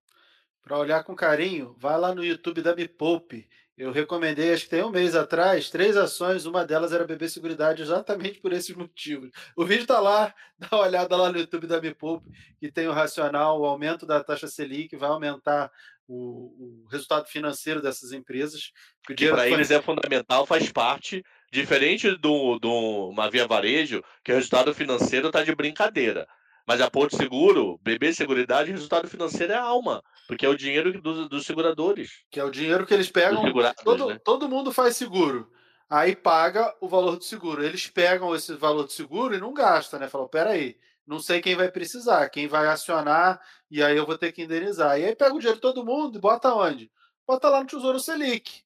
Para 0.62 0.78
olhar 0.78 1.02
com 1.02 1.16
carinho, 1.16 1.74
vai 1.78 1.98
lá 1.98 2.14
no 2.14 2.24
YouTube 2.24 2.62
da 2.62 2.74
Me 2.74 2.86
Poupe 2.86 3.48
eu 3.76 3.90
recomendei, 3.90 4.52
acho 4.52 4.64
que 4.64 4.70
tem 4.70 4.84
um 4.84 4.90
mês 4.90 5.14
atrás, 5.14 5.70
três 5.70 5.96
ações, 5.96 6.44
uma 6.44 6.64
delas 6.64 6.92
era 6.92 7.06
BB 7.06 7.28
Seguridade, 7.28 7.82
exatamente 7.82 8.40
por 8.40 8.52
esses 8.52 8.74
motivos. 8.76 9.30
O 9.56 9.64
vídeo 9.64 9.82
está 9.82 9.98
lá, 9.98 10.34
dá 10.58 10.68
uma 10.72 10.82
olhada 10.82 11.16
lá 11.16 11.32
no 11.32 11.38
YouTube 11.38 11.66
da 11.66 11.80
Me 11.80 11.94
Poupe, 11.94 12.28
que 12.58 12.70
tem 12.70 12.86
o 12.86 12.92
racional, 12.92 13.60
o 13.60 13.64
aumento 13.64 14.06
da 14.06 14.22
taxa 14.22 14.46
Selic 14.46 14.94
vai 14.96 15.08
aumentar 15.08 15.70
o, 16.06 16.84
o 16.84 16.88
resultado 16.90 17.26
financeiro 17.26 17.80
dessas 17.80 18.12
empresas. 18.12 18.72
Que, 19.06 19.14
que 19.14 19.28
para 19.30 19.48
eles 19.48 19.70
é 19.70 19.80
fundamental, 19.80 20.46
faz 20.46 20.70
parte, 20.70 21.24
diferente 21.50 22.10
de 22.10 22.18
do, 22.18 22.58
do 22.58 23.08
uma 23.08 23.30
via 23.30 23.46
varejo, 23.46 24.02
que 24.22 24.32
o 24.32 24.34
resultado 24.34 24.74
financeiro 24.74 25.28
está 25.28 25.42
de 25.42 25.54
brincadeira. 25.54 26.26
Mas 26.72 26.80
a 26.80 26.90
Porto 26.90 27.18
Seguro, 27.18 27.78
BB 27.82 28.14
Seguridade, 28.14 28.70
resultado 28.70 29.06
financeiro 29.06 29.52
é 29.52 29.56
alma, 29.56 30.02
porque 30.26 30.46
é 30.46 30.48
o 30.48 30.56
dinheiro 30.56 31.02
dos, 31.02 31.28
dos 31.28 31.44
seguradores. 31.44 32.22
Que 32.30 32.40
é 32.40 32.44
o 32.44 32.50
dinheiro 32.50 32.86
que 32.86 32.94
eles 32.94 33.10
pegam. 33.10 33.44
Todo, 33.84 34.06
né? 34.06 34.18
todo 34.24 34.48
mundo 34.48 34.72
faz 34.72 34.96
seguro. 34.96 35.52
Aí 35.90 36.16
paga 36.16 36.74
o 36.80 36.88
valor 36.88 37.18
do 37.18 37.24
seguro. 37.24 37.62
Eles 37.62 37.88
pegam 37.88 38.34
esse 38.34 38.54
valor 38.54 38.84
do 38.84 38.90
seguro 38.92 39.34
e 39.34 39.38
não 39.38 39.52
gastam, 39.52 40.00
né? 40.00 40.08
Falam, 40.08 40.26
peraí, 40.28 40.78
não 41.06 41.18
sei 41.18 41.42
quem 41.42 41.54
vai 41.54 41.70
precisar, 41.70 42.30
quem 42.30 42.48
vai 42.48 42.66
acionar, 42.66 43.38
e 43.70 43.82
aí 43.82 43.94
eu 43.94 44.06
vou 44.06 44.16
ter 44.16 44.32
que 44.32 44.42
indenizar. 44.42 44.98
E 44.98 45.04
aí 45.04 45.14
pega 45.14 45.34
o 45.34 45.38
dinheiro 45.38 45.56
de 45.56 45.60
todo 45.60 45.84
mundo 45.84 46.16
e 46.16 46.20
bota 46.22 46.54
onde? 46.54 46.90
Bota 47.26 47.50
lá 47.50 47.60
no 47.60 47.66
Tesouro 47.66 48.00
Selic. 48.00 48.62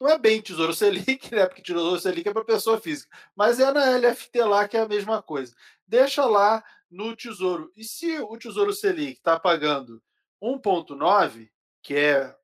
Não 0.00 0.08
é 0.08 0.18
bem 0.18 0.40
Tesouro 0.40 0.72
Selic, 0.72 1.34
né? 1.34 1.44
Porque 1.44 1.60
Tesouro 1.60 2.00
Selic 2.00 2.26
é 2.26 2.32
para 2.32 2.46
pessoa 2.46 2.80
física. 2.80 3.14
Mas 3.36 3.60
é 3.60 3.70
na 3.70 3.90
LFT 3.98 4.42
lá 4.42 4.66
que 4.66 4.78
é 4.78 4.80
a 4.80 4.88
mesma 4.88 5.20
coisa. 5.20 5.54
Deixa 5.86 6.24
lá 6.24 6.64
no 6.92 7.16
Tesouro. 7.16 7.72
E 7.74 7.82
se 7.82 8.20
o 8.20 8.36
Tesouro 8.36 8.72
Selic 8.72 9.12
está 9.12 9.40
pagando 9.40 10.00
1,9, 10.40 11.50
que 11.82 11.96
é 11.96 12.36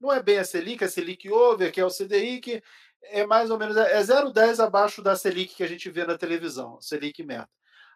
não 0.00 0.12
é 0.12 0.22
bem 0.22 0.38
a 0.38 0.44
Selic, 0.44 0.84
a 0.84 0.88
Selic 0.88 1.30
over, 1.30 1.72
que 1.72 1.80
é 1.80 1.84
o 1.84 1.90
CDI, 1.90 2.38
que 2.38 2.62
é 3.04 3.24
mais 3.24 3.50
ou 3.50 3.58
menos 3.58 3.74
é 3.76 3.98
0,10 4.02 4.62
abaixo 4.62 5.00
da 5.00 5.16
Selic 5.16 5.54
que 5.54 5.62
a 5.62 5.66
gente 5.66 5.88
vê 5.88 6.04
na 6.04 6.18
televisão, 6.18 6.78
Selic 6.80 7.22
meta. 7.22 7.48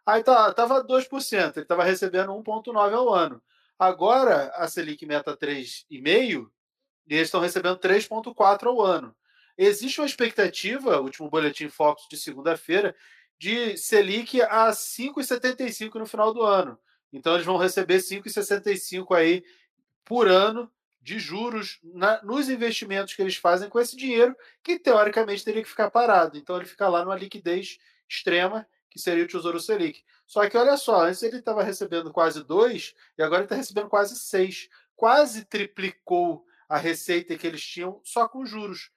Aí 0.07 0.25
tá, 0.25 0.53
tava 0.55 0.83
2%, 0.83 1.57
ele 1.57 1.65
estava 1.65 1.85
recebendo 1.85 2.33
1,9 2.33 2.95
ao 2.95 3.13
ano. 3.13 3.43
Agora 3.79 4.51
a 4.55 4.67
Selic 4.67 5.05
meta 5.05 5.37
3,5 5.37 6.51
e 7.07 7.15
eles 7.15 7.29
estão 7.29 7.41
recebendo 7.41 7.79
3,4 7.79 8.67
ao 8.69 8.81
ano. 8.81 9.15
Existe 9.57 10.01
uma 10.01 10.07
expectativa, 10.07 11.01
último 11.01 11.29
boletim 11.29 11.69
Focus 11.69 12.07
de 12.09 12.17
segunda-feira, 12.17 12.95
de 13.39 13.77
Selic 13.77 14.43
a 14.43 14.71
5,75 14.71 15.95
no 15.95 16.07
final 16.07 16.35
do 16.35 16.43
ano. 16.43 16.79
Então 17.13 17.35
eles 17.35 17.47
vão 17.47 17.57
receber 17.57 17.99
5,65 17.99 19.17
aí 19.17 19.45
por 20.05 20.29
ano 20.29 20.71
de 21.01 21.19
juros 21.19 21.79
na, 21.83 22.23
nos 22.23 22.51
investimentos 22.51 23.15
que 23.15 23.23
eles 23.23 23.37
fazem 23.37 23.69
com 23.69 23.81
esse 23.81 23.97
dinheiro, 23.97 24.37
que 24.63 24.79
teoricamente 24.79 25.45
teria 25.45 25.63
que 25.63 25.69
ficar 25.69 25.91
parado. 25.91 26.37
Então 26.37 26.57
ele 26.57 26.67
fica 26.67 26.89
lá 26.89 27.05
numa 27.05 27.17
liquidez 27.17 27.79
extrema, 28.09 28.67
que 28.91 28.99
seria 28.99 29.25
o 29.25 29.29
Tesouro 29.29 29.61
Selic. 29.61 30.03
Só 30.27 30.47
que 30.49 30.57
olha 30.57 30.77
só, 30.77 31.07
antes 31.07 31.23
ele 31.23 31.39
estava 31.39 31.63
recebendo 31.63 32.13
quase 32.13 32.45
2 32.45 32.95
e 33.17 33.23
agora 33.23 33.41
ele 33.41 33.47
está 33.47 33.57
recebendo 33.57 33.89
quase 33.89 34.17
6. 34.17 34.69
Quase 34.97 35.45
triplicou 35.45 36.45
a 36.69 36.77
receita 36.77 37.37
que 37.39 37.47
eles 37.47 37.65
tinham 37.65 38.01
só 38.05 38.29
com 38.29 38.45
juros. 38.45 38.91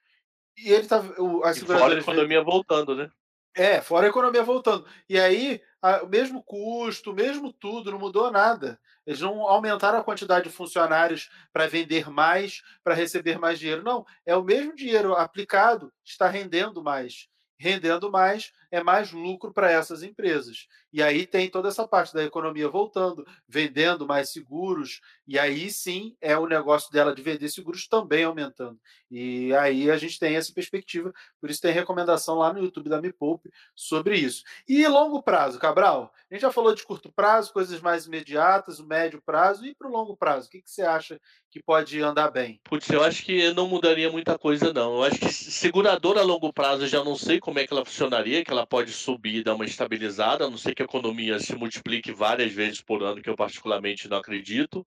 E 0.56 0.70
ele 0.70 0.86
tá. 0.86 1.00
O, 1.18 1.42
a, 1.44 1.52
e 1.52 1.60
fora 1.60 1.94
a 1.94 1.98
economia 1.98 2.42
voltando, 2.42 2.94
né? 2.94 3.10
É, 3.54 3.80
fora 3.82 4.06
a 4.06 4.10
economia 4.10 4.42
voltando. 4.42 4.86
E 5.08 5.18
aí, 5.18 5.60
o 6.02 6.06
mesmo 6.06 6.42
custo, 6.42 7.12
mesmo 7.12 7.52
tudo, 7.52 7.90
não 7.90 7.98
mudou 7.98 8.30
nada. 8.30 8.80
Eles 9.06 9.20
não 9.20 9.42
aumentaram 9.42 9.98
a 9.98 10.04
quantidade 10.04 10.48
de 10.48 10.54
funcionários 10.54 11.30
para 11.52 11.66
vender 11.66 12.08
mais, 12.08 12.62
para 12.82 12.94
receber 12.94 13.38
mais 13.38 13.58
dinheiro. 13.58 13.82
Não, 13.82 14.06
é 14.24 14.34
o 14.34 14.42
mesmo 14.44 14.74
dinheiro 14.74 15.14
aplicado, 15.14 15.92
está 16.04 16.28
rendendo 16.28 16.82
mais 16.82 17.28
rendendo 17.62 18.10
mais, 18.10 18.52
é 18.72 18.82
mais 18.82 19.12
lucro 19.12 19.52
para 19.52 19.70
essas 19.70 20.02
empresas. 20.02 20.66
E 20.92 21.00
aí 21.02 21.26
tem 21.26 21.48
toda 21.48 21.68
essa 21.68 21.86
parte 21.86 22.12
da 22.12 22.24
economia 22.24 22.68
voltando, 22.68 23.24
vendendo 23.46 24.06
mais 24.06 24.30
seguros, 24.30 25.00
e 25.28 25.38
aí 25.38 25.70
sim 25.70 26.16
é 26.20 26.36
o 26.36 26.46
negócio 26.46 26.90
dela 26.90 27.14
de 27.14 27.22
vender 27.22 27.48
seguros 27.48 27.86
também 27.86 28.24
aumentando. 28.24 28.78
E 29.10 29.54
aí 29.54 29.90
a 29.90 29.96
gente 29.96 30.18
tem 30.18 30.34
essa 30.34 30.52
perspectiva, 30.52 31.12
por 31.40 31.50
isso 31.50 31.62
tem 31.62 31.72
recomendação 31.72 32.36
lá 32.36 32.52
no 32.52 32.60
YouTube 32.60 32.90
da 32.90 33.00
Me 33.00 33.12
Poupe 33.12 33.50
sobre 33.76 34.16
isso. 34.16 34.42
E 34.68 34.86
longo 34.88 35.22
prazo, 35.22 35.58
Cabral? 35.58 36.12
A 36.28 36.34
gente 36.34 36.42
já 36.42 36.50
falou 36.50 36.74
de 36.74 36.82
curto 36.82 37.12
prazo, 37.12 37.52
coisas 37.52 37.80
mais 37.80 38.06
imediatas, 38.06 38.80
o 38.80 38.86
médio 38.86 39.22
prazo, 39.24 39.64
e 39.64 39.74
para 39.74 39.86
o 39.86 39.92
longo 39.92 40.16
prazo, 40.16 40.48
o 40.48 40.50
que, 40.50 40.62
que 40.62 40.70
você 40.70 40.82
acha 40.82 41.20
que 41.50 41.62
pode 41.62 42.00
andar 42.00 42.30
bem? 42.30 42.58
Putz, 42.64 42.88
eu 42.88 43.04
acho 43.04 43.22
que 43.22 43.52
não 43.52 43.68
mudaria 43.68 44.10
muita 44.10 44.38
coisa, 44.38 44.72
não. 44.72 44.96
Eu 44.96 45.02
acho 45.04 45.20
que 45.20 45.30
seguradora 45.30 46.20
a 46.20 46.24
longo 46.24 46.50
prazo 46.50 46.86
já 46.86 47.04
não 47.04 47.14
sei 47.14 47.38
como 47.38 47.51
é 47.58 47.66
que 47.66 47.72
ela 47.72 47.84
funcionaria, 47.84 48.44
que 48.44 48.50
ela 48.50 48.66
pode 48.66 48.92
subir 48.92 49.36
e 49.36 49.44
dar 49.44 49.54
uma 49.54 49.64
estabilizada, 49.64 50.44
a 50.44 50.50
não 50.50 50.58
ser 50.58 50.74
que 50.74 50.82
a 50.82 50.84
economia 50.84 51.38
se 51.38 51.54
multiplique 51.54 52.12
várias 52.12 52.52
vezes 52.52 52.80
por 52.80 53.02
ano, 53.02 53.22
que 53.22 53.30
eu 53.30 53.36
particularmente 53.36 54.08
não 54.08 54.18
acredito. 54.18 54.86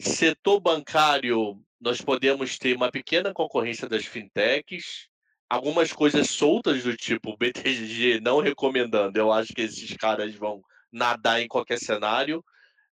Setor 0.00 0.60
bancário, 0.60 1.60
nós 1.80 2.00
podemos 2.00 2.58
ter 2.58 2.76
uma 2.76 2.90
pequena 2.90 3.32
concorrência 3.32 3.88
das 3.88 4.04
fintechs, 4.04 5.08
algumas 5.48 5.92
coisas 5.92 6.30
soltas 6.30 6.82
do 6.82 6.96
tipo 6.96 7.36
BTG 7.38 8.20
não 8.20 8.40
recomendando. 8.40 9.18
Eu 9.18 9.32
acho 9.32 9.52
que 9.52 9.62
esses 9.62 9.96
caras 9.96 10.34
vão 10.34 10.62
nadar 10.92 11.40
em 11.40 11.48
qualquer 11.48 11.78
cenário. 11.78 12.44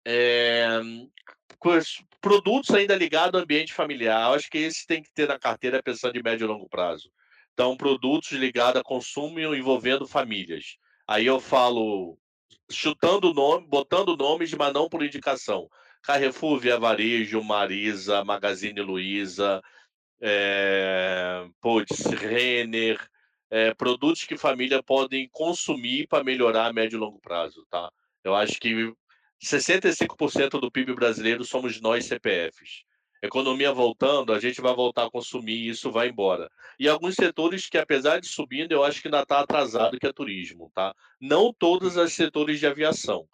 É, 0.05 0.69
produtos 2.21 2.71
ainda 2.75 2.95
ligados 2.95 3.35
ao 3.35 3.43
ambiente 3.43 3.73
familiar. 3.73 4.29
Eu 4.29 4.35
acho 4.35 4.49
que 4.49 4.59
esse 4.59 4.87
tem 4.87 5.03
que 5.03 5.13
ter 5.13 5.29
na 5.29 5.39
carteira 5.39 5.83
pensando 5.83 6.13
de 6.13 6.23
médio 6.23 6.45
e 6.45 6.49
longo 6.49 6.69
prazo. 6.69 7.11
Então, 7.57 7.75
produtos 7.75 8.33
ligados 8.33 8.79
a 8.79 8.85
consumo 8.85 9.41
envolvendo 9.41 10.07
famílias. 10.07 10.77
Aí 11.09 11.25
eu 11.25 11.41
falo, 11.41 12.19
chutando 12.71 13.33
nome, 13.33 13.67
botando 13.67 14.15
nomes, 14.15 14.53
mas 14.53 14.75
não 14.75 14.91
por 14.91 15.03
indicação. 15.03 15.67
Carrefour, 16.03 16.59
Via 16.61 16.79
Varejo, 16.79 17.43
Marisa, 17.43 18.23
Magazine 18.23 18.83
Luiza, 18.83 19.63
é, 20.21 21.47
putz, 21.59 22.05
Renner, 22.05 23.01
é, 23.49 23.73
produtos 23.73 24.25
que 24.25 24.37
família 24.37 24.83
podem 24.83 25.27
consumir 25.33 26.07
para 26.09 26.23
melhorar 26.23 26.67
a 26.67 26.73
médio 26.75 26.99
e 26.99 27.01
longo 27.01 27.19
prazo, 27.21 27.67
tá? 27.71 27.91
Eu 28.23 28.35
acho 28.35 28.61
que 28.61 28.93
65% 29.43 30.61
do 30.61 30.71
PIB 30.71 30.93
brasileiro 30.93 31.43
somos 31.43 31.81
nós 31.81 32.05
CPFs. 32.05 32.85
Economia 33.27 33.73
voltando, 33.73 34.33
a 34.33 34.41
gente 34.41 34.61
vai 34.61 34.75
voltar 34.75 35.07
a 35.07 35.11
consumir 35.11 35.55
e 35.55 35.69
isso 35.69 35.91
vai 35.91 36.09
embora. 36.09 36.51
E 36.79 36.89
alguns 36.89 37.15
setores 37.15 37.69
que, 37.69 37.79
apesar 37.79 38.21
de 38.21 38.29
subindo, 38.29 38.73
eu 38.73 38.83
acho 38.83 39.01
que 39.01 39.09
ainda 39.09 39.23
está 39.23 39.41
atrasado, 39.41 39.99
que 39.99 40.07
é 40.07 40.13
turismo, 40.13 40.71
tá? 40.75 40.95
Não 41.21 41.53
todos 41.53 41.97
os 41.97 42.13
setores 42.13 42.59
de 42.59 42.67
aviação. 42.67 43.29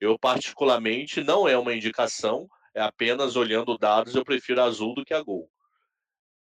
Eu, 0.00 0.18
particularmente, 0.18 1.24
não 1.24 1.48
é 1.48 1.56
uma 1.56 1.74
indicação, 1.74 2.48
é 2.74 2.82
apenas 2.82 3.36
olhando 3.36 3.78
dados, 3.78 4.14
eu 4.14 4.24
prefiro 4.24 4.62
Azul 4.62 4.94
do 4.94 5.04
que 5.04 5.14
a 5.14 5.22
Gol. 5.22 5.50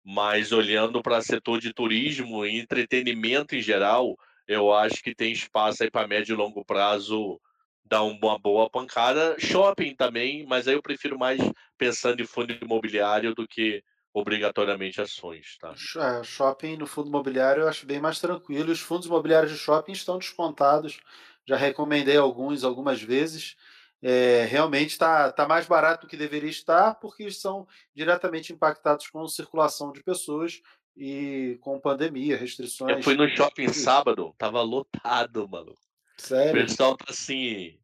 Mas 0.04 0.52
olhando 0.52 1.02
para 1.02 1.22
setor 1.22 1.60
de 1.60 1.74
turismo 1.74 2.46
e 2.46 2.60
entretenimento 2.60 3.56
em 3.56 3.62
geral, 3.62 4.18
eu 4.48 4.74
acho 4.74 5.02
que 5.02 5.16
tem 5.16 5.32
espaço 5.32 5.82
aí 5.82 5.90
para 5.90 6.08
médio 6.08 6.34
e 6.34 6.38
longo 6.38 6.64
prazo 6.64 7.40
dar 7.86 8.04
uma 8.04 8.38
boa 8.40 8.70
pancada. 8.70 9.36
Shopping 9.40 9.96
também, 9.96 10.46
mas 10.46 10.68
aí 10.68 10.74
eu 10.74 10.82
prefiro 10.82 11.18
mais 11.18 11.40
pensando 11.78 12.22
em 12.22 12.26
fundo 12.26 12.58
imobiliário 12.62 13.36
do 13.36 13.48
que 13.48 13.84
obrigatoriamente 14.14 15.02
ações, 15.02 15.58
tá? 15.60 15.74
É, 15.98 16.24
shopping 16.24 16.78
no 16.78 16.88
fundo 16.88 17.10
imobiliário 17.10 17.64
eu 17.64 17.68
acho 17.68 17.86
bem 17.86 18.00
mais 18.00 18.20
tranquilo. 18.20 18.72
Os 18.72 18.80
fundos 18.80 19.08
imobiliários 19.08 19.52
de 19.52 19.58
shopping 19.58 19.92
estão 19.92 20.18
descontados. 20.18 21.00
Já 21.46 21.58
recomendei 21.58 22.18
alguns 22.18 22.64
algumas 22.64 23.02
vezes. 23.02 23.58
É, 24.02 24.46
realmente 24.46 24.92
está 24.92 25.32
tá 25.32 25.48
mais 25.48 25.66
barato 25.66 26.06
do 26.06 26.10
que 26.10 26.16
deveria 26.16 26.50
estar, 26.50 26.96
porque 26.96 27.30
são 27.32 27.68
diretamente 27.94 28.54
impactados 28.54 29.08
com 29.08 29.28
circulação 29.28 29.92
de 29.92 30.04
pessoas 30.04 30.62
e 30.96 31.58
com 31.62 31.80
pandemia, 31.80 32.38
restrições. 32.38 32.98
Eu 32.98 33.04
fui 33.04 33.16
no 33.16 33.28
shopping 33.28 33.68
sábado, 33.74 34.34
tava 34.38 34.62
lotado, 34.62 35.48
mano. 35.50 35.76
Sério? 36.18 36.62
O 36.62 36.66
pessoal 36.66 36.98
tá 36.98 37.06
assim, 37.10 37.78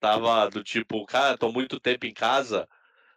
tava 0.00 0.48
do 0.48 0.62
tipo, 0.62 1.04
cara, 1.06 1.38
tô 1.38 1.50
muito 1.52 1.78
tempo 1.80 2.06
em 2.06 2.12
casa, 2.12 2.68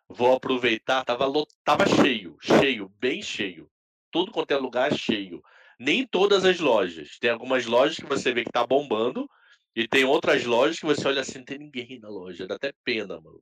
vou 0.08 0.34
aproveitar. 0.34 1.04
Tava, 1.04 1.26
tava 1.64 1.86
cheio, 1.86 2.38
cheio, 2.42 2.90
bem 3.00 3.22
cheio. 3.22 3.70
Tudo 4.12 4.32
quanto 4.32 4.52
é 4.52 4.58
lugar 4.58 4.94
cheio. 4.94 5.44
Nem 5.80 6.06
todas 6.06 6.46
as 6.46 6.60
lojas. 6.60 7.18
Tem 7.20 7.30
algumas 7.30 7.66
lojas 7.66 7.98
que 7.98 8.06
você 8.06 8.34
vê 8.34 8.44
que 8.44 8.52
tá 8.52 8.66
bombando, 8.66 9.30
e 9.76 9.88
tem 9.88 10.04
outras 10.04 10.44
lojas 10.46 10.80
que 10.80 10.86
você 10.86 11.08
olha 11.08 11.22
assim, 11.22 11.40
não 11.40 11.46
tem 11.46 11.60
ninguém 11.60 12.00
na 12.00 12.10
loja. 12.10 12.48
Dá 12.48 12.56
até 12.56 12.74
pena, 12.84 13.22
mano. 13.22 13.42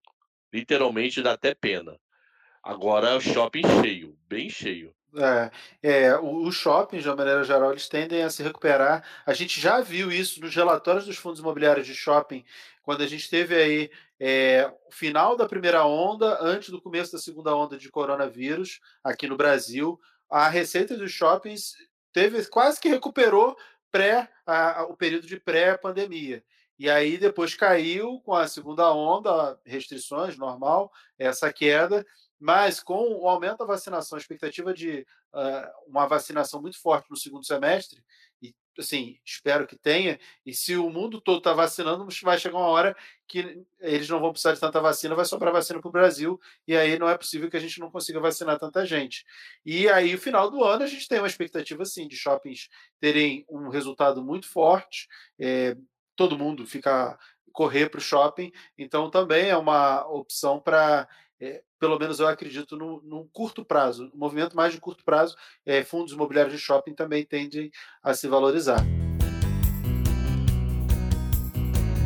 Literalmente 0.53 1.21
dá 1.21 1.33
até 1.33 1.55
pena. 1.55 1.99
Agora 2.61 3.15
o 3.15 3.21
shopping 3.21 3.63
cheio, 3.81 4.17
bem 4.27 4.49
cheio. 4.49 4.93
É, 5.17 5.51
é, 5.81 6.19
os 6.19 6.55
shoppings, 6.55 7.03
de 7.03 7.09
uma 7.09 7.15
maneira 7.15 7.43
geral, 7.43 7.71
eles 7.71 7.89
tendem 7.89 8.23
a 8.23 8.29
se 8.29 8.43
recuperar. 8.43 9.03
A 9.25 9.33
gente 9.33 9.59
já 9.59 9.81
viu 9.81 10.11
isso 10.11 10.39
nos 10.39 10.55
relatórios 10.55 11.05
dos 11.05 11.17
fundos 11.17 11.39
imobiliários 11.39 11.87
de 11.87 11.95
shopping, 11.95 12.45
quando 12.83 13.01
a 13.01 13.07
gente 13.07 13.29
teve 13.29 13.55
aí 13.55 13.91
é, 14.19 14.71
o 14.87 14.91
final 14.91 15.35
da 15.35 15.47
primeira 15.47 15.85
onda, 15.85 16.37
antes 16.41 16.69
do 16.69 16.81
começo 16.81 17.11
da 17.11 17.17
segunda 17.17 17.55
onda 17.55 17.77
de 17.77 17.89
coronavírus 17.89 18.79
aqui 19.03 19.27
no 19.27 19.35
Brasil. 19.35 19.99
A 20.29 20.49
receita 20.49 20.95
dos 20.95 21.11
shoppings 21.11 21.73
teve 22.13 22.45
quase 22.47 22.79
que 22.79 22.89
recuperou 22.89 23.57
pré 23.91 24.29
a, 24.45 24.81
a, 24.81 24.83
o 24.85 24.95
período 24.95 25.27
de 25.27 25.39
pré-pandemia. 25.39 26.43
E 26.79 26.89
aí 26.89 27.17
depois 27.17 27.55
caiu 27.55 28.21
com 28.21 28.33
a 28.33 28.47
segunda 28.47 28.93
onda, 28.93 29.59
restrições, 29.65 30.37
normal, 30.37 30.91
essa 31.17 31.51
queda, 31.51 32.05
mas 32.39 32.79
com 32.79 33.15
o 33.19 33.27
aumento 33.27 33.59
da 33.59 33.65
vacinação, 33.65 34.17
a 34.17 34.21
expectativa 34.21 34.73
de 34.73 35.05
uh, 35.33 35.89
uma 35.89 36.07
vacinação 36.07 36.61
muito 36.61 36.79
forte 36.79 37.09
no 37.09 37.17
segundo 37.17 37.45
semestre, 37.45 38.03
e 38.41 38.53
assim, 38.77 39.19
espero 39.25 39.65
que 39.65 39.75
tenha, 39.75 40.19
e 40.45 40.53
se 40.53 40.75
o 40.75 40.89
mundo 40.89 41.19
todo 41.19 41.39
está 41.39 41.51
vacinando, 41.53 42.07
vai 42.21 42.37
chegar 42.37 42.57
uma 42.57 42.67
hora 42.67 42.95
que 43.27 43.65
eles 43.79 44.07
não 44.07 44.19
vão 44.19 44.31
precisar 44.31 44.53
de 44.53 44.59
tanta 44.59 44.79
vacina, 44.79 45.15
vai 45.15 45.25
sobrar 45.25 45.51
vacina 45.51 45.79
para 45.81 45.89
o 45.89 45.91
Brasil, 45.91 46.39
e 46.67 46.75
aí 46.75 46.97
não 46.99 47.09
é 47.09 47.17
possível 47.17 47.49
que 47.49 47.57
a 47.57 47.59
gente 47.59 47.79
não 47.79 47.89
consiga 47.89 48.19
vacinar 48.19 48.59
tanta 48.59 48.85
gente. 48.85 49.25
E 49.65 49.89
aí, 49.89 50.11
no 50.11 50.19
final 50.19 50.51
do 50.51 50.63
ano, 50.63 50.83
a 50.83 50.87
gente 50.87 51.07
tem 51.07 51.17
uma 51.17 51.27
expectativa, 51.27 51.83
sim, 51.85 52.07
de 52.07 52.15
shoppings 52.15 52.69
terem 52.99 53.45
um 53.49 53.69
resultado 53.69 54.23
muito 54.23 54.47
forte, 54.47 55.07
é, 55.39 55.75
todo 56.15 56.37
mundo 56.37 56.65
ficar 56.65 57.17
correr 57.51 57.89
para 57.89 57.97
o 57.97 58.01
shopping, 58.01 58.51
então 58.77 59.09
também 59.09 59.49
é 59.49 59.57
uma 59.57 60.07
opção 60.07 60.59
para 60.59 61.07
é, 61.39 61.61
pelo 61.79 61.99
menos 61.99 62.19
eu 62.19 62.27
acredito, 62.27 62.75
no, 62.75 63.01
num 63.03 63.27
curto 63.31 63.63
prazo, 63.63 64.11
um 64.13 64.17
movimento 64.17 64.55
mais 64.55 64.73
de 64.73 64.79
curto 64.79 65.03
prazo, 65.03 65.35
é, 65.65 65.83
fundos 65.83 66.13
imobiliários 66.13 66.53
de 66.53 66.59
shopping 66.59 66.93
também 66.93 67.25
tendem 67.25 67.71
a 68.01 68.13
se 68.13 68.27
valorizar. 68.27 68.83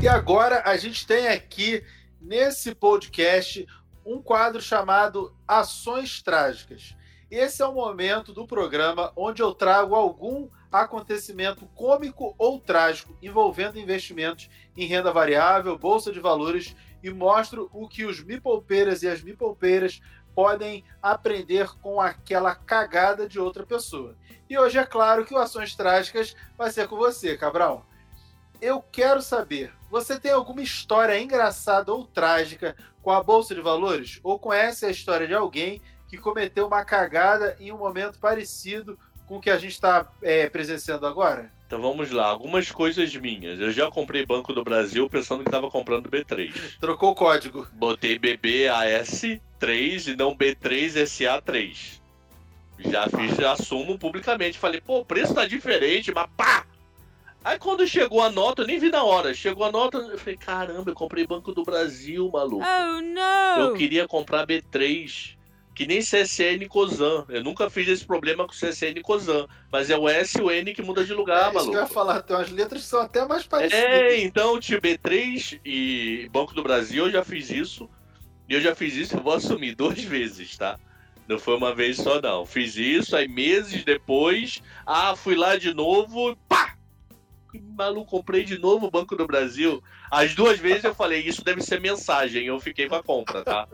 E 0.02 0.08
agora 0.08 0.64
a 0.66 0.76
gente 0.78 1.06
tem 1.06 1.28
aqui 1.28 1.84
nesse 2.20 2.74
podcast 2.74 3.68
um 4.06 4.22
quadro 4.22 4.62
chamado 4.62 5.36
Ações 5.48 6.22
Trágicas. 6.22 6.96
Esse 7.30 7.62
é 7.62 7.66
o 7.66 7.74
momento 7.74 8.34
do 8.34 8.46
programa 8.46 9.14
onde 9.16 9.42
eu 9.42 9.54
trago 9.54 9.96
algum 9.96 10.50
acontecimento 10.72 11.66
cômico 11.68 12.36
ou 12.38 12.60
trágico 12.60 13.16
envolvendo 13.22 13.80
investimentos 13.80 14.50
em 14.76 14.86
renda 14.86 15.14
variável, 15.14 15.78
bolsa 15.78 16.12
de 16.12 16.20
valores 16.20 16.76
e 17.04 17.10
mostro 17.10 17.70
o 17.74 17.88
que 17.88 18.06
os 18.06 18.24
mipolpeiras 18.24 19.04
e 19.04 19.08
as 19.08 19.22
mipolpeiras 19.22 20.02
podem 20.34 20.84
aprender 21.02 21.68
com 21.82 21.99
aquela 21.99 22.56
cagada 22.56 23.28
de 23.28 23.39
outra 23.39 23.66
pessoa. 23.66 24.16
E 24.49 24.58
hoje 24.58 24.78
é 24.78 24.86
claro 24.86 25.26
que 25.26 25.34
o 25.34 25.38
Ações 25.38 25.76
Trágicas 25.76 26.36
vai 26.58 26.72
ser 26.72 26.88
com 26.88 26.95
você, 26.95 27.38
Cabral. 27.38 27.86
Eu 28.62 28.82
quero 28.82 29.22
saber, 29.22 29.74
você 29.89 30.20
tem 30.20 30.32
alguma 30.32 30.62
história 30.62 31.20
engraçada 31.20 31.91
ou 31.91 32.06
trágica 32.06 32.76
com 33.02 33.12
a 33.12 33.24
Bolsa 33.24 33.56
de 33.56 33.62
Valores? 33.62 34.20
Ou 34.24 34.38
conhece 34.38 34.86
a 34.86 34.91
história 34.91 35.28
de 35.28 35.34
alguém 35.34 35.82
que 36.08 36.18
cometeu 36.18 36.68
uma 36.68 36.86
cagada 36.86 37.56
em 37.60 37.72
um 37.72 37.78
momento 37.78 38.20
parecido 38.20 38.99
com 39.26 39.38
o 39.38 39.41
que 39.41 39.49
a 39.49 39.58
gente 39.58 39.72
está 39.72 40.12
é, 40.22 40.47
presenciando 40.49 41.08
agora? 41.08 41.52
Então 41.72 41.82
vamos 41.82 42.12
lá, 42.12 42.26
algumas 42.26 42.70
coisas 42.70 43.16
minhas. 43.16 43.58
Eu 43.58 43.72
já 43.72 43.90
comprei 43.90 44.26
Banco 44.26 44.52
do 44.52 44.62
Brasil 44.62 45.10
pensando 45.10 45.42
que 45.42 45.48
estava 45.48 45.72
comprando 45.72 46.12
B3. 46.12 46.52
Trocou 46.82 47.12
o 47.12 47.16
código. 47.16 47.66
Botei 47.72 48.20
BBAS3 48.20 50.12
e 50.12 50.16
não 50.18 50.36
B3SA3. 50.36 52.02
Já 52.78 53.08
fiz, 53.08 53.38
já 53.38 53.54
assumo 53.54 53.98
publicamente. 53.98 54.60
Falei, 54.60 54.82
pô, 54.82 55.00
o 55.00 55.06
preço 55.06 55.34
tá 55.34 55.48
diferente, 55.48 56.12
mas 56.14 56.30
pá! 56.36 56.66
Aí 57.42 57.58
quando 57.58 57.88
chegou 57.88 58.22
a 58.22 58.30
nota, 58.30 58.64
eu 58.64 58.68
nem 58.68 58.78
vi 58.78 58.90
na 58.90 59.06
hora. 59.06 59.34
Chegou 59.34 59.64
a 59.64 59.72
nota, 59.72 59.98
eu 59.98 60.18
falei, 60.18 60.36
caramba, 60.36 60.92
eu 60.92 60.96
comprei 60.96 61.26
Banco 61.26 61.54
do 61.54 61.64
Brasil, 61.64 62.30
maluco. 62.30 62.66
Oh, 62.66 63.02
não! 63.02 63.60
Eu 63.62 63.74
queria 63.76 64.06
comprar 64.10 64.46
B3 64.46 65.38
que 65.82 65.88
nem 65.88 66.00
CSN 66.00 66.68
Cozan. 66.70 67.26
Eu 67.28 67.44
nunca 67.44 67.68
fiz 67.68 67.88
esse 67.88 68.06
problema 68.06 68.46
com 68.46 68.54
CSN 68.54 69.02
Cozan. 69.02 69.48
Mas 69.72 69.90
é 69.90 69.98
o 69.98 70.08
S 70.08 70.38
e 70.38 70.42
o 70.42 70.52
N 70.52 70.76
que 70.76 70.82
muda 70.84 71.04
de 71.04 71.12
lugar, 71.12 71.50
é, 71.50 71.54
maluco. 71.54 71.76
eu 71.76 71.82
ia 71.82 71.88
falar, 71.88 72.22
tem 72.22 72.36
umas 72.36 72.52
letras 72.52 72.84
que 72.84 72.88
são 72.88 73.02
até 73.02 73.26
mais 73.26 73.48
parecidas. 73.48 73.84
É, 73.84 74.22
então, 74.22 74.60
tipo, 74.60 74.80
B3 74.86 75.60
e 75.66 76.30
Banco 76.32 76.54
do 76.54 76.62
Brasil, 76.62 77.06
eu 77.06 77.12
já 77.12 77.24
fiz 77.24 77.50
isso. 77.50 77.90
E 78.48 78.54
eu 78.54 78.62
já 78.62 78.76
fiz 78.76 78.96
isso, 78.96 79.16
eu 79.16 79.24
vou 79.24 79.34
assumir 79.34 79.74
duas 79.74 80.00
vezes, 80.04 80.56
tá? 80.56 80.78
Não 81.28 81.40
foi 81.40 81.56
uma 81.56 81.74
vez 81.74 81.98
só, 81.98 82.22
não. 82.22 82.46
Fiz 82.46 82.76
isso, 82.76 83.16
aí 83.16 83.28
meses 83.28 83.84
depois, 83.84 84.62
ah, 84.86 85.16
fui 85.16 85.36
lá 85.36 85.58
de 85.58 85.74
novo, 85.74 86.38
pá! 86.48 86.71
Maluco, 87.60 88.10
comprei 88.10 88.43
de 88.43 88.58
novo 88.58 88.88
o 88.88 88.91
Banco 88.91 89.16
do 89.16 89.28
Brasil. 89.28 89.84
As 90.10 90.34
duas 90.36 90.60
vezes 90.60 90.84
eu 90.84 90.95
falei, 90.95 91.22
isso 91.22 91.43
deve 91.43 91.62
ser 91.62 91.82
mensagem. 91.82 92.45
Eu 92.45 92.60
fiquei 92.60 92.88
com 92.88 92.95
a 92.95 93.04
compra, 93.04 93.43
tá? 93.43 93.68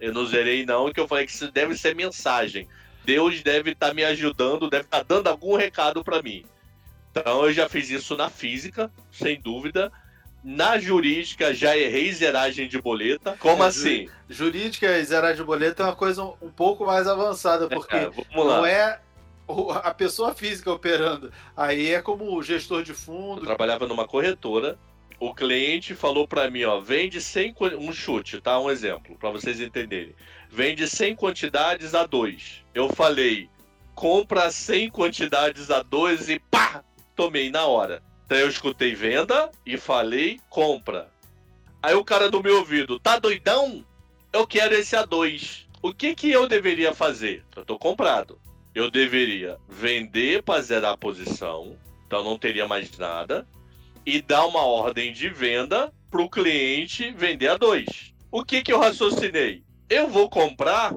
Eu 0.00 0.12
não 0.12 0.26
zerei, 0.26 0.64
não, 0.64 0.92
que 0.92 1.00
eu 1.00 1.08
falei 1.08 1.26
que 1.26 1.32
isso 1.32 1.50
deve 1.50 1.76
ser 1.76 1.94
mensagem. 1.94 2.68
Deus 3.04 3.42
deve 3.42 3.70
estar 3.70 3.88
tá 3.88 3.94
me 3.94 4.04
ajudando, 4.04 4.68
deve 4.68 4.84
estar 4.84 4.98
tá 4.98 5.04
dando 5.06 5.28
algum 5.28 5.56
recado 5.56 6.02
para 6.02 6.22
mim. 6.22 6.44
Então 7.10 7.44
eu 7.44 7.52
já 7.52 7.68
fiz 7.68 7.88
isso 7.88 8.16
na 8.16 8.28
física, 8.28 8.90
sem 9.10 9.40
dúvida. 9.40 9.90
Na 10.44 10.78
jurídica, 10.78 11.52
já 11.52 11.76
errei 11.76 12.12
zeragem 12.12 12.68
de 12.68 12.80
boleta. 12.80 13.36
Como 13.38 13.64
é, 13.64 13.66
assim? 13.66 14.08
Jurídica 14.28 14.98
e 14.98 15.04
zeragem 15.04 15.38
de 15.38 15.44
boleta 15.44 15.82
é 15.82 15.86
uma 15.86 15.96
coisa 15.96 16.22
um, 16.22 16.50
pouco 16.54 16.86
mais 16.86 17.08
avançada, 17.08 17.68
porque 17.68 17.96
é, 17.96 18.10
não 18.32 18.64
é 18.64 19.00
a 19.82 19.94
pessoa 19.94 20.34
física 20.34 20.72
operando. 20.72 21.32
Aí 21.56 21.92
é 21.92 22.02
como 22.02 22.34
o 22.34 22.42
gestor 22.42 22.82
de 22.82 22.92
fundo. 22.92 23.42
Eu 23.42 23.46
trabalhava 23.46 23.86
numa 23.86 24.06
corretora. 24.06 24.78
O 25.18 25.34
cliente 25.34 25.94
falou 25.94 26.28
para 26.28 26.50
mim, 26.50 26.64
ó, 26.64 26.80
vende 26.80 27.20
100 27.20 27.54
um 27.78 27.92
chute, 27.92 28.40
tá? 28.40 28.58
Um 28.60 28.70
exemplo 28.70 29.16
para 29.16 29.30
vocês 29.30 29.60
entenderem. 29.60 30.14
Vende 30.50 30.86
100 30.86 31.16
quantidades 31.16 31.94
a 31.94 32.04
2. 32.04 32.64
Eu 32.74 32.90
falei, 32.90 33.48
compra 33.94 34.50
100 34.50 34.90
quantidades 34.90 35.70
a 35.70 35.82
2 35.82 36.28
e 36.28 36.38
pá, 36.38 36.84
tomei 37.14 37.50
na 37.50 37.64
hora. 37.64 38.02
Então 38.26 38.36
eu 38.36 38.48
escutei 38.48 38.94
venda 38.94 39.50
e 39.64 39.78
falei 39.78 40.38
compra. 40.50 41.08
Aí 41.82 41.94
o 41.94 42.04
cara 42.04 42.28
do 42.28 42.42
meu 42.42 42.58
ouvido, 42.58 42.98
tá 42.98 43.18
doidão? 43.18 43.86
Eu 44.32 44.46
quero 44.46 44.74
esse 44.74 44.96
A2. 44.96 45.66
O 45.80 45.94
que 45.94 46.14
que 46.14 46.30
eu 46.30 46.46
deveria 46.46 46.92
fazer? 46.92 47.44
Eu 47.54 47.64
tô 47.64 47.78
comprado 47.78 48.38
eu 48.76 48.90
deveria 48.90 49.56
vender 49.66 50.42
para 50.42 50.60
zerar 50.60 50.92
a 50.92 50.96
posição, 50.98 51.78
então 52.06 52.22
não 52.22 52.36
teria 52.36 52.68
mais 52.68 52.94
nada, 52.98 53.48
e 54.04 54.20
dar 54.20 54.44
uma 54.44 54.66
ordem 54.66 55.14
de 55.14 55.30
venda 55.30 55.90
para 56.10 56.20
o 56.20 56.28
cliente 56.28 57.10
vender 57.10 57.48
a 57.48 57.56
dois. 57.56 58.12
O 58.30 58.44
que, 58.44 58.60
que 58.60 58.70
eu 58.70 58.78
raciocinei? 58.78 59.64
Eu 59.88 60.08
vou 60.08 60.28
comprar, 60.28 60.94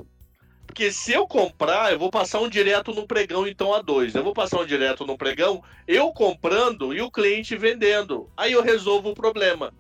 porque 0.67 0.91
se 0.91 1.13
eu 1.13 1.25
comprar, 1.25 1.93
eu 1.93 1.97
vou 1.97 2.11
passar 2.11 2.41
um 2.41 2.49
direto 2.49 2.93
no 2.93 3.07
pregão, 3.07 3.47
então 3.47 3.73
a 3.73 3.82
dois. 3.82 4.13
Eu 4.13 4.25
vou 4.25 4.34
passar 4.34 4.59
um 4.59 4.65
direto 4.65 5.05
no 5.05 5.17
pregão, 5.17 5.63
eu 5.88 6.11
comprando 6.11 6.93
e 6.93 7.01
o 7.01 7.09
cliente 7.09 7.55
vendendo. 7.55 8.30
Aí 8.36 8.51
eu 8.51 8.61
resolvo 8.61 9.11
o 9.11 9.15
problema. 9.15 9.73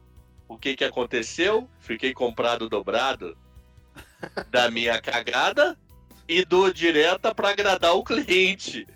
O 0.47 0.57
que, 0.57 0.73
que 0.73 0.85
aconteceu? 0.85 1.69
Fiquei 1.81 2.13
comprado 2.13 2.69
dobrado 2.69 3.37
da 4.49 4.71
minha 4.71 5.01
cagada 5.01 5.77
e 6.29 6.45
dou 6.45 6.71
direta 6.71 7.33
para 7.33 7.49
agradar 7.49 7.95
o 7.95 8.03
cliente. 8.03 8.87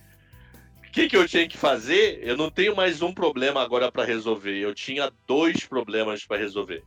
O 0.87 0.91
que, 0.91 1.09
que 1.09 1.17
eu 1.17 1.27
tinha 1.27 1.47
que 1.47 1.57
fazer? 1.57 2.19
Eu 2.21 2.37
não 2.37 2.51
tenho 2.51 2.75
mais 2.75 3.01
um 3.01 3.11
problema 3.11 3.59
agora 3.59 3.91
para 3.91 4.05
resolver. 4.05 4.55
Eu 4.59 4.75
tinha 4.75 5.11
dois 5.25 5.65
problemas 5.65 6.23
para 6.23 6.37
resolver. 6.37 6.83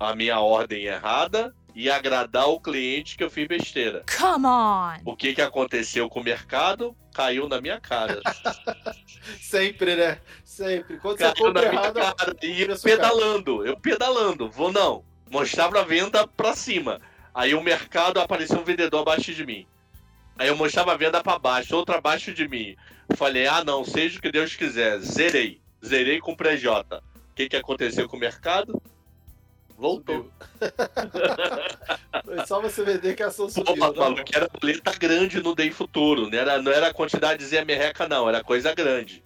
A 0.00 0.12
minha 0.16 0.40
ordem 0.40 0.86
errada 0.86 1.54
e 1.72 1.88
agradar 1.88 2.48
o 2.48 2.58
cliente 2.58 3.16
que 3.16 3.22
eu 3.22 3.30
fiz 3.30 3.46
besteira. 3.46 4.02
Come 4.18 4.46
on! 4.46 4.98
O 5.04 5.14
que, 5.14 5.32
que 5.32 5.40
aconteceu 5.40 6.08
com 6.08 6.18
o 6.18 6.24
mercado? 6.24 6.96
Caiu 7.14 7.48
na 7.48 7.60
minha 7.60 7.80
cara. 7.80 8.20
Sempre, 9.40 9.94
né? 9.94 10.18
Sempre. 10.44 10.98
Quando 10.98 11.18
Caiu 11.18 11.30
você 11.30 11.42
compra 11.44 11.62
na 11.62 11.68
minha 11.68 11.82
errado, 11.82 12.16
cara. 12.16 12.36
E 12.42 12.66
pedalando, 12.82 13.64
eu 13.64 13.76
pedalando. 13.76 14.50
Vou 14.50 14.72
não. 14.72 15.04
Mostrava 15.30 15.80
a 15.80 15.84
venda 15.84 16.26
pra 16.26 16.56
cima. 16.56 17.00
Aí 17.34 17.54
o 17.54 17.62
mercado 17.62 18.20
apareceu 18.20 18.58
um 18.58 18.64
vendedor 18.64 19.00
abaixo 19.00 19.32
de 19.32 19.44
mim. 19.44 19.66
Aí 20.38 20.48
eu 20.48 20.56
mostrava 20.56 20.92
a 20.92 20.96
venda 20.96 21.22
pra 21.22 21.38
baixo, 21.38 21.76
outro 21.76 21.94
abaixo 21.94 22.32
de 22.32 22.48
mim. 22.48 22.76
Falei, 23.16 23.46
ah 23.46 23.62
não, 23.64 23.84
seja 23.84 24.18
o 24.18 24.22
que 24.22 24.32
Deus 24.32 24.54
quiser. 24.56 24.98
Zerei. 25.00 25.60
Zerei 25.84 26.18
com 26.18 26.32
o 26.32 26.36
pré-J. 26.36 26.96
O 26.96 27.34
que, 27.34 27.48
que 27.48 27.56
aconteceu 27.56 28.08
com 28.08 28.16
o 28.16 28.20
mercado? 28.20 28.80
Voltou. 29.76 30.30
Foi 32.24 32.46
só 32.46 32.60
você 32.60 32.84
vender 32.84 33.16
que 33.16 33.22
a 33.22 33.28
ação 33.28 33.48
subiu. 33.48 33.74
Pô, 33.76 33.92
tá 33.92 34.00
maluco, 34.00 34.22
era 34.34 34.46
boleta 34.48 34.92
grande 34.92 35.42
no 35.42 35.54
Day 35.54 35.70
Futuro. 35.70 36.28
Não 36.28 36.38
era, 36.38 36.60
não 36.60 36.70
era 36.70 36.92
quantidadezinha 36.92 37.64
merreca, 37.64 38.06
não. 38.06 38.28
Era 38.28 38.44
coisa 38.44 38.74
grande. 38.74 39.24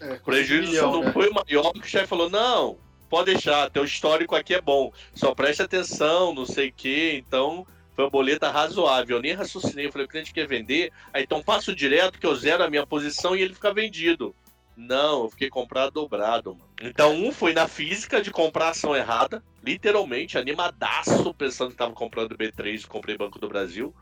É, 0.00 0.16
prejuízo 0.16 0.70
milhão, 0.70 0.92
não 0.92 1.04
né? 1.04 1.12
foi 1.12 1.30
maior 1.30 1.72
que 1.72 1.80
o 1.80 1.86
chefe 1.86 2.06
falou: 2.06 2.28
não, 2.28 2.76
pode 3.08 3.32
deixar, 3.32 3.70
teu 3.70 3.84
histórico 3.84 4.34
aqui 4.34 4.54
é 4.54 4.60
bom. 4.60 4.92
Só 5.14 5.34
preste 5.34 5.62
atenção, 5.62 6.34
não 6.34 6.46
sei 6.46 6.68
o 6.68 6.72
quê. 6.72 7.22
Então, 7.26 7.66
foi 7.94 8.04
uma 8.04 8.10
boleta 8.10 8.50
razoável. 8.50 9.16
Eu 9.16 9.22
nem 9.22 9.32
raciocinei. 9.32 9.86
Eu 9.86 9.92
falei, 9.92 10.06
o 10.06 10.08
cliente 10.08 10.32
quer 10.32 10.46
vender, 10.46 10.92
aí 11.12 11.22
então 11.22 11.42
passo 11.42 11.74
direto 11.74 12.18
que 12.18 12.26
eu 12.26 12.34
zero 12.36 12.62
a 12.62 12.70
minha 12.70 12.86
posição 12.86 13.34
e 13.34 13.40
ele 13.40 13.54
fica 13.54 13.72
vendido. 13.72 14.34
Não, 14.76 15.24
eu 15.24 15.30
fiquei 15.30 15.48
comprado 15.48 15.92
dobrado, 15.92 16.54
mano. 16.54 16.68
Então, 16.82 17.14
um 17.14 17.32
foi 17.32 17.54
na 17.54 17.66
física 17.66 18.20
de 18.20 18.30
comprar 18.30 18.68
ação 18.68 18.94
errada, 18.94 19.42
literalmente, 19.64 20.36
animadaço, 20.36 21.32
pensando 21.32 21.70
que 21.70 21.76
tava 21.78 21.94
comprando 21.94 22.36
B3 22.36 22.82
e 22.82 22.86
comprei 22.86 23.16
Banco 23.16 23.38
do 23.38 23.48
Brasil. 23.48 23.94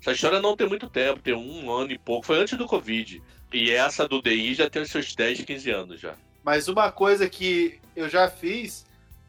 Essa 0.00 0.12
história 0.12 0.40
não 0.40 0.56
tem 0.56 0.68
muito 0.68 0.88
tempo, 0.88 1.20
tem 1.20 1.34
um 1.34 1.70
ano 1.70 1.90
e 1.90 1.98
pouco, 1.98 2.26
foi 2.26 2.38
antes 2.38 2.56
do 2.56 2.66
Covid. 2.66 3.20
E 3.52 3.70
essa 3.72 4.06
do 4.06 4.22
DI 4.22 4.54
já 4.54 4.70
tem 4.70 4.82
os 4.82 4.90
seus 4.90 5.12
10, 5.14 5.42
15 5.42 5.70
anos 5.72 6.00
já. 6.00 6.14
Mas 6.42 6.68
uma 6.68 6.90
coisa 6.90 7.28
que 7.28 7.80
eu 7.94 8.08
já 8.08 8.28
fiz 8.28 8.86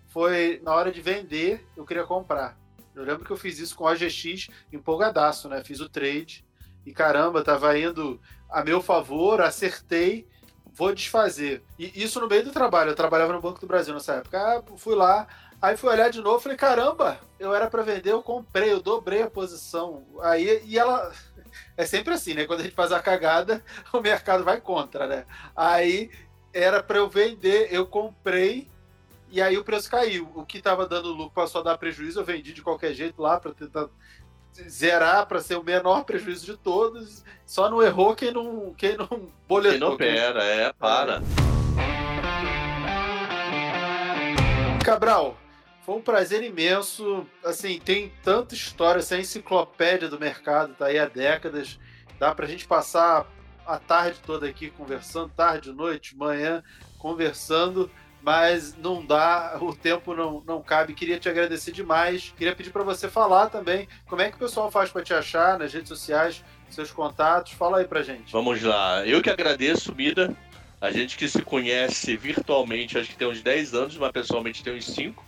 foi 0.08 0.62
na 0.64 0.74
hora 0.74 0.92
de 0.92 1.02
vender, 1.02 1.66
eu 1.76 1.86
queria 1.86 2.04
comprar. 2.04 2.58
Eu 2.94 3.04
lembro 3.04 3.24
que 3.24 3.32
eu 3.32 3.38
fiz 3.38 3.60
isso 3.60 3.76
com 3.76 3.88
a 3.88 3.92
OGX 3.92 4.50
empolgadaço, 4.72 5.48
né? 5.48 5.64
Fiz 5.64 5.80
o 5.80 5.90
trade 5.90 6.46
e 6.86 6.92
caramba, 6.92 7.44
tava 7.44 7.78
indo 7.78 8.20
a 8.50 8.64
meu 8.64 8.82
favor, 8.82 9.42
acertei, 9.42 10.28
vou 10.74 10.94
desfazer. 10.94 11.64
E 11.80 12.04
isso 12.04 12.20
no 12.20 12.28
meio 12.28 12.44
do 12.44 12.52
trabalho, 12.52 12.92
eu 12.92 12.96
trabalhava 12.96 13.34
no 13.34 13.42
Banco 13.42 13.60
do 13.60 13.68
Brasil 13.68 13.94
nessa 13.94 14.16
época. 14.16 14.38
Ah, 14.38 14.62
fui 14.78 14.96
lá, 14.96 15.28
aí 15.62 15.78
fui 15.78 15.90
olhar 15.90 16.10
de 16.10 16.22
novo, 16.22 16.40
falei, 16.40 16.58
caramba, 16.58 17.20
eu 17.40 17.54
era 17.54 17.70
para 17.70 17.84
vender, 17.84 18.12
eu 18.12 18.22
comprei, 18.22 18.72
eu 18.72 18.82
dobrei 18.82 19.22
a 19.22 19.30
posição. 19.30 20.06
Aí 20.22 20.62
e 20.66 20.78
ela 20.78 21.12
é 21.78 21.86
sempre 21.86 22.14
assim, 22.14 22.34
né? 22.34 22.46
Quando 22.46 22.60
a 22.60 22.64
gente 22.64 22.76
faz 22.76 22.92
a 22.92 23.00
cagada, 23.00 23.64
o 23.94 24.02
mercado 24.02 24.44
vai 24.44 24.60
contra, 24.60 25.08
né? 25.08 25.26
Aí 25.56 26.12
era 26.54 26.82
para 26.84 26.98
eu 26.98 27.10
vender, 27.10 27.68
eu 27.72 27.86
comprei 27.86 28.70
e 29.30 29.42
aí 29.42 29.58
o 29.58 29.64
preço 29.64 29.90
caiu. 29.90 30.30
O 30.36 30.46
que 30.46 30.58
estava 30.58 30.86
dando 30.86 31.10
lucro 31.14 31.34
passou 31.34 31.62
a 31.62 31.64
dar 31.64 31.78
prejuízo, 31.78 32.20
eu 32.20 32.26
vendi 32.26 32.54
de 32.54 32.62
qualquer 32.62 32.94
jeito 32.94 33.22
lá 33.22 33.40
para 33.40 33.54
tentar 33.54 33.88
zerar 34.68 35.26
para 35.28 35.40
ser 35.40 35.56
o 35.56 35.64
menor 35.64 36.04
prejuízo 36.04 36.46
de 36.46 36.58
todos. 36.58 37.24
Só 37.46 37.70
não 37.70 37.82
errou 37.82 38.14
quem 38.16 38.32
não, 38.32 38.74
quem 38.74 38.98
não 38.98 39.08
boletou. 39.48 39.80
Quem 39.80 39.80
não 39.90 39.98
quem- 39.98 40.12
opera, 40.14 40.44
é, 40.44 40.74
para. 40.74 41.22
Cabral, 44.84 45.38
foi 45.86 45.96
um 45.96 46.02
prazer 46.02 46.44
imenso. 46.44 47.26
Assim, 47.44 47.80
tem 47.80 48.12
tanta 48.24 48.54
história, 48.54 49.00
essa 49.00 49.18
enciclopédia 49.18 50.10
do 50.10 50.20
mercado, 50.20 50.74
tá 50.76 50.88
aí 50.88 51.00
há 51.00 51.06
décadas. 51.06 51.80
Dá 52.20 52.36
pra 52.36 52.48
gente 52.48 52.68
passar 52.68 53.26
a 53.66 53.78
tarde 53.78 54.20
toda 54.26 54.48
aqui 54.48 54.70
conversando, 54.70 55.30
tarde, 55.36 55.72
noite, 55.72 56.16
manhã, 56.16 56.64
conversando. 56.98 57.90
Mas 58.24 58.76
não 58.78 59.04
dá, 59.04 59.58
o 59.60 59.76
tempo 59.76 60.14
não, 60.14 60.44
não 60.46 60.62
cabe. 60.62 60.94
Queria 60.94 61.20
te 61.20 61.28
agradecer 61.28 61.72
demais. 61.72 62.32
Queria 62.38 62.56
pedir 62.56 62.70
para 62.70 62.84
você 62.84 63.10
falar 63.10 63.50
também 63.50 63.88
como 64.08 64.22
é 64.22 64.30
que 64.30 64.36
o 64.36 64.40
pessoal 64.40 64.70
faz 64.70 64.92
para 64.92 65.02
te 65.02 65.12
achar 65.12 65.58
nas 65.58 65.74
redes 65.74 65.90
sociais, 65.90 66.44
seus 66.70 66.92
contatos. 66.92 67.54
Fala 67.54 67.80
aí 67.80 67.86
pra 67.86 68.04
gente. 68.04 68.32
Vamos 68.32 68.62
lá. 68.62 69.04
Eu 69.08 69.24
que 69.24 69.30
agradeço, 69.30 69.96
Mida. 69.96 70.36
A 70.80 70.92
gente 70.92 71.18
que 71.18 71.28
se 71.28 71.42
conhece 71.42 72.16
virtualmente, 72.16 72.98
acho 72.98 73.10
que 73.10 73.16
tem 73.16 73.28
uns 73.28 73.42
10 73.42 73.74
anos, 73.74 73.98
mas 73.98 74.12
pessoalmente 74.12 74.64
tem 74.64 74.76
uns 74.76 74.86
5. 74.86 75.24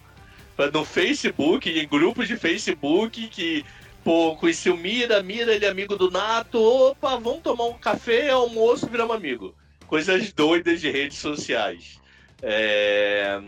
No 0.72 0.86
Facebook, 0.86 1.70
em 1.70 1.88
grupos 1.88 2.28
de 2.28 2.38
Facebook, 2.38 3.28
que, 3.28 3.66
pô, 4.04 4.36
conheci 4.36 4.70
o 4.70 4.78
Mira, 4.78 5.24
Mira, 5.24 5.54
ele 5.54 5.66
é 5.66 5.70
amigo 5.70 5.96
do 5.96 6.12
Nato. 6.12 6.62
Opa, 6.62 7.16
vamos 7.18 7.42
tomar 7.42 7.66
um 7.66 7.74
café, 7.74 8.30
almoço, 8.30 8.88
viramos 8.88 9.16
amigo. 9.16 9.56
Coisas 9.88 10.32
doidas 10.34 10.82
de 10.82 10.92
redes 10.92 11.18
sociais. 11.18 12.00
É... 12.42 13.40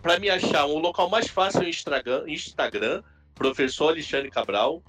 Para 0.00 0.18
me 0.18 0.30
achar, 0.30 0.64
o 0.64 0.78
local 0.78 1.10
mais 1.10 1.28
fácil 1.28 1.62
é 1.62 1.66
o 1.66 1.68
Instagram, 1.68 2.24
Instagram, 2.26 3.02
professor 3.34 3.88
Alexandre 3.88 4.30
Cabral. 4.30 4.82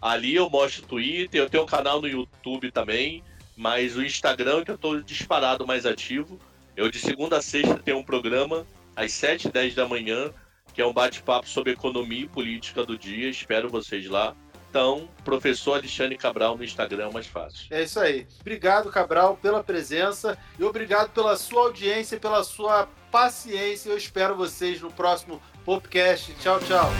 Ali 0.00 0.34
eu 0.34 0.50
mostro 0.50 0.84
o 0.84 0.86
Twitter, 0.86 1.40
eu 1.40 1.48
tenho 1.48 1.62
um 1.62 1.66
canal 1.66 2.00
no 2.00 2.08
YouTube 2.08 2.70
também, 2.70 3.22
mas 3.56 3.96
o 3.96 4.02
Instagram 4.02 4.64
que 4.64 4.70
eu 4.70 4.74
estou 4.74 5.00
disparado 5.00 5.66
mais 5.66 5.86
ativo. 5.86 6.38
Eu 6.76 6.90
de 6.90 6.98
segunda 6.98 7.38
a 7.38 7.42
sexta 7.42 7.78
tenho 7.78 7.98
um 7.98 8.04
programa 8.04 8.66
às 8.94 9.12
7 9.12 9.48
10 9.48 9.74
da 9.74 9.88
manhã, 9.88 10.30
que 10.74 10.82
é 10.82 10.86
um 10.86 10.92
bate-papo 10.92 11.48
sobre 11.48 11.72
economia 11.72 12.24
e 12.24 12.28
política 12.28 12.84
do 12.84 12.98
dia. 12.98 13.30
Espero 13.30 13.70
vocês 13.70 14.06
lá. 14.06 14.36
Então, 14.68 15.08
professor 15.24 15.74
Alexandre 15.74 16.16
Cabral 16.16 16.56
no 16.56 16.64
Instagram 16.64 17.08
é 17.08 17.12
mais 17.12 17.26
fácil. 17.26 17.66
É 17.70 17.82
isso 17.82 17.98
aí. 17.98 18.26
Obrigado, 18.40 18.90
Cabral, 18.90 19.36
pela 19.40 19.62
presença 19.62 20.36
e 20.58 20.64
obrigado 20.64 21.10
pela 21.10 21.36
sua 21.36 21.62
audiência, 21.62 22.20
pela 22.20 22.44
sua 22.44 22.88
paciência. 23.10 23.90
Eu 23.90 23.96
espero 23.96 24.36
vocês 24.36 24.80
no 24.80 24.90
próximo 24.90 25.40
podcast. 25.64 26.34
Tchau, 26.34 26.60
tchau. 26.60 26.90